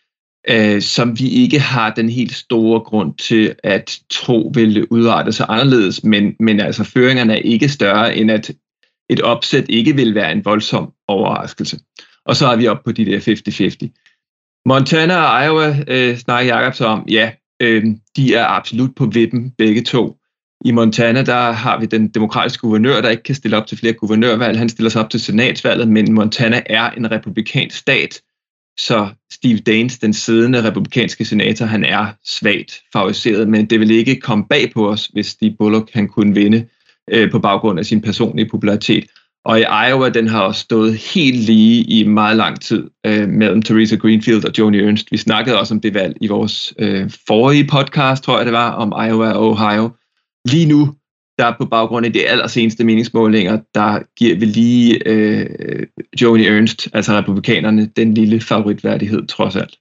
øh, 0.48 0.82
som 0.82 1.18
vi 1.18 1.28
ikke 1.28 1.60
har 1.60 1.94
den 1.94 2.08
helt 2.08 2.34
store 2.34 2.80
grund 2.80 3.14
til 3.14 3.54
at 3.64 3.98
tro 4.10 4.50
vil 4.54 4.86
udarte 4.90 5.32
sig 5.32 5.46
anderledes, 5.48 6.04
men, 6.04 6.36
men 6.40 6.60
altså 6.60 6.84
føringerne 6.84 7.32
er 7.32 7.42
ikke 7.42 7.68
større 7.68 8.16
end 8.16 8.30
at 8.30 8.50
et 9.10 9.20
opsæt 9.20 9.66
ikke 9.68 9.96
vil 9.96 10.14
være 10.14 10.32
en 10.32 10.44
voldsom 10.44 10.92
overraskelse. 11.12 11.78
Og 12.26 12.36
så 12.36 12.46
er 12.46 12.56
vi 12.56 12.68
oppe 12.68 12.82
på 12.84 12.92
de 12.92 13.04
der 13.04 13.18
50-50. 13.18 14.62
Montana 14.66 15.16
og 15.16 15.44
Iowa 15.44 15.76
øh, 15.88 16.16
snakker 16.16 16.56
Jacob 16.56 16.74
så 16.74 16.86
om, 16.86 17.04
ja, 17.08 17.30
øh, 17.62 17.84
de 18.16 18.34
er 18.34 18.46
absolut 18.46 18.94
på 18.96 19.06
vippen 19.06 19.50
begge 19.50 19.82
to. 19.82 20.16
I 20.64 20.70
Montana, 20.70 21.22
der 21.22 21.52
har 21.52 21.80
vi 21.80 21.86
den 21.86 22.08
demokratiske 22.08 22.60
guvernør, 22.60 23.00
der 23.00 23.10
ikke 23.10 23.22
kan 23.22 23.34
stille 23.34 23.56
op 23.56 23.66
til 23.66 23.78
flere 23.78 23.92
guvernørvalg. 23.92 24.58
Han 24.58 24.68
stiller 24.68 24.90
sig 24.90 25.04
op 25.04 25.10
til 25.10 25.20
senatsvalget, 25.20 25.88
men 25.88 26.12
Montana 26.12 26.62
er 26.66 26.90
en 26.90 27.10
republikansk 27.10 27.76
stat, 27.78 28.20
så 28.78 29.08
Steve 29.32 29.58
Daines, 29.58 29.98
den 29.98 30.12
siddende 30.12 30.64
republikanske 30.64 31.24
senator, 31.24 31.66
han 31.66 31.84
er 31.84 32.06
svagt 32.24 32.82
favoriseret, 32.92 33.48
men 33.48 33.66
det 33.66 33.80
vil 33.80 33.90
ikke 33.90 34.20
komme 34.20 34.44
bag 34.50 34.72
på 34.74 34.90
os, 34.90 35.06
hvis 35.06 35.26
Steve 35.26 35.54
Bullock 35.58 35.92
han 35.92 36.08
kunne 36.08 36.34
vinde 36.34 36.66
øh, 37.10 37.30
på 37.30 37.38
baggrund 37.38 37.78
af 37.78 37.86
sin 37.86 38.00
personlige 38.00 38.48
popularitet. 38.48 39.04
Og 39.44 39.60
i 39.60 39.62
Iowa, 39.88 40.08
den 40.08 40.28
har 40.28 40.42
også 40.42 40.60
stået 40.60 40.98
helt 41.14 41.36
lige 41.36 41.82
i 41.82 42.04
meget 42.04 42.36
lang 42.36 42.60
tid 42.60 42.90
øh, 43.06 43.28
mellem 43.28 43.62
Theresa 43.62 43.96
Greenfield 43.96 44.44
og 44.44 44.52
Joni 44.58 44.78
Ernst. 44.78 45.12
Vi 45.12 45.16
snakkede 45.16 45.58
også 45.58 45.74
om 45.74 45.80
det 45.80 45.94
valg 45.94 46.16
i 46.20 46.26
vores 46.26 46.74
øh, 46.78 47.10
forrige 47.26 47.66
podcast, 47.66 48.22
tror 48.22 48.36
jeg 48.36 48.46
det 48.46 48.52
var, 48.52 48.70
om 48.70 49.06
Iowa 49.08 49.32
og 49.32 49.50
Ohio. 49.50 49.90
Lige 50.48 50.66
nu, 50.66 50.94
der 51.38 51.54
på 51.58 51.66
baggrund 51.66 52.06
af 52.06 52.12
de 52.12 52.28
allerseneste 52.28 52.84
meningsmålinger, 52.84 53.60
der 53.74 54.02
giver 54.16 54.36
vi 54.36 54.44
lige 54.44 55.08
øh, 55.08 55.86
Joni 56.22 56.46
Ernst, 56.46 56.88
altså 56.92 57.12
republikanerne, 57.12 57.86
den 57.86 58.14
lille 58.14 58.40
favoritværdighed 58.40 59.26
trods 59.26 59.56
alt. 59.56 59.78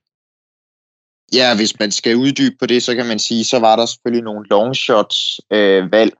Ja, 1.33 1.55
hvis 1.55 1.79
man 1.79 1.91
skal 1.91 2.15
uddybe 2.15 2.55
på 2.59 2.65
det, 2.65 2.83
så 2.83 2.95
kan 2.95 3.05
man 3.05 3.19
sige, 3.19 3.43
så 3.43 3.59
var 3.59 3.75
der 3.75 3.85
selvfølgelig 3.85 4.23
nogle 4.23 4.47
long 4.49 4.75
shots 4.75 5.41
øh, 5.53 5.91
valg. 5.91 6.13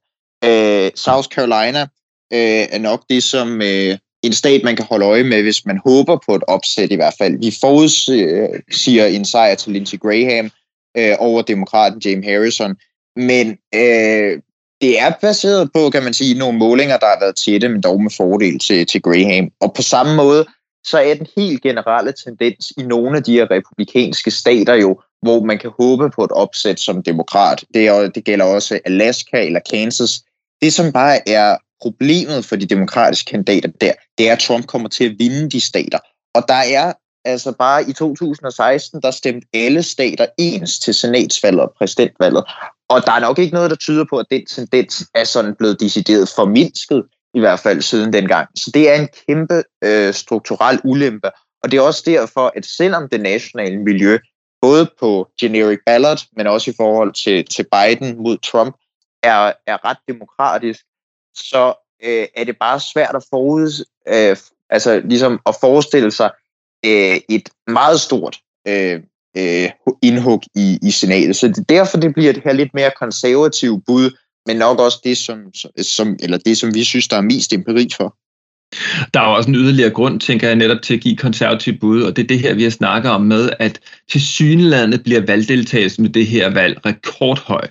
Øh, 0.44 0.92
South 0.96 1.28
Carolina 1.28 1.88
øh, 2.34 2.68
er 2.72 2.80
nok 2.80 3.04
det, 3.10 3.24
som 3.24 3.62
øh, 3.62 3.98
en 4.24 4.34
stat, 4.34 4.64
man 4.64 4.76
kan 4.76 4.86
holde 4.90 5.06
øje 5.06 5.24
med, 5.24 5.42
hvis 5.44 5.66
man 5.66 5.80
håber 5.86 6.18
på 6.26 6.36
et 6.36 6.44
opsæt 6.48 6.92
i 6.92 6.96
hvert 6.96 7.14
fald. 7.18 7.40
Vi 7.40 7.58
forudsiger 7.62 9.06
en 9.06 9.26
sejr 9.26 9.56
til 9.56 9.72
Lindsey 9.72 10.00
Graham 10.00 10.52
øh, 10.98 11.16
over 11.20 11.42
demokraten 11.42 12.02
James 12.06 12.26
Harrison, 12.26 12.76
men 13.16 13.58
øh, 13.76 14.42
det 14.82 15.00
er 15.00 15.12
baseret 15.22 15.70
på, 15.74 15.90
kan 15.90 16.04
man 16.04 16.14
sige, 16.14 16.40
nogle 16.40 16.60
målinger, 16.60 16.98
der 16.98 17.06
har 17.06 17.20
været 17.20 17.36
tætte, 17.36 17.70
men 17.70 17.82
dog 17.82 18.02
med 18.02 18.12
fordel 18.18 18.60
til, 18.60 18.86
til 18.86 19.02
Graham. 19.02 19.50
Og 19.62 19.74
på 19.74 19.82
samme 19.82 20.16
måde, 20.16 20.46
så 20.86 20.98
er 20.98 21.14
den 21.14 21.28
helt 21.38 21.62
generelle 21.62 22.14
tendens 22.24 22.74
i 22.78 22.84
nogle 22.84 23.18
af 23.18 23.24
de 23.24 23.34
her 23.34 23.52
republikanske 23.52 24.32
stater 24.32 24.74
jo, 24.74 25.02
hvor 25.22 25.44
man 25.44 25.58
kan 25.58 25.72
håbe 25.80 26.10
på 26.10 26.24
et 26.24 26.32
opsæt 26.32 26.80
som 26.80 27.04
demokrat. 27.04 27.64
Det, 27.74 27.88
er, 27.88 28.10
det 28.10 28.26
gælder 28.26 28.46
også 28.46 28.80
Alaska 28.86 29.46
eller 29.46 29.60
Kansas. 29.72 30.24
Det, 30.62 30.74
som 30.74 30.92
bare 30.92 31.30
er 31.30 31.58
problemet 31.82 32.46
for 32.46 32.56
de 32.56 32.66
demokratiske 32.66 33.32
kandidater 33.32 33.70
der, 33.82 33.94
det 34.18 34.30
er, 34.30 34.34
at 34.34 34.40
Trump 34.40 34.68
kommer 34.68 34.90
til 34.90 35.04
at 35.04 35.16
vinde 35.20 35.50
de 35.50 35.62
stater. 35.62 36.00
Og 36.36 36.44
der 36.48 36.54
er 36.54 36.94
altså 37.26 37.52
bare 37.52 37.90
i 37.90 37.94
2016, 37.94 39.02
der 39.02 39.12
stemte 39.12 39.48
alle 39.54 39.84
stater 39.84 40.26
ens 40.38 40.80
til 40.80 40.94
senatsvalget 40.94 41.62
og 41.62 41.74
præsidentvalget. 41.78 42.44
Og 42.90 43.06
der 43.06 43.12
er 43.12 43.20
nok 43.20 43.40
ikke 43.40 43.54
noget, 43.54 43.70
der 43.70 43.76
tyder 43.76 44.06
på, 44.10 44.18
at 44.18 44.26
den 44.32 44.46
tendens 44.46 45.04
er 45.16 45.24
sådan 45.24 45.56
blevet 45.56 45.80
decideret 45.80 46.30
formindsket, 46.36 47.04
i 47.34 47.40
hvert 47.40 47.60
fald 47.60 47.82
siden 47.82 48.14
dengang. 48.14 48.48
Så 48.56 48.72
det 48.74 48.90
er 48.90 48.96
en 48.96 49.10
kæmpe 49.28 49.64
øh, 49.84 50.14
strukturel 50.14 50.80
ulempe. 50.84 51.30
Og 51.64 51.72
det 51.72 51.78
er 51.78 51.82
også 51.82 52.04
derfor, 52.06 52.52
at 52.56 52.66
selvom 52.66 53.10
det 53.10 53.22
nationale 53.22 53.78
miljø, 53.78 54.18
både 54.62 54.90
på 55.00 55.30
generic 55.40 55.80
ballot, 55.86 56.22
men 56.38 56.48
også 56.48 56.72
i 56.72 56.74
forhold 56.78 57.14
til, 57.14 57.46
til 57.46 57.66
Biden 57.72 58.24
mod 58.24 58.38
Trump, 58.38 58.76
er, 59.24 59.54
er 59.68 59.86
ret 59.86 59.98
demokratisk, 60.08 60.82
så 61.36 61.74
øh, 62.04 62.26
er 62.36 62.44
det 62.44 62.58
bare 62.60 62.80
svært 62.80 63.16
at 63.16 63.26
forud, 63.30 63.86
øh, 64.08 64.38
altså 64.70 65.02
ligesom 65.06 65.40
at 65.46 65.56
forestille 65.62 66.12
sig 66.12 66.32
øh, 66.86 67.20
et 67.30 67.50
meget 67.68 68.00
stort 68.00 68.38
øh, 68.68 69.00
øh, 69.38 69.70
indhug 70.02 70.44
i, 70.56 70.80
i 70.82 70.92
senatet. 70.92 71.36
Så 71.36 71.48
det, 71.48 71.70
derfor 71.70 71.98
det 71.98 72.14
bliver 72.14 72.34
det 72.34 72.44
her 72.46 72.54
lidt 72.54 72.74
mere 72.74 72.92
konservative 73.00 73.82
bud, 73.88 74.18
men 74.46 74.58
nok 74.58 74.80
også 74.80 75.00
det, 75.04 75.18
som, 75.18 75.40
som, 75.82 76.18
eller 76.20 76.38
det, 76.38 76.58
som 76.58 76.74
vi 76.74 76.84
synes, 76.84 77.08
der 77.08 77.18
er 77.18 77.22
mest 77.22 77.54
empiri 77.54 77.90
for. 77.98 78.16
Der 79.14 79.20
er 79.20 79.26
også 79.26 79.50
en 79.50 79.56
yderligere 79.56 79.90
grund, 79.90 80.20
tænker 80.20 80.48
jeg, 80.48 80.56
netop 80.56 80.82
til 80.82 80.94
at 80.94 81.02
give 81.02 81.18
konservativ 81.18 81.80
bud, 81.80 82.04
og 82.04 82.16
det 82.16 82.24
er 82.24 82.28
det 82.28 82.40
her, 82.40 82.54
vi 82.54 82.64
har 82.64 82.70
snakket 82.70 83.12
om 83.12 83.22
med, 83.22 83.50
at 83.60 83.80
til 84.12 84.22
synelandet 84.22 85.04
bliver 85.04 85.26
valgdeltagelsen 85.26 86.04
med 86.04 86.12
det 86.12 86.28
her 86.28 86.50
valg 86.50 86.86
rekordhøj. 86.86 87.68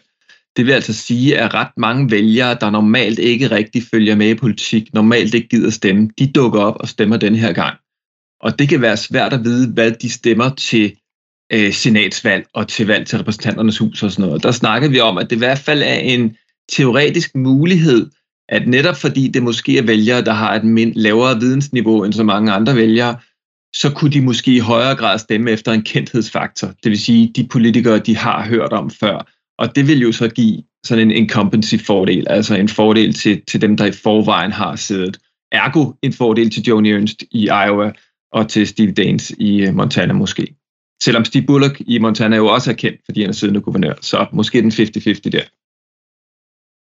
Det 0.57 0.67
vil 0.67 0.73
altså 0.73 0.95
sige, 0.95 1.39
at 1.39 1.55
ret 1.55 1.73
mange 1.77 2.11
vælgere, 2.11 2.57
der 2.61 2.71
normalt 2.71 3.19
ikke 3.19 3.51
rigtig 3.51 3.83
følger 3.91 4.15
med 4.15 4.29
i 4.31 4.35
politik, 4.35 4.95
normalt 4.95 5.35
ikke 5.35 5.49
gider 5.49 5.71
stemme, 5.71 6.11
de 6.19 6.33
dukker 6.33 6.61
op 6.61 6.77
og 6.77 6.89
stemmer 6.89 7.17
den 7.17 7.35
her 7.35 7.53
gang. 7.53 7.79
Og 8.41 8.59
det 8.59 8.69
kan 8.69 8.81
være 8.81 8.97
svært 8.97 9.33
at 9.33 9.45
vide, 9.45 9.73
hvad 9.73 9.93
de 9.93 10.11
stemmer 10.11 10.51
til 10.55 10.97
øh, 11.53 11.73
senatsvalg 11.73 12.47
og 12.55 12.69
til 12.69 12.87
valg 12.87 13.07
til 13.07 13.19
repræsentanternes 13.19 13.79
hus 13.79 14.03
og 14.03 14.11
sådan 14.11 14.27
noget. 14.27 14.43
Der 14.43 14.53
snakker 14.53 14.89
vi 14.89 15.01
om, 15.01 15.19
at 15.19 15.31
det 15.31 15.37
i 15.37 15.39
hvert 15.39 15.59
fald 15.59 15.83
er 15.83 15.95
en 15.95 16.37
teoretisk 16.69 17.35
mulighed, 17.35 18.11
at 18.49 18.69
netop 18.69 18.97
fordi 18.97 19.29
det 19.29 19.43
måske 19.43 19.79
er 19.79 19.83
vælgere, 19.83 20.25
der 20.25 20.33
har 20.33 20.55
et 20.55 20.65
mind, 20.65 20.95
lavere 20.95 21.41
vidensniveau 21.41 22.05
end 22.05 22.13
så 22.13 22.25
mange 22.25 22.53
andre 22.53 22.77
vælgere, 22.77 23.17
så 23.75 23.93
kunne 23.97 24.11
de 24.11 24.21
måske 24.21 24.55
i 24.55 24.59
højere 24.59 24.97
grad 24.97 25.19
stemme 25.19 25.51
efter 25.51 25.73
en 25.73 25.83
kendthedsfaktor. 25.83 26.67
Det 26.67 26.91
vil 26.91 27.01
sige, 27.01 27.33
de 27.37 27.49
politikere, 27.49 27.99
de 27.99 28.17
har 28.17 28.47
hørt 28.47 28.73
om 28.73 28.91
før. 28.91 29.31
Og 29.61 29.77
det 29.77 29.89
vil 29.89 30.01
jo 30.01 30.13
så 30.13 30.29
give 30.29 30.63
sådan 30.85 31.11
en 31.11 31.17
incumbency-fordel, 31.17 32.27
altså 32.29 32.55
en 32.55 32.69
fordel 32.69 33.13
til, 33.15 33.43
til 33.47 33.61
dem, 33.61 33.77
der 33.77 33.87
i 33.87 33.93
forvejen 33.93 34.53
har 34.53 34.77
siddet. 34.77 35.19
Ergo 35.53 35.93
en 36.03 36.13
fordel 36.13 36.51
til 36.51 36.63
Joni 36.63 36.91
Ernst 36.91 37.23
i 37.31 37.45
Iowa 37.45 37.93
og 38.33 38.49
til 38.49 38.67
Steve 38.67 38.93
Daines 38.93 39.31
i 39.31 39.67
øh, 39.67 39.75
Montana 39.75 40.13
måske. 40.13 40.55
Selvom 41.03 41.25
Steve 41.25 41.47
Bullock 41.47 41.81
i 41.87 41.99
Montana 41.99 42.37
jo 42.37 42.47
også 42.47 42.71
er 42.71 42.75
kendt, 42.75 43.01
fordi 43.05 43.21
han 43.21 43.29
er 43.29 43.35
siddende 43.35 43.61
guvernør, 43.61 43.95
så 44.01 44.27
måske 44.33 44.63
den 44.63 44.71
50-50 44.71 45.31
der. 45.31 45.43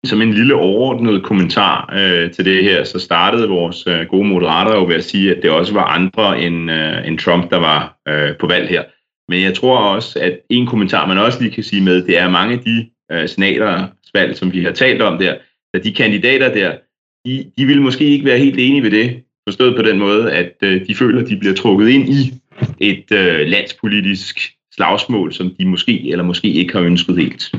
Som 0.07 0.21
en 0.21 0.33
lille 0.33 0.55
overordnet 0.55 1.23
kommentar 1.23 1.93
øh, 1.93 2.31
til 2.31 2.45
det 2.45 2.63
her, 2.63 2.83
så 2.83 2.99
startede 2.99 3.49
vores 3.49 3.87
øh, 3.87 4.05
gode 4.09 4.27
moderater 4.27 4.75
jo 4.75 4.85
ved 4.85 4.95
at 4.95 5.03
sige, 5.03 5.35
at 5.35 5.43
det 5.43 5.51
også 5.51 5.73
var 5.73 5.85
andre 5.85 6.41
end, 6.41 6.71
øh, 6.71 7.07
end 7.07 7.19
Trump, 7.19 7.51
der 7.51 7.57
var 7.57 7.99
øh, 8.07 8.37
på 8.37 8.47
valg 8.47 8.69
her. 8.69 8.83
Men 9.29 9.41
jeg 9.41 9.53
tror 9.55 9.77
også, 9.77 10.19
at 10.19 10.39
en 10.49 10.67
kommentar, 10.67 11.07
man 11.07 11.17
også 11.17 11.41
lige 11.41 11.51
kan 11.53 11.63
sige 11.63 11.83
med, 11.83 12.05
det 12.05 12.17
er 12.17 12.29
mange 12.29 12.53
af 12.53 12.59
de 12.59 12.89
øh, 13.11 13.29
senatersvalg, 13.29 14.37
som 14.37 14.53
vi 14.53 14.63
har 14.63 14.71
talt 14.71 15.01
om 15.01 15.17
der, 15.17 15.37
at 15.73 15.83
de 15.83 15.93
kandidater 15.93 16.53
der, 16.53 16.77
de, 17.25 17.51
de 17.57 17.65
vil 17.65 17.81
måske 17.81 18.03
ikke 18.03 18.25
være 18.25 18.37
helt 18.37 18.59
enige 18.59 18.83
ved 18.83 18.91
det, 18.91 19.23
forstået 19.47 19.75
på 19.75 19.81
den 19.81 19.99
måde, 19.99 20.31
at 20.31 20.53
øh, 20.63 20.87
de 20.87 20.95
føler, 20.95 21.21
at 21.21 21.29
de 21.29 21.37
bliver 21.37 21.55
trukket 21.55 21.89
ind 21.89 22.09
i 22.09 22.33
et 22.79 23.11
øh, 23.11 23.47
landspolitisk 23.47 24.39
slagsmål, 24.75 25.33
som 25.33 25.55
de 25.59 25.65
måske 25.65 26.11
eller 26.11 26.23
måske 26.23 26.47
ikke 26.47 26.73
har 26.73 26.81
ønsket 26.81 27.17
helt. 27.17 27.51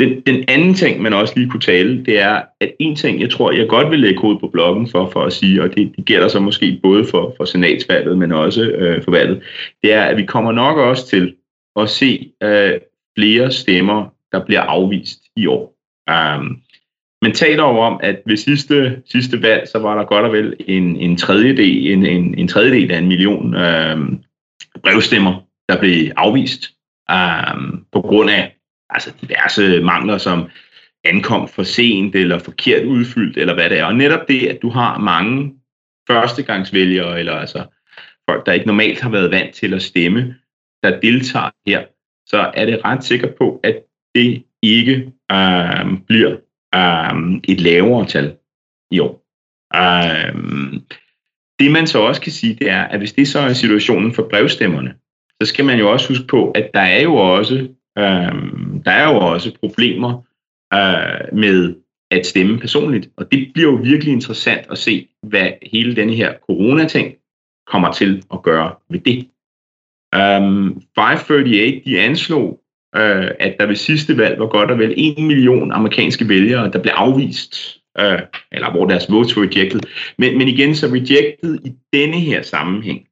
Den, 0.00 0.20
den 0.26 0.44
anden 0.48 0.74
ting, 0.74 1.02
man 1.02 1.12
også 1.12 1.34
lige 1.36 1.50
kunne 1.50 1.60
tale, 1.60 2.04
det 2.04 2.20
er, 2.20 2.42
at 2.60 2.72
en 2.80 2.96
ting, 2.96 3.20
jeg 3.20 3.30
tror, 3.30 3.52
jeg 3.52 3.68
godt 3.68 3.90
vil 3.90 4.00
lægge 4.00 4.20
hovedet 4.20 4.40
på 4.40 4.48
bloggen 4.48 4.88
for, 4.88 5.10
for 5.10 5.24
at 5.24 5.32
sige, 5.32 5.62
og 5.62 5.76
det, 5.76 5.92
det 5.96 6.04
gælder 6.04 6.28
så 6.28 6.40
måske 6.40 6.80
både 6.82 7.04
for, 7.04 7.34
for 7.36 7.44
senatsvalget, 7.44 8.18
men 8.18 8.32
også 8.32 8.62
øh, 8.62 9.04
for 9.04 9.10
valget, 9.10 9.42
det 9.82 9.92
er, 9.92 10.02
at 10.02 10.16
vi 10.16 10.24
kommer 10.24 10.52
nok 10.52 10.78
også 10.78 11.06
til 11.06 11.34
at 11.76 11.90
se 11.90 12.32
øh, 12.42 12.72
flere 13.18 13.50
stemmer, 13.50 14.14
der 14.32 14.44
bliver 14.44 14.60
afvist 14.60 15.20
i 15.36 15.46
år. 15.46 15.74
Um, 16.10 16.60
man 17.22 17.32
taler 17.32 17.62
jo 17.62 17.78
om, 17.78 18.00
at 18.02 18.22
ved 18.26 18.36
sidste, 18.36 19.02
sidste 19.06 19.42
valg, 19.42 19.68
så 19.68 19.78
var 19.78 19.98
der 19.98 20.04
godt 20.04 20.24
og 20.24 20.32
vel 20.32 20.56
en, 20.60 20.96
en, 20.96 21.16
tredjedel, 21.16 21.86
en, 21.92 22.06
en, 22.06 22.38
en 22.38 22.48
tredjedel 22.48 22.90
af 22.92 22.98
en 22.98 23.08
million 23.08 23.54
øh, 23.54 23.98
brevstemmer, 24.82 25.40
der 25.68 25.80
blev 25.80 26.10
afvist 26.16 26.70
øh, 27.10 27.78
på 27.92 28.00
grund 28.00 28.30
af 28.30 28.53
altså 28.94 29.12
diverse 29.20 29.80
mangler, 29.80 30.18
som 30.18 30.48
ankom 31.04 31.48
for 31.48 31.62
sent 31.62 32.14
eller 32.14 32.38
forkert 32.38 32.84
udfyldt, 32.84 33.36
eller 33.36 33.54
hvad 33.54 33.70
det 33.70 33.78
er. 33.78 33.84
Og 33.84 33.94
netop 33.94 34.28
det, 34.28 34.46
at 34.46 34.62
du 34.62 34.68
har 34.68 34.98
mange 34.98 35.54
førstegangsvælgere, 36.08 37.18
eller 37.18 37.32
altså 37.32 37.64
folk, 38.30 38.46
der 38.46 38.52
ikke 38.52 38.66
normalt 38.66 39.00
har 39.00 39.10
været 39.10 39.30
vant 39.30 39.54
til 39.54 39.74
at 39.74 39.82
stemme, 39.82 40.34
der 40.82 41.00
deltager 41.00 41.50
her, 41.66 41.84
så 42.26 42.50
er 42.54 42.66
det 42.66 42.84
ret 42.84 43.04
sikker 43.04 43.28
på, 43.38 43.60
at 43.62 43.82
det 44.14 44.42
ikke 44.62 45.12
øh, 45.32 45.98
bliver 46.06 46.36
øh, 46.74 47.40
et 47.48 47.60
lavere 47.60 48.06
tal 48.06 48.36
i 48.90 48.98
år. 48.98 49.24
Øh, 49.76 50.34
det 51.58 51.72
man 51.72 51.86
så 51.86 51.98
også 51.98 52.20
kan 52.20 52.32
sige, 52.32 52.54
det 52.54 52.70
er, 52.70 52.82
at 52.82 52.98
hvis 52.98 53.12
det 53.12 53.28
så 53.28 53.38
er 53.38 53.52
situationen 53.52 54.14
for 54.14 54.28
brevstemmerne, 54.30 54.94
så 55.42 55.48
skal 55.48 55.64
man 55.64 55.78
jo 55.78 55.92
også 55.92 56.08
huske 56.08 56.26
på, 56.26 56.50
at 56.50 56.70
der 56.74 56.80
er 56.80 57.02
jo 57.02 57.14
også, 57.14 57.68
øh, 57.98 58.34
der 58.84 58.90
er 58.90 59.12
jo 59.12 59.18
også 59.18 59.52
problemer 59.60 60.22
øh, 60.74 61.38
med 61.38 61.74
at 62.10 62.26
stemme 62.26 62.58
personligt. 62.58 63.08
Og 63.16 63.32
det 63.32 63.50
bliver 63.54 63.70
jo 63.70 63.78
virkelig 63.82 64.12
interessant 64.12 64.66
at 64.70 64.78
se, 64.78 65.08
hvad 65.22 65.50
hele 65.62 65.96
denne 65.96 66.14
her 66.14 66.34
coronating 66.46 67.14
kommer 67.66 67.92
til 67.92 68.22
at 68.32 68.42
gøre 68.42 68.74
ved 68.90 69.00
det. 69.00 69.28
Øhm, 70.14 70.44
um, 70.44 70.82
538, 70.94 71.82
de 71.84 72.00
anslog, 72.00 72.48
uh, 72.96 73.28
at 73.40 73.56
der 73.60 73.66
ved 73.66 73.76
sidste 73.76 74.16
valg 74.16 74.38
var 74.38 74.46
godt 74.46 74.70
og 74.70 74.78
vel 74.78 74.94
1 74.96 75.18
million 75.18 75.72
amerikanske 75.72 76.28
vælgere, 76.28 76.70
der 76.70 76.82
blev 76.82 76.92
afvist, 76.96 77.80
uh, 77.98 78.20
eller 78.52 78.70
hvor 78.70 78.86
deres 78.86 79.06
votes 79.10 79.36
var 79.36 79.42
rejected. 79.42 79.80
Men, 80.18 80.38
men 80.38 80.48
igen, 80.48 80.74
så 80.74 80.86
rejected 80.86 81.58
i 81.64 81.72
denne 81.92 82.20
her 82.20 82.42
sammenhæng, 82.42 83.06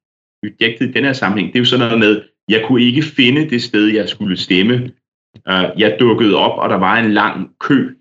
rejected 0.45 0.89
i 0.89 0.93
denne 0.93 1.09
her 1.09 1.13
sammenhæng, 1.13 1.53
det 1.53 1.59
er 1.59 1.61
jo 1.61 1.65
sådan 1.65 1.87
noget 1.87 1.99
med, 1.99 2.23
jeg 2.53 2.65
kunne 2.67 2.83
ikke 2.83 3.03
finde 3.03 3.51
det 3.51 3.63
sted, 3.63 3.87
jeg 3.87 4.09
skulle 4.09 4.37
stemme. 4.37 4.75
Uh, 5.37 5.81
jeg 5.81 5.97
dukkede 6.01 6.37
op, 6.37 6.59
og 6.59 6.71
der 6.71 6.77
var 6.77 6.99
en 6.99 7.13
lang 7.13 7.51
kø, 7.61 7.95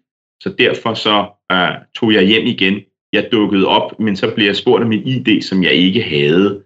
så 0.43 0.55
derfor 0.59 0.93
så 0.93 1.29
uh, 1.53 1.85
tog 1.95 2.13
jeg 2.13 2.23
hjem 2.23 2.45
igen. 2.45 2.81
Jeg 3.13 3.29
dukkede 3.31 3.67
op, 3.67 3.99
men 3.99 4.15
så 4.15 4.35
blev 4.35 4.45
jeg 4.45 4.55
spurgt 4.55 4.83
om 4.83 4.89
min 4.89 5.07
ID, 5.07 5.41
som 5.41 5.63
jeg 5.63 5.73
ikke 5.73 6.03
havde. 6.03 6.63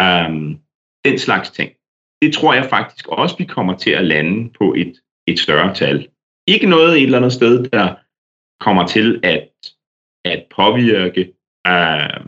Um, 0.00 0.58
den 1.04 1.18
slags 1.18 1.50
ting. 1.50 1.72
Det 2.22 2.34
tror 2.34 2.54
jeg 2.54 2.64
faktisk 2.64 3.08
også, 3.08 3.36
vi 3.38 3.44
kommer 3.44 3.76
til 3.76 3.90
at 3.90 4.04
lande 4.04 4.50
på 4.58 4.74
et, 4.74 5.00
et 5.26 5.38
større 5.38 5.74
tal. 5.74 6.08
Ikke 6.46 6.66
noget 6.66 6.96
et 6.96 7.02
eller 7.02 7.18
andet 7.18 7.32
sted, 7.32 7.64
der 7.64 7.94
kommer 8.60 8.86
til 8.86 9.20
at, 9.22 9.48
at 10.24 10.46
påvirke 10.56 11.20
øh, 11.66 12.26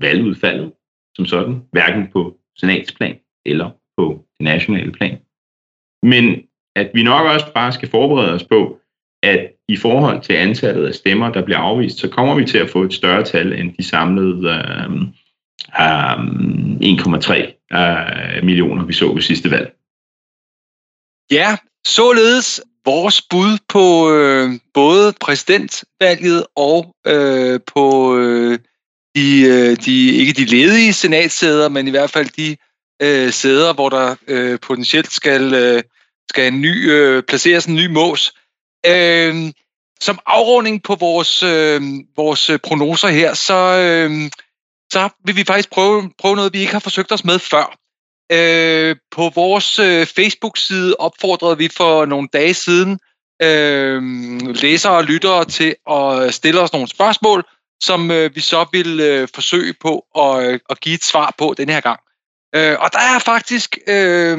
valgudfaldet 0.00 0.72
som 1.14 1.26
sådan, 1.26 1.62
hverken 1.72 2.08
på 2.12 2.38
senatsplan 2.56 3.18
eller 3.46 3.70
på 4.00 4.24
det 4.38 4.44
nationale 4.44 4.92
plan. 4.92 5.18
Men 6.02 6.24
at 6.76 6.90
vi 6.94 7.02
nok 7.02 7.26
også 7.26 7.52
bare 7.54 7.72
skal 7.72 7.90
forberede 7.90 8.32
os 8.32 8.44
på, 8.44 8.78
at 9.22 9.40
i 9.68 9.76
forhold 9.76 10.22
til 10.22 10.32
antallet 10.32 10.86
af 10.86 10.94
stemmer, 10.94 11.32
der 11.32 11.44
bliver 11.44 11.58
afvist, 11.58 11.98
så 11.98 12.08
kommer 12.08 12.34
vi 12.34 12.44
til 12.44 12.58
at 12.58 12.70
få 12.70 12.82
et 12.82 12.94
større 12.94 13.24
tal 13.24 13.52
end 13.52 13.74
de 13.78 13.84
samlede 13.84 14.48
øh, 14.48 14.90
øh, 15.80 16.18
1,3 16.90 17.34
øh, 17.78 18.44
millioner, 18.44 18.84
vi 18.84 18.92
så 18.92 19.12
ved 19.12 19.22
sidste 19.22 19.50
valg. 19.50 19.68
Ja, 21.30 21.56
således 21.86 22.60
vores 22.84 23.22
bud 23.30 23.58
på 23.68 24.12
øh, 24.14 24.60
både 24.74 25.12
præsidentvalget 25.20 26.46
og 26.56 26.94
øh, 27.06 27.60
på 27.74 28.16
øh, 28.16 28.58
de, 29.16 29.28
øh, 29.52 29.76
de, 29.84 30.12
ikke 30.20 30.32
de 30.32 30.44
ledige 30.44 30.92
senatsæder, 30.92 31.68
men 31.68 31.88
i 31.88 31.90
hvert 31.90 32.10
fald 32.10 32.28
de 32.28 32.56
øh, 33.02 33.32
sæder, 33.32 33.72
hvor 33.72 33.88
der 33.88 34.16
øh, 34.28 34.60
potentielt 34.60 35.12
skal, 35.12 35.54
øh, 35.54 35.82
skal 36.30 36.52
en 36.52 36.60
ny, 36.60 36.90
øh, 36.90 37.22
placeres 37.22 37.66
en 37.66 37.74
ny 37.74 37.86
mås. 37.86 38.32
Øh, 38.86 39.52
som 40.00 40.18
afrunding 40.26 40.82
på 40.82 40.94
vores, 40.94 41.42
øh, 41.42 41.82
vores 42.16 42.50
øh, 42.50 42.58
prognoser 42.58 43.08
her, 43.08 43.34
så, 43.34 43.54
øh, 43.54 44.30
så 44.92 45.08
vil 45.24 45.36
vi 45.36 45.44
faktisk 45.44 45.70
prøve, 45.70 46.10
prøve 46.18 46.36
noget, 46.36 46.52
vi 46.52 46.60
ikke 46.60 46.72
har 46.72 46.80
forsøgt 46.80 47.12
os 47.12 47.24
med 47.24 47.38
før. 47.38 47.76
Øh, 48.32 48.96
på 49.10 49.32
vores 49.34 49.78
øh, 49.78 50.06
Facebook-side 50.06 50.96
opfordrede 50.98 51.58
vi 51.58 51.68
for 51.76 52.04
nogle 52.04 52.28
dage 52.32 52.54
siden 52.54 52.98
øh, 53.42 54.02
læsere 54.54 54.92
og 54.92 55.04
lyttere 55.04 55.44
til 55.44 55.74
at 55.90 56.34
stille 56.34 56.60
os 56.60 56.72
nogle 56.72 56.88
spørgsmål, 56.88 57.44
som 57.82 58.10
øh, 58.10 58.34
vi 58.34 58.40
så 58.40 58.66
vil 58.72 59.00
øh, 59.00 59.28
forsøge 59.34 59.74
på 59.80 60.06
at, 60.18 60.44
øh, 60.44 60.60
at 60.70 60.80
give 60.80 60.94
et 60.94 61.04
svar 61.04 61.34
på 61.38 61.54
denne 61.56 61.72
her 61.72 61.80
gang. 61.80 62.00
Øh, 62.54 62.76
og 62.80 62.92
der 62.92 62.98
er 62.98 63.18
faktisk, 63.18 63.78
øh, 63.86 64.38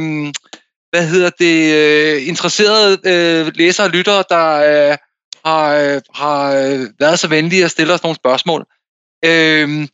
hvad 0.90 1.08
hedder 1.08 1.30
det, 1.30 1.76
øh, 1.76 2.28
interesserede 2.28 3.00
øh, 3.06 3.52
læsere 3.56 3.88
og 3.88 3.92
lyttere, 3.92 4.24
der 4.30 4.48
øh, 4.92 4.98
har, 5.46 5.76
øh, 5.76 6.02
har 6.16 6.54
øh, 6.54 6.88
været 7.00 7.20
så 7.20 7.28
venlige 7.28 7.66
at 7.66 7.72
stille 7.72 7.94
os 7.94 8.04
nogle 8.04 8.16
spørgsmål. 8.16 8.66
Øh, 9.26 9.88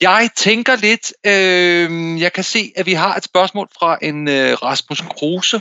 jeg 0.00 0.30
tænker 0.36 0.76
lidt, 0.76 1.12
øh, 1.26 2.20
jeg 2.20 2.32
kan 2.32 2.44
se, 2.44 2.72
at 2.76 2.86
vi 2.86 2.92
har 2.92 3.16
et 3.16 3.24
spørgsmål 3.24 3.68
fra 3.78 3.98
en 4.02 4.28
øh, 4.28 4.52
Rasmus 4.52 5.00
Kruse, 5.00 5.60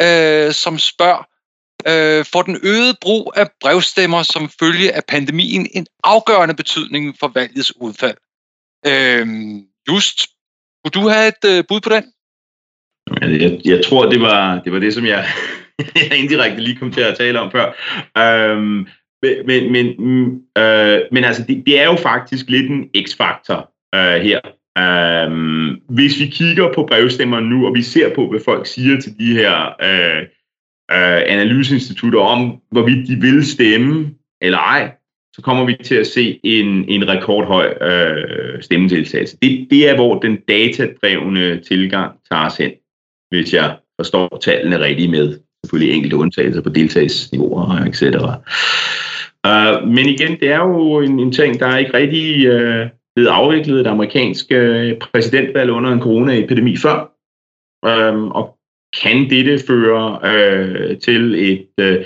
øh, 0.00 0.52
som 0.52 0.78
spørger, 0.78 1.24
øh, 1.86 2.24
får 2.32 2.42
den 2.42 2.58
øgede 2.62 2.96
brug 3.00 3.32
af 3.36 3.50
brevstemmer 3.60 4.22
som 4.22 4.50
følge 4.60 4.92
af 4.92 5.04
pandemien 5.08 5.68
en 5.74 5.86
afgørende 6.04 6.54
betydning 6.54 7.16
for 7.20 7.28
valgets 7.28 7.76
udfald? 7.76 8.16
Øh, 8.86 9.26
just, 9.88 10.26
kunne 10.84 11.02
du 11.02 11.08
have 11.08 11.28
et 11.28 11.44
øh, 11.52 11.64
bud 11.68 11.80
på 11.80 11.90
den? 11.90 12.04
Jeg, 13.40 13.60
jeg 13.64 13.84
tror, 13.84 14.08
det 14.10 14.20
var, 14.20 14.60
det 14.64 14.72
var 14.72 14.78
det, 14.78 14.94
som 14.94 15.06
jeg, 15.06 15.24
jeg 16.10 16.18
indirekte 16.18 16.60
lige 16.60 16.76
kom 16.76 16.92
til 16.92 17.00
at 17.00 17.16
tale 17.16 17.40
om 17.40 17.50
før. 17.50 17.66
Øhm, 18.18 18.86
men, 19.46 19.72
men, 19.72 19.94
mm, 19.98 20.26
øh, 20.62 21.00
men 21.12 21.24
altså, 21.24 21.42
det, 21.48 21.62
det 21.66 21.80
er 21.80 21.84
jo 21.84 21.96
faktisk 21.96 22.50
lidt 22.50 22.70
en 22.70 22.88
x-faktor 23.06 23.70
øh, 23.94 24.20
her. 24.20 24.40
Øhm, 24.78 25.80
hvis 25.88 26.20
vi 26.20 26.26
kigger 26.26 26.72
på 26.74 26.86
brevstemmer 26.86 27.40
nu, 27.40 27.66
og 27.66 27.74
vi 27.74 27.82
ser 27.82 28.14
på, 28.14 28.30
hvad 28.30 28.40
folk 28.44 28.66
siger 28.66 29.00
til 29.00 29.18
de 29.18 29.32
her 29.32 29.56
øh, 29.82 30.22
øh, 30.92 31.22
analyseinstitutter 31.26 32.20
om, 32.20 32.60
hvorvidt 32.70 33.08
de 33.08 33.16
vil 33.20 33.46
stemme 33.46 34.14
eller 34.40 34.58
ej, 34.58 34.92
så 35.34 35.42
kommer 35.42 35.64
vi 35.64 35.76
til 35.84 35.94
at 35.94 36.06
se 36.06 36.40
en, 36.44 36.88
en 36.88 37.08
rekordhøj 37.08 37.74
øh, 37.80 38.62
stemmedeltagelse. 38.62 39.36
Det, 39.42 39.66
det 39.70 39.88
er, 39.88 39.94
hvor 39.94 40.18
den 40.18 40.36
datadrevne 40.36 41.60
tilgang 41.60 42.12
tager 42.30 42.46
os 42.46 42.56
hen, 42.56 42.72
hvis 43.30 43.54
jeg 43.54 43.76
forstår 44.00 44.38
tallene 44.42 44.80
rigtigt 44.80 45.10
med 45.10 45.38
selvfølgelig 45.64 45.94
enkelte 45.94 46.16
undtagelser 46.16 46.62
på 46.62 46.68
deltagelsesniveauer, 46.68 47.84
etc. 47.86 48.02
Uh, 48.02 48.12
øh, 49.50 49.88
men 49.88 50.06
igen, 50.06 50.40
det 50.40 50.48
er 50.48 50.58
jo 50.58 51.00
en, 51.00 51.20
en 51.20 51.32
ting, 51.32 51.60
der 51.60 51.66
er 51.66 51.78
ikke 51.78 51.94
rigtig 51.94 52.54
uh, 52.54 52.88
blevet 53.16 53.28
afviklet 53.30 53.80
et 53.80 53.86
amerikansk 53.86 54.46
uh, 54.50 54.98
præsidentvalg 55.12 55.70
under 55.70 55.92
en 55.92 56.00
coronaepidemi 56.00 56.76
før. 56.76 56.98
Uh, 57.86 58.24
og 58.24 58.58
kan 59.02 59.30
dette 59.30 59.58
føre 59.66 60.18
uh, 60.22 60.98
til 60.98 61.34
et 61.34 61.66
uh, 61.78 62.04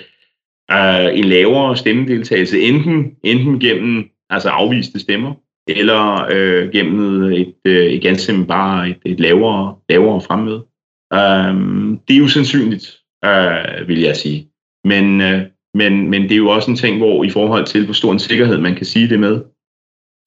uh, 0.72 1.18
en 1.18 1.24
lavere 1.24 1.76
stemmedeltagelse, 1.76 2.60
enten, 2.60 3.16
enten 3.22 3.60
gennem 3.60 4.10
altså 4.30 4.48
afviste 4.48 5.00
stemmer, 5.00 5.34
eller 5.68 6.24
uh, 6.24 6.70
gennem 6.72 7.22
et, 7.22 7.54
uh, 7.64 7.72
et 7.72 8.02
ganske 8.02 8.44
bare 8.48 8.88
et, 8.88 8.98
et 9.04 9.20
lavere, 9.20 9.76
lavere 9.88 10.20
fremmøde. 10.20 10.66
Uh, 11.14 11.98
det 12.08 12.14
er 12.14 12.20
jo 12.20 12.28
sandsynligt, 12.28 12.98
uh, 13.26 13.88
vil 13.88 14.00
jeg 14.00 14.16
sige. 14.16 14.48
Men 14.84 15.20
uh, 15.20 15.40
men, 15.80 16.10
men 16.10 16.22
det 16.22 16.32
er 16.32 16.44
jo 16.44 16.48
også 16.48 16.70
en 16.70 16.76
ting, 16.76 16.98
hvor 16.98 17.24
i 17.24 17.30
forhold 17.30 17.66
til, 17.66 17.84
hvor 17.84 17.94
stor 17.94 18.12
en 18.12 18.18
sikkerhed 18.18 18.58
man 18.58 18.74
kan 18.74 18.86
sige 18.86 19.08
det 19.08 19.20
med, 19.20 19.44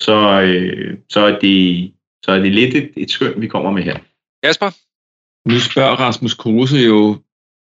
så, 0.01 0.41
øh, 0.41 0.97
så, 1.09 1.19
er, 1.19 1.39
det, 1.39 1.57
så 2.25 2.31
er 2.31 2.39
det 2.39 2.51
lidt 2.51 2.75
et, 2.75 2.91
et 2.97 3.11
skøn, 3.11 3.41
vi 3.41 3.47
kommer 3.47 3.71
med 3.71 3.83
her. 3.83 3.97
Jasper? 4.43 4.69
Nu 5.49 5.59
spørger 5.59 5.95
Rasmus 5.95 6.33
Kruse 6.33 6.77
jo 6.77 7.17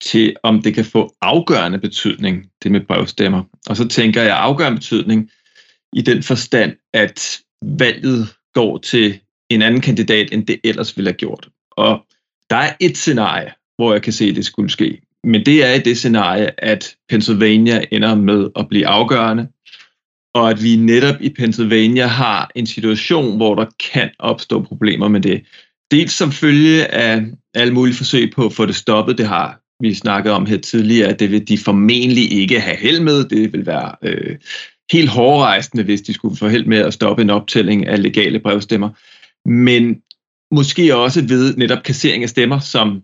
til, 0.03 0.35
om 0.43 0.61
det 0.61 0.73
kan 0.75 0.85
få 0.85 1.15
afgørende 1.21 1.79
betydning, 1.79 2.45
det 2.63 2.71
med 2.71 2.81
brevstemmer. 2.81 3.43
Og 3.69 3.77
så 3.77 3.87
tænker 3.87 4.21
jeg 4.21 4.37
afgørende 4.37 4.77
betydning 4.77 5.29
i 5.93 6.01
den 6.01 6.23
forstand, 6.23 6.73
at 6.93 7.39
valget 7.61 8.27
går 8.53 8.77
til 8.77 9.19
en 9.49 9.61
anden 9.61 9.81
kandidat, 9.81 10.29
end 10.31 10.45
det 10.47 10.59
ellers 10.63 10.97
ville 10.97 11.09
have 11.09 11.17
gjort. 11.17 11.49
Og 11.71 12.05
der 12.49 12.55
er 12.55 12.73
et 12.79 12.97
scenarie, 12.97 13.51
hvor 13.77 13.93
jeg 13.93 14.01
kan 14.01 14.13
se, 14.13 14.25
at 14.25 14.35
det 14.35 14.45
skulle 14.45 14.69
ske 14.69 15.01
men 15.25 15.45
det 15.45 15.65
er 15.65 15.73
i 15.73 15.79
det 15.79 15.97
scenarie, 15.97 16.63
at 16.63 16.95
Pennsylvania 17.09 17.85
ender 17.91 18.15
med 18.15 18.49
at 18.55 18.69
blive 18.69 18.87
afgørende, 18.87 19.47
og 20.33 20.49
at 20.49 20.63
vi 20.63 20.75
netop 20.75 21.15
i 21.21 21.29
Pennsylvania 21.29 22.07
har 22.07 22.51
en 22.55 22.65
situation, 22.65 23.37
hvor 23.37 23.55
der 23.55 23.65
kan 23.93 24.09
opstå 24.19 24.61
problemer 24.61 25.07
med 25.07 25.21
det. 25.21 25.45
Dels 25.91 26.13
som 26.13 26.31
følge 26.31 26.85
af 26.87 27.23
alle 27.53 27.73
mulige 27.73 27.95
forsøg 27.95 28.31
på 28.35 28.45
at 28.45 28.53
få 28.53 28.65
det 28.65 28.75
stoppet, 28.75 29.17
det 29.17 29.27
har 29.27 29.59
vi 29.79 29.93
snakkede 29.93 30.33
om 30.33 30.45
her 30.45 30.57
tidligere, 30.57 31.09
at 31.09 31.19
det 31.19 31.31
vil 31.31 31.47
de 31.47 31.57
formentlig 31.57 32.31
ikke 32.31 32.59
have 32.59 32.77
held 32.77 32.99
med. 32.99 33.23
Det 33.23 33.53
vil 33.53 33.65
være 33.65 33.95
øh, 34.01 34.35
helt 34.91 35.09
hårdrejsende, 35.09 35.83
hvis 35.83 36.01
de 36.01 36.13
skulle 36.13 36.37
få 36.37 36.47
held 36.47 36.65
med 36.65 36.77
at 36.77 36.93
stoppe 36.93 37.21
en 37.21 37.29
optælling 37.29 37.87
af 37.87 38.03
legale 38.03 38.39
brevstemmer. 38.39 38.89
Men 39.49 40.01
måske 40.51 40.95
også 40.95 41.21
ved 41.21 41.55
netop 41.55 41.83
kassering 41.83 42.23
af 42.23 42.29
stemmer, 42.29 42.59
som, 42.59 43.01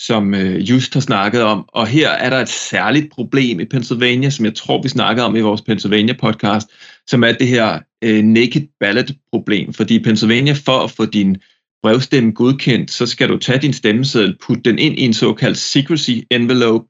som 0.00 0.34
øh, 0.34 0.70
Just 0.70 0.94
har 0.94 1.00
snakket 1.00 1.42
om. 1.42 1.64
Og 1.68 1.86
her 1.86 2.08
er 2.08 2.30
der 2.30 2.40
et 2.40 2.48
særligt 2.48 3.12
problem 3.12 3.60
i 3.60 3.64
Pennsylvania, 3.64 4.30
som 4.30 4.44
jeg 4.44 4.54
tror, 4.54 4.82
vi 4.82 4.88
snakkede 4.88 5.26
om 5.26 5.36
i 5.36 5.40
vores 5.40 5.60
Pennsylvania-podcast, 5.60 6.66
som 7.06 7.24
er 7.24 7.32
det 7.32 7.48
her 7.48 7.78
øh, 8.04 8.24
naked 8.24 8.62
ballot-problem. 8.80 9.72
Fordi 9.72 9.94
i 9.94 10.02
Pennsylvania, 10.02 10.54
for 10.64 10.78
at 10.78 10.90
få 10.90 11.04
din 11.04 11.36
brevstemme 11.84 12.32
godkendt, 12.32 12.90
så 12.90 13.06
skal 13.06 13.28
du 13.28 13.38
tage 13.38 13.58
din 13.58 13.72
stemmeseddel, 13.72 14.36
putte 14.46 14.62
den 14.62 14.78
ind 14.78 14.98
i 14.98 15.02
en 15.02 15.14
såkaldt 15.14 15.58
secrecy 15.58 16.10
envelope, 16.30 16.84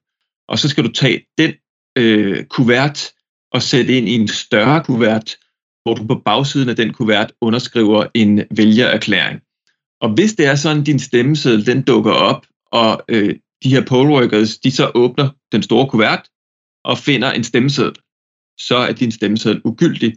og 0.49 0.59
så 0.59 0.69
skal 0.69 0.85
du 0.85 0.93
tage 0.93 1.27
den 1.39 1.53
øh, 1.99 2.45
kuvert 2.45 3.13
og 3.53 3.63
sætte 3.63 3.97
ind 3.97 4.09
i 4.09 4.15
en 4.15 4.29
større 4.29 4.85
kuvert, 4.85 5.37
hvor 5.83 5.95
du 5.95 6.07
på 6.07 6.23
bagsiden 6.25 6.69
af 6.69 6.77
den 6.77 6.93
kuvert 6.93 7.33
underskriver 7.41 8.07
en 8.15 8.43
vælgererklæring. 8.57 9.41
Og 10.01 10.15
hvis 10.15 10.33
det 10.33 10.47
er 10.47 10.55
sådan, 10.55 10.81
at 10.81 10.87
din 10.87 10.99
stemmeseddel 10.99 11.67
den 11.67 11.83
dukker 11.83 12.13
op, 12.13 12.47
og 12.67 13.05
øh, 13.09 13.35
de 13.65 13.69
her 13.69 13.85
poll 13.85 14.09
workers, 14.09 14.59
de 14.59 14.71
så 14.71 14.91
åbner 14.95 15.31
den 15.53 15.63
store 15.63 15.89
kuvert 15.89 16.29
og 16.85 16.99
finder 16.99 17.33
en 17.33 17.45
stemmeseddel, 17.45 17.97
så 18.61 18.77
er 18.77 18.93
din 18.93 19.13
stemmeseddel 19.13 19.61
ugyldig. 19.65 20.15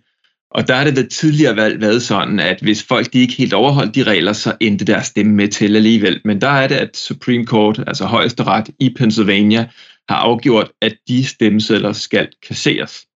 Og 0.52 0.68
der 0.68 0.76
er 0.76 0.84
det 0.84 0.96
ved 0.96 1.08
tidligere 1.08 1.56
valg 1.56 1.82
været 1.82 2.02
sådan, 2.02 2.40
at 2.40 2.60
hvis 2.62 2.84
folk 2.84 3.14
de 3.14 3.20
ikke 3.20 3.34
helt 3.34 3.54
overholdt 3.54 3.96
de 3.96 4.04
regler, 4.04 4.34
så 4.34 4.54
endte 4.60 4.86
deres 4.86 5.08
stemme 5.08 5.34
med 5.34 5.48
til 5.48 5.76
alligevel. 5.76 6.22
Men 6.26 6.42
der 6.42 6.48
er 6.48 6.68
det, 6.68 6.76
at 6.76 6.98
Supreme 6.98 7.46
Court, 7.46 7.84
altså 7.88 8.06
højesteret 8.06 8.70
i 8.80 8.94
Pennsylvania, 8.98 9.70
har 10.10 10.16
afgjort, 10.16 10.72
at 10.82 10.96
de 11.08 11.26
stemmesedler 11.26 11.94
skal 11.94 12.28
kasseres. 12.48 13.08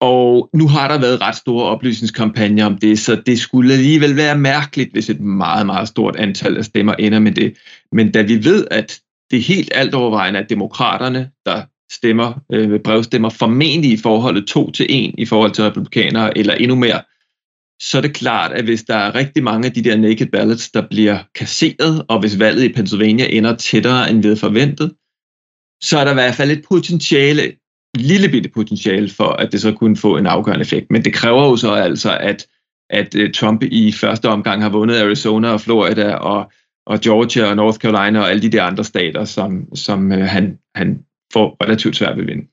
Og 0.00 0.50
nu 0.54 0.68
har 0.68 0.88
der 0.88 0.98
været 0.98 1.20
ret 1.20 1.36
store 1.36 1.64
oplysningskampagner 1.64 2.66
om 2.66 2.78
det, 2.78 2.98
så 2.98 3.22
det 3.26 3.38
skulle 3.38 3.74
alligevel 3.74 4.16
være 4.16 4.38
mærkeligt, 4.38 4.92
hvis 4.92 5.10
et 5.10 5.20
meget, 5.20 5.66
meget 5.66 5.88
stort 5.88 6.16
antal 6.16 6.56
af 6.56 6.64
stemmer 6.64 6.94
ender 6.94 7.18
med 7.18 7.32
det. 7.32 7.56
Men 7.92 8.12
da 8.12 8.22
vi 8.22 8.44
ved, 8.44 8.66
at 8.70 9.00
det 9.30 9.36
er 9.36 9.42
helt 9.42 9.70
alt 9.74 9.94
overvejende 9.94 10.40
at 10.40 10.50
demokraterne, 10.50 11.30
der 11.46 11.62
stemmer, 11.92 12.40
øh, 12.52 12.80
brevstemmer 12.80 13.28
formentlig 13.28 13.92
i 13.92 13.96
forholdet 13.96 14.46
2 14.46 14.70
til 14.70 14.86
1 14.88 15.14
i 15.18 15.26
forhold 15.26 15.52
til 15.52 15.64
republikanere, 15.64 16.38
eller 16.38 16.54
endnu 16.54 16.76
mere, 16.76 17.02
så 17.82 17.98
er 17.98 18.02
det 18.02 18.14
klart, 18.14 18.52
at 18.52 18.64
hvis 18.64 18.82
der 18.82 18.94
er 18.94 19.14
rigtig 19.14 19.42
mange 19.42 19.66
af 19.66 19.72
de 19.72 19.84
der 19.84 19.96
naked 19.96 20.26
ballots, 20.26 20.70
der 20.70 20.88
bliver 20.90 21.18
kasseret, 21.34 22.04
og 22.08 22.20
hvis 22.20 22.38
valget 22.38 22.64
i 22.64 22.72
Pennsylvania 22.72 23.26
ender 23.30 23.56
tættere 23.56 24.10
end 24.10 24.22
ved 24.22 24.36
forventet, 24.36 24.92
så 25.82 25.98
er 25.98 26.04
der 26.04 26.10
i 26.10 26.14
hvert 26.14 26.34
fald 26.34 26.50
et 26.50 26.64
potentiale, 26.68 27.52
lille 27.96 28.28
bitte 28.28 28.48
potentiale 28.48 29.08
for, 29.08 29.28
at 29.28 29.52
det 29.52 29.60
så 29.60 29.72
kunne 29.72 29.96
få 29.96 30.16
en 30.16 30.26
afgørende 30.26 30.62
effekt. 30.62 30.86
Men 30.90 31.04
det 31.04 31.14
kræver 31.14 31.42
jo 31.42 31.56
så 31.56 31.72
altså, 31.72 32.16
at, 32.16 32.46
at 32.90 33.14
øh, 33.14 33.32
Trump 33.32 33.62
i 33.62 33.92
første 33.92 34.28
omgang 34.28 34.62
har 34.62 34.70
vundet 34.70 34.96
Arizona 34.96 35.48
og 35.48 35.60
Florida 35.60 36.14
og, 36.14 36.52
og 36.86 37.00
Georgia 37.00 37.44
og 37.44 37.56
North 37.56 37.78
Carolina 37.78 38.20
og 38.20 38.30
alle 38.30 38.42
de 38.42 38.52
der 38.52 38.62
andre 38.62 38.84
stater, 38.84 39.24
som, 39.24 39.74
som 39.74 40.12
øh, 40.12 40.24
han, 40.28 40.58
han 40.74 41.04
får 41.36 41.56
relativt 41.64 41.96
svært 41.96 42.16
ved 42.16 42.24
at 42.24 42.28
vinde. 42.28 42.46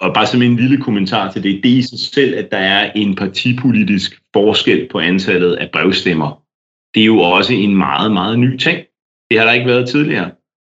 Og 0.00 0.14
bare 0.14 0.26
som 0.26 0.42
en 0.42 0.56
lille 0.56 0.78
kommentar 0.82 1.32
til 1.32 1.42
det, 1.42 1.62
det 1.62 1.72
er 1.72 1.76
i 1.76 1.82
sig 1.82 1.98
selv, 1.98 2.38
at 2.38 2.48
der 2.50 2.58
er 2.58 2.92
en 2.92 3.14
partipolitisk 3.14 4.22
forskel 4.32 4.88
på 4.92 4.98
antallet 4.98 5.54
af 5.54 5.70
brevstemmer. 5.72 6.42
Det 6.94 7.00
er 7.00 7.06
jo 7.06 7.18
også 7.18 7.52
en 7.52 7.76
meget, 7.76 8.12
meget 8.12 8.38
ny 8.38 8.56
ting. 8.56 8.78
Det 9.30 9.38
har 9.38 9.46
der 9.46 9.52
ikke 9.52 9.66
været 9.66 9.88
tidligere. 9.88 10.30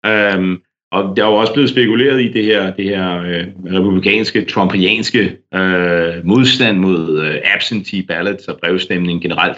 Øhm, 0.05 0.61
og 0.91 1.17
der 1.17 1.23
er 1.23 1.27
jo 1.27 1.35
også 1.35 1.53
blevet 1.53 1.69
spekuleret 1.69 2.21
i 2.21 2.31
det 2.33 2.45
her, 2.45 2.73
det 2.75 2.85
her 2.85 3.21
øh, 3.21 3.47
republikanske, 3.65 4.45
trumpianske 4.45 5.37
øh, 5.53 6.25
modstand 6.25 6.77
mod 6.77 7.21
øh, 7.21 7.41
absentee 7.55 8.03
ballots 8.03 8.47
og 8.47 8.59
brevstemning 8.59 9.21
generelt. 9.21 9.57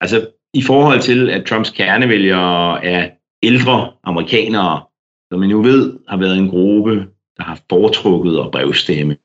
Altså 0.00 0.26
i 0.54 0.62
forhold 0.62 1.00
til, 1.00 1.30
at 1.30 1.44
Trumps 1.44 1.70
kernevælgere 1.70 2.84
er 2.84 3.10
ældre 3.42 3.92
amerikanere, 4.04 4.82
som 5.30 5.40
man 5.40 5.50
jo 5.50 5.60
ved 5.60 5.98
har 6.08 6.16
været 6.16 6.38
en 6.38 6.48
gruppe, 6.48 6.94
der 7.36 7.42
har 7.42 7.60
foretrukket 7.68 8.38
at 8.38 8.50
brevstemme, 8.50 9.16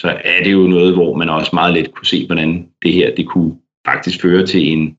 så 0.00 0.20
er 0.24 0.42
det 0.44 0.52
jo 0.52 0.66
noget, 0.66 0.94
hvor 0.94 1.14
man 1.14 1.28
også 1.28 1.50
meget 1.52 1.74
let 1.74 1.94
kunne 1.94 2.06
se, 2.06 2.26
hvordan 2.26 2.68
det 2.82 2.92
her 2.92 3.14
det 3.14 3.26
kunne 3.28 3.56
faktisk 3.86 4.22
føre 4.22 4.46
til 4.46 4.72
en, 4.72 4.98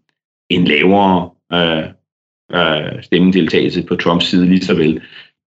en 0.49 0.66
lavere 0.66 1.30
øh, 1.53 1.86
øh, 2.51 3.03
stemmedeltagelse 3.03 3.84
på 3.84 3.95
Trumps 3.95 4.26
side 4.26 4.45
lige 4.45 4.66
så 4.66 4.76
vel. 4.76 5.01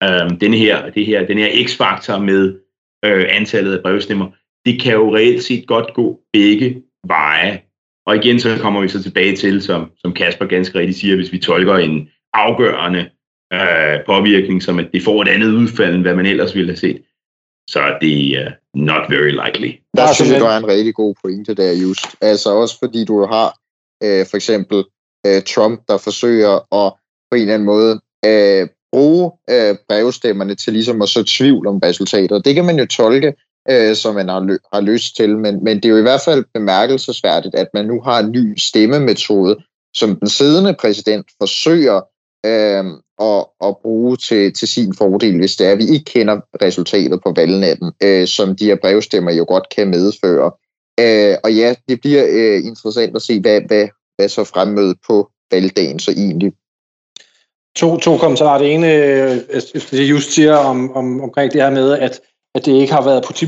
Øh, 0.04 0.40
denne 0.42 0.58
her, 0.58 0.90
det 0.90 1.06
her, 1.06 1.26
den 1.26 1.38
her 1.38 1.66
x-faktor 1.68 2.20
med 2.20 2.60
øh, 3.06 3.26
antallet 3.30 3.78
af 3.78 3.82
brevstemmer, 3.84 4.32
det 4.66 4.82
kan 4.82 4.94
jo 4.94 5.16
reelt 5.16 5.44
set 5.44 5.68
godt 5.68 5.94
gå 5.94 6.20
begge 6.34 6.84
veje. 7.08 7.62
Og 8.06 8.16
igen 8.16 8.40
så 8.40 8.58
kommer 8.62 8.82
vi 8.82 8.88
så 8.88 9.04
tilbage 9.04 9.36
til, 9.36 9.62
som, 9.62 9.92
som 9.98 10.14
Kasper 10.14 10.46
ganske 10.46 10.80
rigtigt 10.80 10.98
siger, 10.98 11.16
hvis 11.16 11.32
vi 11.32 11.40
tolker 11.40 11.76
en 11.76 12.10
afgørende 12.34 13.10
øh, 13.54 14.06
påvirkning, 14.06 14.64
som 14.64 14.80
at 14.80 14.88
det 14.94 15.04
får 15.04 15.22
et 15.22 15.28
andet 15.28 15.48
udfald, 15.48 15.96
end 15.96 16.02
hvad 16.02 16.16
man 16.16 16.26
ellers 16.26 16.56
ville 16.56 16.72
have 16.72 16.78
set, 16.78 17.02
så 17.70 17.80
er 17.80 18.00
det 18.00 18.38
uh, 18.40 18.52
not 18.82 19.10
very 19.10 19.32
likely. 19.46 19.72
Der 19.98 20.14
synes 20.14 20.32
jeg, 20.32 20.40
du 20.40 20.46
har 20.46 20.58
en 20.58 20.68
rigtig 20.68 20.94
god 20.96 21.16
pointe 21.24 21.54
der, 21.54 21.72
just. 21.74 22.06
Altså 22.22 22.50
også 22.50 22.76
fordi 22.80 23.06
du 23.06 23.26
har 23.26 23.58
øh, 24.04 24.26
for 24.30 24.36
eksempel 24.36 24.84
øh, 25.28 25.42
Trump, 25.44 25.82
der 25.88 25.98
forsøger 25.98 26.54
at 26.86 26.94
på 27.32 27.36
en 27.36 27.42
eller 27.42 27.54
anden 27.54 27.66
måde 27.66 28.02
øh, 28.26 28.68
bruge 28.92 29.32
øh, 29.50 29.76
brevstemmerne 29.90 30.56
til 30.56 30.74
ligesom 30.74 31.02
at 31.02 31.10
så 31.10 31.24
tvivl 31.24 31.68
om 31.68 31.78
resultatet. 31.84 32.46
Det 32.46 32.56
kan 32.56 32.66
man 32.66 32.80
jo 32.80 32.86
tolke, 32.86 33.34
øh, 33.70 33.96
som 33.96 34.16
man 34.16 34.30
har, 34.30 34.40
lø- 34.40 34.70
har 34.74 34.82
lyst 34.82 35.16
til, 35.16 35.38
men, 35.38 35.64
men 35.64 35.78
det 35.78 35.86
er 35.86 35.90
jo 35.90 35.98
i 35.98 36.02
hvert 36.02 36.22
fald 36.26 36.46
bemærkelsesværdigt, 36.54 37.56
at 37.56 37.68
man 37.74 37.86
nu 37.86 38.02
har 38.02 38.20
en 38.20 38.32
ny 38.32 38.58
stemmemetode, 38.58 39.58
som 39.94 40.16
den 40.16 40.30
siddende 40.30 40.76
præsident 40.80 41.26
forsøger 41.42 42.02
øh, 42.46 42.86
at, 43.22 43.46
at 43.68 43.78
bruge 43.82 44.18
til, 44.18 44.54
til 44.54 44.68
sin 44.68 44.94
fordel, 44.98 45.38
hvis 45.38 45.56
det 45.56 45.68
er, 45.68 45.72
at 45.72 45.78
vi 45.78 45.84
ikke 45.84 46.06
kender 46.06 46.38
resultatet 46.62 47.20
på 47.24 47.34
valgnatten, 47.36 47.92
øh, 48.04 48.28
som 48.28 48.56
de 48.56 48.66
her 48.66 48.76
brevstemmer 48.82 49.32
jo 49.32 49.46
godt 49.48 49.70
kan 49.76 49.88
medføre. 49.88 50.52
Øh, 51.00 51.36
og 51.44 51.54
ja, 51.54 51.76
det 51.90 52.02
bliver 52.02 52.26
øh, 52.30 52.66
interessant 52.66 53.16
at 53.16 53.22
se, 53.22 53.40
hvad, 53.40 53.62
hvad, 53.68 53.88
hvad 54.16 54.30
så 54.30 54.44
fremmødet 54.44 54.98
på 55.08 55.30
valgdagen 55.52 56.00
så 56.00 56.12
egentlig 56.12 56.54
To, 57.78 57.98
to 57.98 58.18
kommentarer. 58.18 58.58
Det 58.58 58.74
ene, 58.74 58.94
øh, 58.94 59.38
altså, 59.54 59.88
det 59.92 60.10
just 60.10 60.32
siger 60.32 60.56
om, 60.56 60.96
om, 60.96 61.22
omkring 61.22 61.54
det 61.54 61.62
her 61.62 61.70
med, 61.70 62.00
at, 62.00 62.22
at 62.56 62.66
det 62.66 62.72
ikke 62.72 62.94
har 62.94 63.04
været 63.04 63.24
parti, 63.26 63.48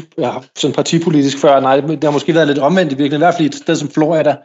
sådan 0.56 0.76
partipolitisk 0.76 1.38
før. 1.38 1.60
Nej, 1.60 1.80
det 1.80 2.04
har 2.04 2.12
måske 2.12 2.34
været 2.34 2.48
lidt 2.48 2.60
omvendt 2.60 2.92
i 2.92 2.96
virkeligheden. 2.96 3.22
I 3.22 3.26
hvert 3.26 3.34
fald 3.34 3.44
i 3.44 3.48
et 3.48 3.56
sted 3.56 3.76
som 3.76 3.90
Florida 3.90 4.36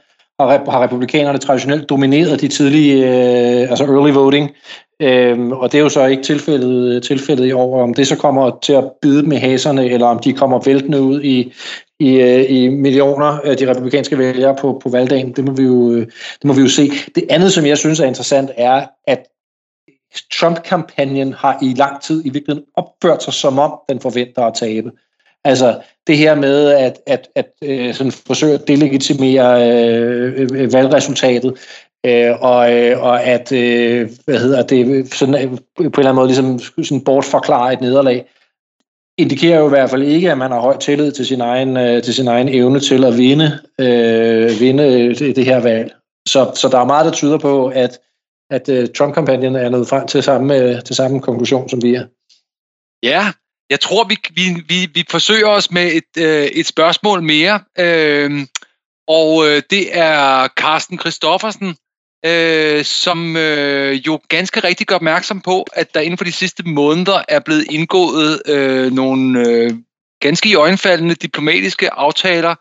har, 0.47 0.71
har 0.71 0.83
republikanerne 0.83 1.39
traditionelt 1.39 1.89
domineret 1.89 2.41
de 2.41 2.49
tidlige, 2.49 3.05
øh, 3.05 3.71
altså 3.71 3.85
early 3.85 4.13
voting. 4.13 4.51
Øhm, 5.03 5.53
og 5.53 5.73
det 5.73 5.79
er 5.79 5.83
jo 5.83 5.89
så 5.89 6.07
ikke 6.07 6.23
tilfældet, 6.23 7.03
tilfældet 7.03 7.47
i 7.47 7.53
år. 7.53 7.83
Om 7.83 7.95
det 7.95 8.07
så 8.07 8.17
kommer 8.17 8.59
til 8.63 8.73
at 8.73 8.85
bide 9.03 9.23
med 9.23 9.39
haserne, 9.39 9.91
eller 9.91 10.07
om 10.07 10.19
de 10.19 10.33
kommer 10.33 10.61
væltende 10.65 11.03
ud 11.03 11.23
i, 11.23 11.53
i, 12.01 12.21
øh, 12.21 12.51
i 12.51 12.69
millioner 12.69 13.27
af 13.27 13.57
de 13.57 13.71
republikanske 13.71 14.19
vælgere 14.19 14.57
på, 14.61 14.81
på 14.83 14.89
valgdagen. 14.89 15.33
Det 15.33 15.45
må, 15.45 15.53
vi 15.53 15.63
jo, 15.63 15.93
øh, 15.93 16.07
det 16.07 16.45
må 16.45 16.53
vi 16.53 16.61
jo 16.61 16.69
se. 16.69 16.91
Det 17.15 17.25
andet, 17.31 17.53
som 17.53 17.67
jeg 17.67 17.79
synes 17.79 18.01
er 18.01 18.07
interessant, 18.07 18.51
er, 18.57 18.87
at 19.07 19.27
Trump-kampagnen 20.33 21.33
har 21.33 21.59
i 21.63 21.75
lang 21.77 22.03
tid 22.03 22.23
i 22.25 22.31
virkeligheden 22.31 22.69
opført 22.77 23.23
sig, 23.23 23.33
som 23.33 23.59
om 23.59 23.73
den 23.89 24.01
forventer 24.01 24.43
at 24.43 24.55
tabe. 24.55 24.91
Altså 25.45 25.81
det 26.07 26.19
her 26.19 26.35
med 26.35 26.69
at, 26.71 27.01
at, 27.07 27.29
at, 27.35 27.47
at 27.63 27.97
sådan 27.97 28.13
forsøge 28.13 28.55
at 28.55 28.69
delegitimere 28.69 29.69
øh, 29.69 30.49
øh, 30.53 30.73
valgresultatet, 30.73 31.59
øh, 32.07 32.43
og, 32.43 32.73
øh, 32.73 33.03
og 33.03 33.23
at 33.23 33.53
øh, 33.53 34.11
hvad 34.25 34.39
hedder 34.39 34.63
det, 34.63 35.15
sådan, 35.15 35.35
øh, 35.35 35.59
på 35.77 35.83
en 35.83 35.87
eller 35.87 35.99
anden 35.99 36.15
måde 36.15 36.29
ligesom 36.29 36.59
sådan 36.59 37.05
bortforklare 37.05 37.73
et 37.73 37.81
nederlag 37.81 38.27
indikerer 39.19 39.59
jo 39.59 39.67
i 39.67 39.69
hvert 39.69 39.91
fald 39.91 40.03
ikke, 40.03 40.31
at 40.31 40.39
man 40.39 40.51
har 40.51 40.61
høj 40.61 40.79
tillid 40.79 41.13
til 41.13 41.27
sin 41.27 41.41
egen, 41.41 41.77
øh, 41.77 42.03
til 42.03 42.15
sin 42.15 42.29
egen 42.29 42.49
evne 42.49 42.81
til 42.81 43.05
at 43.05 43.19
vinde, 43.19 43.59
øh, 43.79 44.61
vinde 44.61 44.85
øh, 44.85 45.19
det, 45.19 45.37
det 45.37 45.45
her 45.45 45.61
valg. 45.61 45.95
Så, 46.29 46.53
så 46.55 46.69
der 46.69 46.79
er 46.79 46.85
meget, 46.85 47.07
der 47.07 47.13
tyder 47.13 47.39
på, 47.39 47.67
at, 47.67 48.01
at 48.51 48.69
øh, 48.69 48.89
Trump-kampagnen 48.89 49.57
er 49.57 49.69
nået 49.69 49.89
frem 49.89 50.07
til 50.07 50.23
samme, 50.23 50.81
til 50.81 50.97
samme 50.97 51.21
konklusion, 51.21 51.69
som 51.69 51.83
vi 51.83 51.95
er. 51.95 52.07
Ja, 53.03 53.33
jeg 53.73 53.81
tror, 53.81 54.05
vi, 54.05 54.17
vi, 54.31 54.65
vi, 54.69 54.89
vi 54.95 55.05
forsøger 55.11 55.49
os 55.49 55.71
med 55.71 55.93
et, 55.93 56.23
øh, 56.23 56.45
et 56.45 56.67
spørgsmål 56.67 57.23
mere. 57.23 57.61
Øh, 57.79 58.47
og 59.09 59.49
øh, 59.49 59.63
det 59.71 59.99
er 59.99 60.49
Carsten 60.49 60.99
Christoffersen, 60.99 61.77
øh, 62.27 62.85
som 62.85 63.37
øh, 63.37 64.07
jo 64.07 64.21
ganske 64.29 64.61
rigtig 64.61 64.87
gør 64.87 64.95
opmærksom 64.95 65.41
på, 65.41 65.67
at 65.73 65.95
der 65.95 66.01
inden 66.01 66.19
for 66.19 66.25
de 66.25 66.33
sidste 66.33 66.63
måneder 66.67 67.23
er 67.29 67.41
blevet 67.41 67.67
indgået 67.71 68.43
øh, 68.47 68.93
nogle 68.93 69.49
øh, 69.49 69.71
ganske 70.21 70.49
i 70.49 70.55
øjenfaldende 70.55 71.15
diplomatiske 71.15 71.93
aftaler 71.93 72.55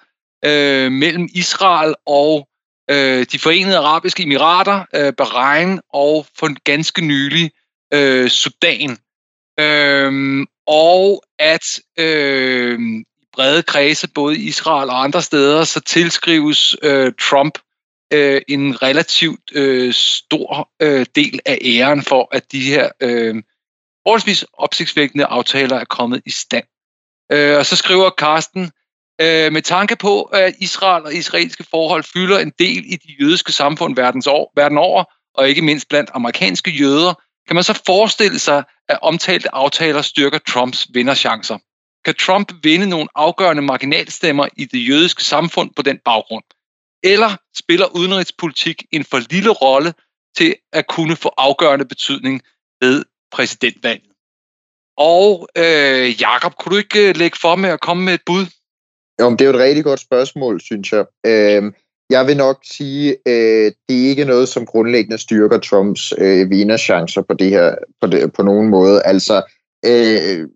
øh, 0.45 0.91
mellem 0.91 1.27
Israel 1.33 1.95
og 2.05 2.47
øh, 2.91 3.25
de 3.31 3.39
forenede 3.39 3.77
arabiske 3.77 4.23
emirater, 4.23 4.85
øh, 4.95 5.13
Bahrain 5.13 5.79
og 5.93 6.25
for 6.39 6.63
ganske 6.63 7.01
nylig 7.05 7.51
øh, 7.93 8.29
Sudan. 8.29 8.97
Øhm, 9.61 10.45
og 10.67 11.23
at 11.39 11.79
øh, 11.99 12.79
brede 13.33 13.63
kredse, 13.63 14.07
både 14.07 14.37
i 14.37 14.47
Israel 14.47 14.89
og 14.89 15.03
andre 15.03 15.21
steder, 15.21 15.63
så 15.63 15.79
tilskrives 15.79 16.75
øh, 16.83 17.13
Trump 17.21 17.57
øh, 18.13 18.41
en 18.47 18.81
relativt 18.81 19.51
øh, 19.53 19.93
stor 19.93 20.69
øh, 20.81 21.05
del 21.15 21.39
af 21.45 21.57
æren 21.61 22.01
for, 22.01 22.27
at 22.31 22.51
de 22.51 22.61
her 22.61 22.89
øh, 23.01 23.35
forholdsvis 24.07 24.45
opsigtsvækkende 24.53 25.25
aftaler 25.25 25.75
er 25.75 25.85
kommet 25.85 26.21
i 26.25 26.31
stand. 26.31 26.65
Øh, 27.31 27.57
og 27.57 27.65
så 27.65 27.75
skriver 27.75 28.09
Karsten, 28.09 28.71
øh, 29.21 29.53
med 29.53 29.61
tanke 29.61 29.95
på, 29.95 30.21
at 30.21 30.55
Israel 30.59 31.03
og 31.03 31.13
israelske 31.13 31.65
forhold 31.71 32.03
fylder 32.03 32.39
en 32.39 32.51
del 32.59 32.83
i 32.85 32.95
de 32.95 33.15
jødiske 33.21 33.51
samfund 33.51 33.95
verdens 33.95 34.27
år, 34.27 34.51
verden 34.55 34.77
over, 34.77 35.03
og 35.33 35.49
ikke 35.49 35.61
mindst 35.61 35.89
blandt 35.89 36.09
amerikanske 36.13 36.71
jøder, 36.71 37.13
kan 37.51 37.55
man 37.55 37.63
så 37.63 37.81
forestille 37.85 38.39
sig, 38.39 38.63
at 38.89 38.99
omtalte 39.01 39.55
aftaler 39.55 40.01
styrker 40.01 40.37
Trumps 40.37 40.87
vinderchancer? 40.93 41.57
Kan 42.05 42.15
Trump 42.15 42.53
vinde 42.63 42.89
nogle 42.89 43.07
afgørende 43.15 43.61
marginalstemmer 43.61 44.47
i 44.57 44.65
det 44.65 44.89
jødiske 44.89 45.23
samfund 45.23 45.69
på 45.75 45.81
den 45.81 45.97
baggrund? 46.05 46.43
Eller 47.03 47.37
spiller 47.55 47.95
udenrigspolitik 47.95 48.83
en 48.91 49.03
for 49.03 49.19
lille 49.31 49.49
rolle 49.49 49.93
til 50.37 50.55
at 50.73 50.87
kunne 50.87 51.15
få 51.15 51.29
afgørende 51.37 51.85
betydning 51.85 52.41
ved 52.81 53.05
præsidentvalget? 53.31 54.11
Og 54.97 55.47
øh, 55.57 56.21
Jakob, 56.21 56.55
kunne 56.55 56.71
du 56.71 56.77
ikke 56.77 57.09
øh, 57.09 57.15
lægge 57.15 57.37
for 57.41 57.55
med 57.55 57.69
at 57.69 57.79
komme 57.79 58.03
med 58.03 58.13
et 58.13 58.21
bud? 58.25 58.45
Jo, 59.21 59.31
det 59.31 59.41
er 59.41 59.45
jo 59.45 59.53
et 59.57 59.59
rigtig 59.59 59.83
godt 59.83 59.99
spørgsmål, 59.99 60.61
synes 60.61 60.91
jeg. 60.91 61.05
Øh, 61.25 61.63
jeg 62.11 62.27
vil 62.27 62.37
nok 62.37 62.57
sige, 62.63 63.09
øh, 63.27 63.71
det 63.89 63.95
er 64.03 64.09
ikke 64.09 64.25
noget, 64.25 64.47
som 64.49 64.65
grundlæggende 64.65 65.17
styrker 65.17 65.59
Trumps 65.59 66.13
øh, 66.17 66.49
vinderchancer 66.49 67.21
på 67.21 67.33
det 67.33 67.49
her 67.49 67.75
på, 68.01 68.07
det, 68.07 68.33
på 68.33 68.43
nogen 68.43 68.69
måde. 68.69 69.01
Altså, 69.05 69.41
øh, 69.85 70.47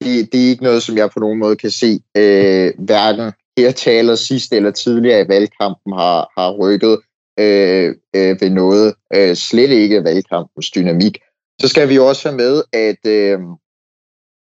det, 0.00 0.32
det 0.32 0.44
er 0.44 0.50
ikke 0.50 0.62
noget, 0.62 0.82
som 0.82 0.96
jeg 0.96 1.10
på 1.10 1.20
nogen 1.20 1.38
måde 1.38 1.56
kan 1.56 1.70
se, 1.70 2.00
øh, 2.16 2.72
hverken 2.78 3.32
her 3.58 3.70
taler 3.72 4.14
sidst 4.14 4.52
eller 4.52 4.70
tidligere 4.70 5.24
i 5.24 5.28
valgkampen 5.28 5.92
har, 5.92 6.30
har 6.38 6.50
rykket 6.50 6.98
øh, 7.40 7.94
øh, 8.16 8.40
ved 8.40 8.50
noget. 8.50 8.94
Øh, 9.14 9.36
slet 9.36 9.70
ikke 9.70 10.04
valgkampens 10.04 10.70
dynamik. 10.70 11.18
Så 11.60 11.68
skal 11.68 11.88
vi 11.88 11.98
også 11.98 12.28
have 12.28 12.36
med, 12.36 12.62
at, 12.72 13.06
øh, 13.06 13.38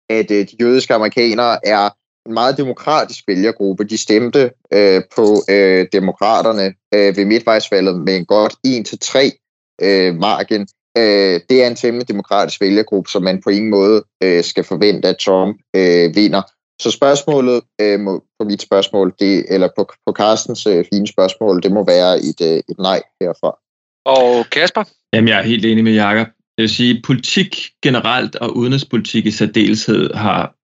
at 0.10 0.32
øh, 0.32 0.48
de 0.48 0.56
jødiske 0.62 0.94
amerikanere 0.94 1.68
er 1.68 1.90
en 2.28 2.34
meget 2.34 2.58
demokratisk 2.58 3.24
vælgergruppe. 3.28 3.84
De 3.84 3.98
stemte 3.98 4.52
øh, 4.74 5.02
på 5.16 5.44
øh, 5.50 5.88
demokraterne 5.94 6.74
øh, 6.94 7.18
ved 7.18 7.26
midtvejsvalget 7.26 8.00
med 8.00 8.16
en 8.18 8.26
godt 8.26 8.54
1-3 8.68 9.86
øh, 9.86 10.16
margin. 10.16 10.68
Øh, 10.98 11.40
det 11.50 11.64
er 11.64 11.68
en 11.68 11.76
temmelig 11.76 12.08
demokratisk 12.08 12.62
vælgergruppe, 12.62 13.10
som 13.12 13.24
man 13.24 13.42
på 13.42 13.50
ingen 13.50 13.70
måde 13.70 14.04
øh, 14.24 14.44
skal 14.44 14.64
forvente, 14.64 15.08
at 15.08 15.18
Trump 15.18 15.58
øh, 15.76 16.16
vinder. 16.16 16.42
Så 16.82 16.92
spørgsmålet 16.92 17.62
øh, 17.82 18.00
må, 18.00 18.24
på 18.40 18.46
mit 18.46 18.62
spørgsmål, 18.62 19.14
det, 19.20 19.46
eller 19.50 19.70
på, 19.78 19.94
på 20.06 20.14
Carstens 20.14 20.68
øh, 20.68 20.86
fine 20.94 21.08
spørgsmål, 21.08 21.64
det 21.64 21.72
må 21.72 21.86
være 21.86 22.18
et, 22.18 22.42
øh, 22.42 22.58
et 22.70 22.80
nej 22.80 23.02
herfra. 23.22 23.58
Og 24.06 24.46
Kasper? 24.52 24.84
Jamen, 25.14 25.28
jeg 25.28 25.40
er 25.40 25.44
helt 25.44 25.66
enig 25.66 25.84
med 25.84 25.94
Jakob. 25.94 26.28
Jeg 26.58 26.64
vil 26.64 26.70
sige, 26.70 27.02
politik 27.06 27.70
generelt 27.84 28.36
og 28.36 28.58
udenrigspolitik 28.58 29.26
i 29.26 29.32
særdeleshed 29.32 30.14
har 30.14 30.56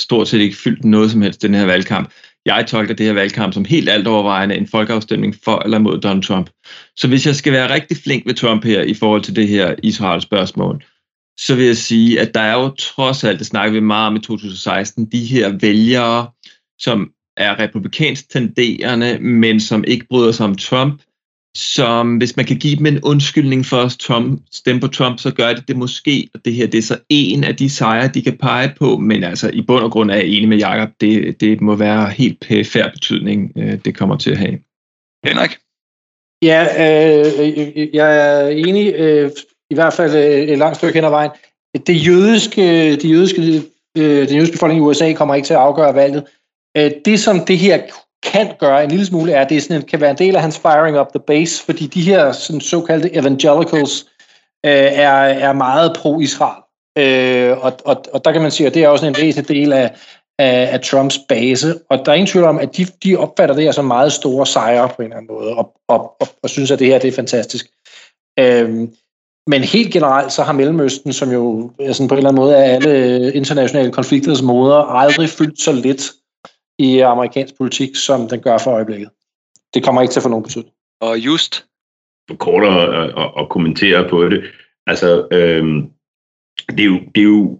stort 0.00 0.28
set 0.28 0.40
ikke 0.40 0.56
fyldt 0.56 0.84
noget 0.84 1.10
som 1.10 1.22
helst 1.22 1.42
den 1.42 1.54
her 1.54 1.64
valgkamp. 1.64 2.10
Jeg 2.46 2.66
tolker 2.68 2.94
det 2.94 3.06
her 3.06 3.12
valgkamp 3.12 3.54
som 3.54 3.64
helt 3.64 3.88
alt 3.88 4.06
overvejende 4.06 4.54
en 4.54 4.68
folkeafstemning 4.68 5.34
for 5.44 5.62
eller 5.64 5.78
mod 5.78 6.00
Donald 6.00 6.22
Trump. 6.22 6.50
Så 6.96 7.08
hvis 7.08 7.26
jeg 7.26 7.34
skal 7.34 7.52
være 7.52 7.74
rigtig 7.74 7.96
flink 7.96 8.26
ved 8.26 8.34
Trump 8.34 8.64
her 8.64 8.82
i 8.82 8.94
forhold 8.94 9.22
til 9.22 9.36
det 9.36 9.48
her 9.48 9.74
Israel-spørgsmål, 9.82 10.84
så 11.38 11.54
vil 11.54 11.66
jeg 11.66 11.76
sige, 11.76 12.20
at 12.20 12.34
der 12.34 12.40
er 12.40 12.54
jo 12.54 12.68
trods 12.68 13.24
alt, 13.24 13.38
det 13.38 13.46
snakker 13.46 13.72
vi 13.72 13.80
meget 13.80 14.06
om 14.06 14.16
i 14.16 14.20
2016, 14.20 15.06
de 15.06 15.24
her 15.24 15.58
vælgere, 15.60 16.30
som 16.78 17.10
er 17.36 17.58
republikansk 17.58 18.30
tenderende, 18.30 19.18
men 19.18 19.60
som 19.60 19.84
ikke 19.86 20.06
bryder 20.10 20.32
sig 20.32 20.46
om 20.46 20.54
Trump, 20.54 21.02
som 21.56 22.16
hvis 22.16 22.36
man 22.36 22.46
kan 22.46 22.56
give 22.56 22.76
dem 22.76 22.86
en 22.86 23.00
undskyldning 23.02 23.66
for 23.66 23.76
at 23.76 23.96
Trump, 24.00 24.42
stemme 24.52 24.80
på 24.80 24.88
Trump, 24.88 25.18
så 25.18 25.34
gør 25.34 25.52
det 25.52 25.68
det 25.68 25.76
måske, 25.76 26.28
og 26.34 26.40
det 26.44 26.54
her 26.54 26.66
det 26.66 26.78
er 26.78 26.82
så 26.82 26.98
en 27.08 27.44
af 27.44 27.56
de 27.56 27.70
sejre, 27.70 28.08
de 28.08 28.22
kan 28.22 28.38
pege 28.38 28.72
på, 28.78 28.96
men 28.96 29.24
altså 29.24 29.50
i 29.50 29.62
bund 29.62 29.84
og 29.84 29.90
grund 29.90 30.10
er 30.10 30.14
jeg 30.14 30.26
enig 30.26 30.48
med 30.48 30.58
Jacob, 30.58 30.90
det, 31.00 31.40
det 31.40 31.60
må 31.60 31.74
være 31.74 32.10
helt 32.10 32.40
pæfærd 32.40 32.92
betydning, 32.92 33.52
øh, 33.56 33.78
det 33.84 33.96
kommer 33.96 34.16
til 34.16 34.30
at 34.30 34.38
have. 34.38 34.58
Henrik? 35.24 35.50
Ja, 36.42 36.62
øh, 36.64 37.94
jeg 37.94 38.18
er 38.18 38.48
enig, 38.48 38.94
øh, 38.94 39.30
i 39.70 39.74
hvert 39.74 39.92
fald 39.92 40.14
øh, 40.14 40.48
et 40.48 40.58
langt 40.58 40.76
stykke 40.76 40.94
hen 40.94 41.04
ad 41.04 41.10
vejen. 41.10 41.30
Det 41.86 42.06
jødiske, 42.06 42.96
de 42.96 43.08
jødiske, 43.08 43.62
øh, 43.98 44.28
den 44.28 44.36
jødiske 44.36 44.52
befolkning 44.52 44.84
i 44.84 44.86
USA 44.86 45.12
kommer 45.12 45.34
ikke 45.34 45.46
til 45.46 45.54
at 45.54 45.60
afgøre 45.60 45.94
valget. 45.94 46.24
Øh, 46.76 46.90
det, 47.04 47.20
som 47.20 47.44
det 47.44 47.58
her 47.58 47.82
kan 48.24 48.52
gøre 48.58 48.84
en 48.84 48.90
lille 48.90 49.06
smule, 49.06 49.32
er, 49.32 49.40
at 49.40 49.50
det 49.50 49.62
sådan, 49.62 49.82
kan 49.82 50.00
være 50.00 50.10
en 50.10 50.18
del 50.18 50.36
af 50.36 50.42
hans 50.42 50.58
firing 50.58 51.00
up 51.00 51.08
the 51.08 51.20
base, 51.26 51.64
fordi 51.64 51.86
de 51.86 52.02
her 52.02 52.32
sådan, 52.32 52.60
såkaldte 52.60 53.14
evangelicals 53.14 54.06
øh, 54.66 54.72
er, 54.72 55.12
er 55.48 55.52
meget 55.52 55.96
pro-Israel. 55.96 56.62
Øh, 56.98 57.64
og, 57.64 57.72
og, 57.84 58.04
og 58.12 58.24
der 58.24 58.32
kan 58.32 58.42
man 58.42 58.50
sige, 58.50 58.66
at 58.66 58.74
det 58.74 58.84
er 58.84 58.88
også 58.88 59.06
en 59.06 59.16
væsentlig 59.18 59.48
del 59.48 59.72
af, 59.72 59.90
af, 60.38 60.68
af 60.72 60.80
Trumps 60.80 61.18
base, 61.28 61.74
og 61.90 61.98
der 62.04 62.12
er 62.12 62.16
ingen 62.16 62.26
tvivl 62.26 62.44
om, 62.44 62.58
at 62.58 62.76
de, 62.76 62.86
de 63.04 63.16
opfatter 63.16 63.54
det 63.54 63.64
her 63.64 63.72
som 63.72 63.84
meget 63.84 64.12
store 64.12 64.46
sejre 64.46 64.88
på 64.88 65.02
en 65.02 65.04
eller 65.04 65.16
anden 65.16 65.34
måde, 65.34 65.50
og, 65.50 65.72
og, 65.88 66.16
og, 66.20 66.28
og 66.42 66.50
synes, 66.50 66.70
at 66.70 66.78
det 66.78 66.86
her 66.86 66.98
det 66.98 67.08
er 67.08 67.12
fantastisk. 67.12 67.66
Øh, 68.38 68.88
men 69.46 69.62
helt 69.62 69.92
generelt, 69.92 70.32
så 70.32 70.42
har 70.42 70.52
Mellemøsten, 70.52 71.12
som 71.12 71.32
jo 71.32 71.70
er 71.80 71.92
sådan 71.92 72.08
på 72.08 72.14
en 72.14 72.18
eller 72.18 72.30
anden 72.30 72.42
måde 72.42 72.56
er 72.56 72.74
alle 72.74 73.32
internationale 73.32 73.92
konflikters 73.92 74.42
moder, 74.42 74.76
aldrig 74.76 75.28
fyldt 75.28 75.60
så 75.60 75.72
lidt 75.72 76.12
i 76.78 76.98
amerikansk 76.98 77.56
politik, 77.58 77.96
som 77.96 78.28
den 78.28 78.40
gør 78.40 78.58
for 78.58 78.70
øjeblikket. 78.70 79.10
Det 79.74 79.84
kommer 79.84 80.02
ikke 80.02 80.12
til 80.12 80.20
at 80.20 80.22
få 80.22 80.28
nogen 80.28 80.42
betydning. 80.42 80.74
Og 81.00 81.18
just? 81.18 81.66
Kort 82.38 82.64
at, 82.64 83.04
at, 83.18 83.30
at 83.38 83.48
kommentere 83.48 84.08
på 84.08 84.28
det. 84.28 84.44
Altså, 84.86 85.28
øhm, 85.32 85.90
det, 86.68 86.80
er 86.80 86.84
jo, 86.84 87.00
det 87.14 87.20
er 87.20 87.24
jo 87.24 87.58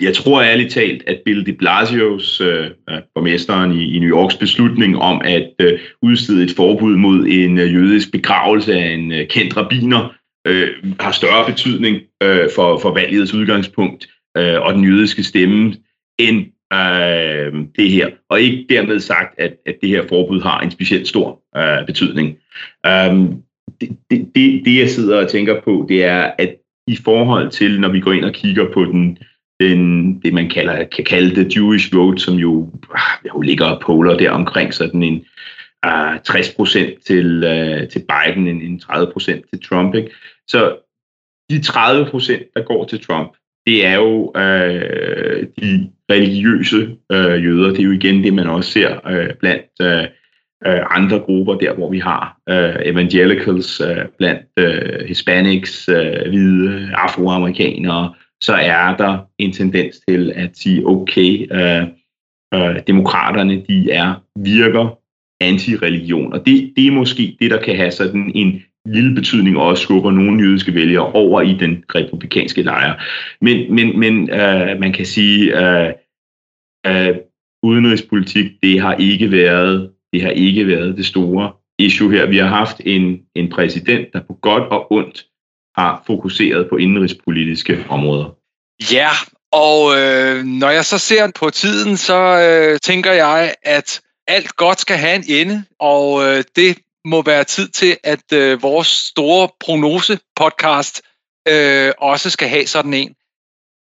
jeg 0.00 0.14
tror 0.14 0.42
ærligt 0.42 0.72
talt, 0.72 1.02
at 1.06 1.22
Bill 1.24 1.46
de 1.46 1.52
Blasios, 1.52 2.40
øh, 2.40 2.70
borgmesteren 3.14 3.72
i, 3.72 3.96
i 3.96 3.98
New 3.98 4.08
Yorks 4.08 4.36
beslutning 4.36 4.98
om 4.98 5.20
at 5.24 5.52
øh, 5.60 5.80
udstede 6.02 6.44
et 6.44 6.50
forbud 6.56 6.96
mod 6.96 7.26
en 7.26 7.58
øh, 7.58 7.74
jødisk 7.74 8.12
begravelse 8.12 8.74
af 8.74 8.86
en 8.90 9.12
øh, 9.12 9.28
kendt 9.28 9.56
rabiner, 9.56 10.14
øh, 10.46 10.68
har 11.00 11.12
større 11.12 11.46
betydning 11.46 11.96
øh, 12.22 12.48
for, 12.54 12.78
for 12.78 12.94
valgets 12.94 13.34
udgangspunkt 13.34 14.08
øh, 14.36 14.60
og 14.60 14.74
den 14.74 14.84
jødiske 14.84 15.24
stemme, 15.24 15.74
end 16.18 16.46
øh, 16.72 17.66
det 17.76 17.90
her. 17.90 18.10
Og 18.28 18.40
ikke 18.40 18.66
dermed 18.68 19.00
sagt, 19.00 19.34
at, 19.38 19.56
at 19.66 19.76
det 19.80 19.88
her 19.88 20.08
forbud 20.08 20.40
har 20.40 20.60
en 20.60 20.70
specielt 20.70 21.08
stor 21.08 21.42
øh, 21.56 21.86
betydning. 21.86 22.36
Øh, 22.86 23.14
det, 23.80 23.98
det, 24.10 24.62
det, 24.64 24.78
jeg 24.78 24.90
sidder 24.90 25.22
og 25.22 25.28
tænker 25.28 25.60
på, 25.60 25.86
det 25.88 26.04
er, 26.04 26.30
at 26.38 26.54
i 26.86 26.96
forhold 26.96 27.50
til, 27.50 27.80
når 27.80 27.88
vi 27.88 28.00
går 28.00 28.12
ind 28.12 28.24
og 28.24 28.32
kigger 28.32 28.72
på 28.72 28.84
den, 28.84 29.18
den 29.60 30.14
det 30.20 30.34
man 30.34 30.50
kalder, 30.50 30.84
kan 30.84 31.04
kalde 31.04 31.34
det 31.34 31.56
Jewish 31.56 31.94
vote, 31.94 32.22
som 32.22 32.34
jo, 32.34 32.70
ah, 32.94 33.28
jo 33.34 33.40
ligger 33.40 33.66
og 33.66 33.80
poler 33.80 34.16
der 34.16 34.30
omkring 34.30 34.74
sådan 34.74 35.02
en 35.02 35.24
ah, 35.82 36.14
uh, 36.14 36.36
60% 36.36 37.02
til, 37.06 37.44
uh, 37.44 37.88
til 37.88 38.04
Biden, 38.08 38.48
en, 38.48 38.62
en 38.62 38.80
30% 38.84 39.16
til 39.50 39.62
Trump. 39.68 39.94
Ikke? 39.94 40.10
Så 40.48 40.76
de 41.50 41.56
30%, 41.56 42.52
der 42.56 42.62
går 42.62 42.84
til 42.84 43.04
Trump, 43.04 43.32
det 43.68 43.86
er 43.86 43.94
jo 43.94 44.32
øh, 44.36 45.46
de 45.60 45.90
religiøse 46.10 46.96
øh, 47.12 47.44
jøder. 47.44 47.68
Det 47.70 47.78
er 47.78 47.84
jo 47.84 47.92
igen 47.92 48.24
det, 48.24 48.34
man 48.34 48.46
også 48.46 48.70
ser 48.70 49.08
øh, 49.08 49.34
blandt 49.40 49.72
øh, 49.82 50.04
øh, 50.66 50.80
andre 50.90 51.18
grupper, 51.18 51.54
der 51.54 51.74
hvor 51.74 51.90
vi 51.90 51.98
har 51.98 52.36
øh, 52.48 52.76
evangelicals, 52.84 53.80
øh, 53.80 54.04
blandt 54.18 54.46
øh, 54.58 55.08
hispanics, 55.08 55.88
øh, 55.88 56.28
hvide 56.28 56.90
afroamerikanere, 56.94 58.14
så 58.40 58.54
er 58.54 58.96
der 58.96 59.18
en 59.38 59.52
tendens 59.52 60.00
til 60.08 60.32
at 60.34 60.50
sige, 60.54 60.86
okay, 60.86 61.46
øh, 61.52 61.82
øh, 62.54 62.76
demokraterne, 62.86 63.62
de 63.68 63.90
er 63.90 64.14
virker 64.36 64.98
antireligion. 65.40 66.32
Og 66.32 66.46
det, 66.46 66.72
det 66.76 66.86
er 66.86 66.92
måske 66.92 67.36
det, 67.40 67.50
der 67.50 67.62
kan 67.62 67.76
have 67.76 67.90
sådan 67.90 68.32
en 68.34 68.62
lille 68.86 69.14
betydning 69.14 69.56
og 69.56 69.66
også 69.66 69.82
skubber 69.82 70.10
nogle 70.10 70.42
jødiske 70.42 70.74
vælgere 70.74 71.12
over 71.12 71.42
i 71.42 71.52
den 71.52 71.84
republikanske 71.94 72.62
lejr. 72.62 73.04
Men, 73.40 73.74
men, 73.74 73.98
men 73.98 74.30
øh, 74.30 74.80
man 74.80 74.92
kan 74.92 75.06
sige, 75.06 75.58
øh, 75.60 75.92
øh, 76.86 77.16
udenrigspolitik, 77.62 78.46
det 78.62 78.80
har 78.80 78.94
ikke 78.94 79.30
været 79.30 79.90
det 80.12 80.22
har 80.22 80.30
ikke 80.30 80.66
været 80.66 80.96
det 80.96 81.06
store 81.06 81.52
issue 81.78 82.12
her. 82.12 82.26
Vi 82.26 82.38
har 82.38 82.46
haft 82.46 82.80
en, 82.84 83.20
en 83.34 83.50
præsident, 83.50 84.12
der 84.12 84.20
på 84.22 84.38
godt 84.42 84.62
og 84.62 84.92
ondt 84.92 85.26
har 85.76 86.02
fokuseret 86.06 86.68
på 86.68 86.76
indenrigspolitiske 86.76 87.84
områder. 87.88 88.36
Ja, 88.92 89.08
og 89.52 89.98
øh, 89.98 90.44
når 90.44 90.70
jeg 90.70 90.84
så 90.84 90.98
ser 90.98 91.30
på 91.40 91.50
tiden, 91.50 91.96
så 91.96 92.20
øh, 92.40 92.78
tænker 92.80 93.12
jeg, 93.12 93.54
at 93.62 94.00
alt 94.26 94.56
godt 94.56 94.80
skal 94.80 94.96
have 94.96 95.16
en 95.16 95.24
ende, 95.28 95.64
og 95.78 96.22
øh, 96.24 96.44
det 96.56 96.78
må 97.08 97.22
være 97.22 97.44
tid 97.44 97.68
til, 97.68 97.96
at 98.04 98.32
øh, 98.32 98.62
vores 98.62 98.88
store 98.88 99.48
prognose-podcast 99.60 101.00
øh, 101.48 101.92
også 101.98 102.30
skal 102.30 102.48
have 102.48 102.66
sådan 102.66 102.94
en. 102.94 103.14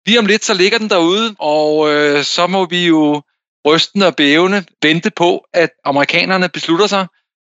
Lige 0.06 0.20
om 0.20 0.26
lidt, 0.26 0.46
så 0.46 0.54
ligger 0.54 0.78
den 0.78 0.90
derude, 0.90 1.36
og 1.40 1.94
øh, 1.94 2.24
så 2.24 2.48
må 2.48 2.66
vi 2.66 2.88
jo 2.88 3.22
rystende 3.68 4.08
og 4.08 4.16
bævende 4.16 4.66
vente 4.82 5.12
på, 5.12 5.46
at 5.54 5.70
amerikanerne 5.86 6.50
beslutter 6.50 6.88
sig 6.88 7.08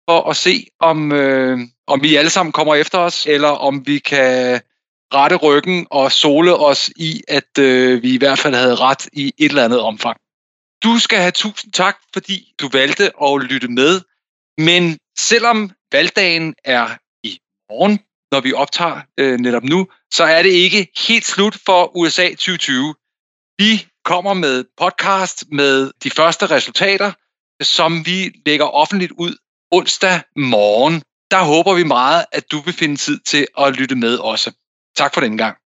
for 0.10 0.30
at 0.30 0.36
se, 0.36 0.68
om, 0.80 1.12
øh, 1.12 1.60
om 1.88 2.04
vi 2.04 2.16
alle 2.16 2.30
sammen 2.30 2.52
kommer 2.52 2.76
efter 2.76 2.98
os, 2.98 3.26
eller 3.26 3.48
om 3.48 3.88
vi 3.88 4.00
kan 4.00 4.62
rette 5.14 5.36
ryggen 5.36 5.88
og 5.92 6.12
sole 6.12 6.56
os 6.56 6.90
i, 6.96 7.22
at 7.28 7.58
øh, 7.60 8.04
vi 8.04 8.14
i 8.14 8.18
hvert 8.18 8.40
fald 8.40 8.56
havde 8.56 8.76
ret 8.76 9.10
i 9.14 9.34
et 9.38 9.50
eller 9.50 9.66
andet 9.66 9.80
omfang. 9.80 10.18
Du 10.84 11.00
skal 11.00 11.20
have 11.20 11.32
tusind 11.32 11.74
tak, 11.74 11.98
fordi 12.14 12.54
du 12.62 12.70
valgte 12.74 13.12
at 13.24 13.42
lytte 13.42 13.68
med. 13.68 14.02
Men 14.58 14.98
selvom 15.20 15.72
valgdagen 15.92 16.56
er 16.64 16.88
i 17.24 17.40
morgen, 17.70 18.00
når 18.32 18.40
vi 18.42 18.54
optager 18.54 19.02
øh, 19.18 19.40
netop 19.40 19.64
nu, 19.64 19.88
så 20.12 20.24
er 20.24 20.44
det 20.44 20.50
ikke 20.50 20.88
helt 21.08 21.26
slut 21.26 21.58
for 21.66 21.98
USA 21.98 22.30
2020. 22.30 22.96
Vi 23.58 23.88
kommer 24.06 24.34
med 24.34 24.66
podcast 24.78 25.44
med 25.52 25.92
de 26.04 26.10
første 26.10 26.46
resultater, 26.46 27.12
som 27.64 28.06
vi 28.06 28.32
lægger 28.46 28.66
offentligt 28.66 29.12
ud 29.12 29.36
onsdag 29.72 30.22
morgen. 30.36 31.02
Der 31.32 31.44
håber 31.44 31.74
vi 31.74 31.84
meget, 31.84 32.26
at 32.32 32.52
du 32.52 32.62
vil 32.62 32.74
finde 32.74 32.96
tid 32.96 33.20
til 33.20 33.48
at 33.58 33.76
lytte 33.76 33.96
med 33.96 34.18
også. 34.18 34.52
Tak 34.96 35.14
for 35.14 35.22
den 35.22 35.38
gang. 35.38 35.58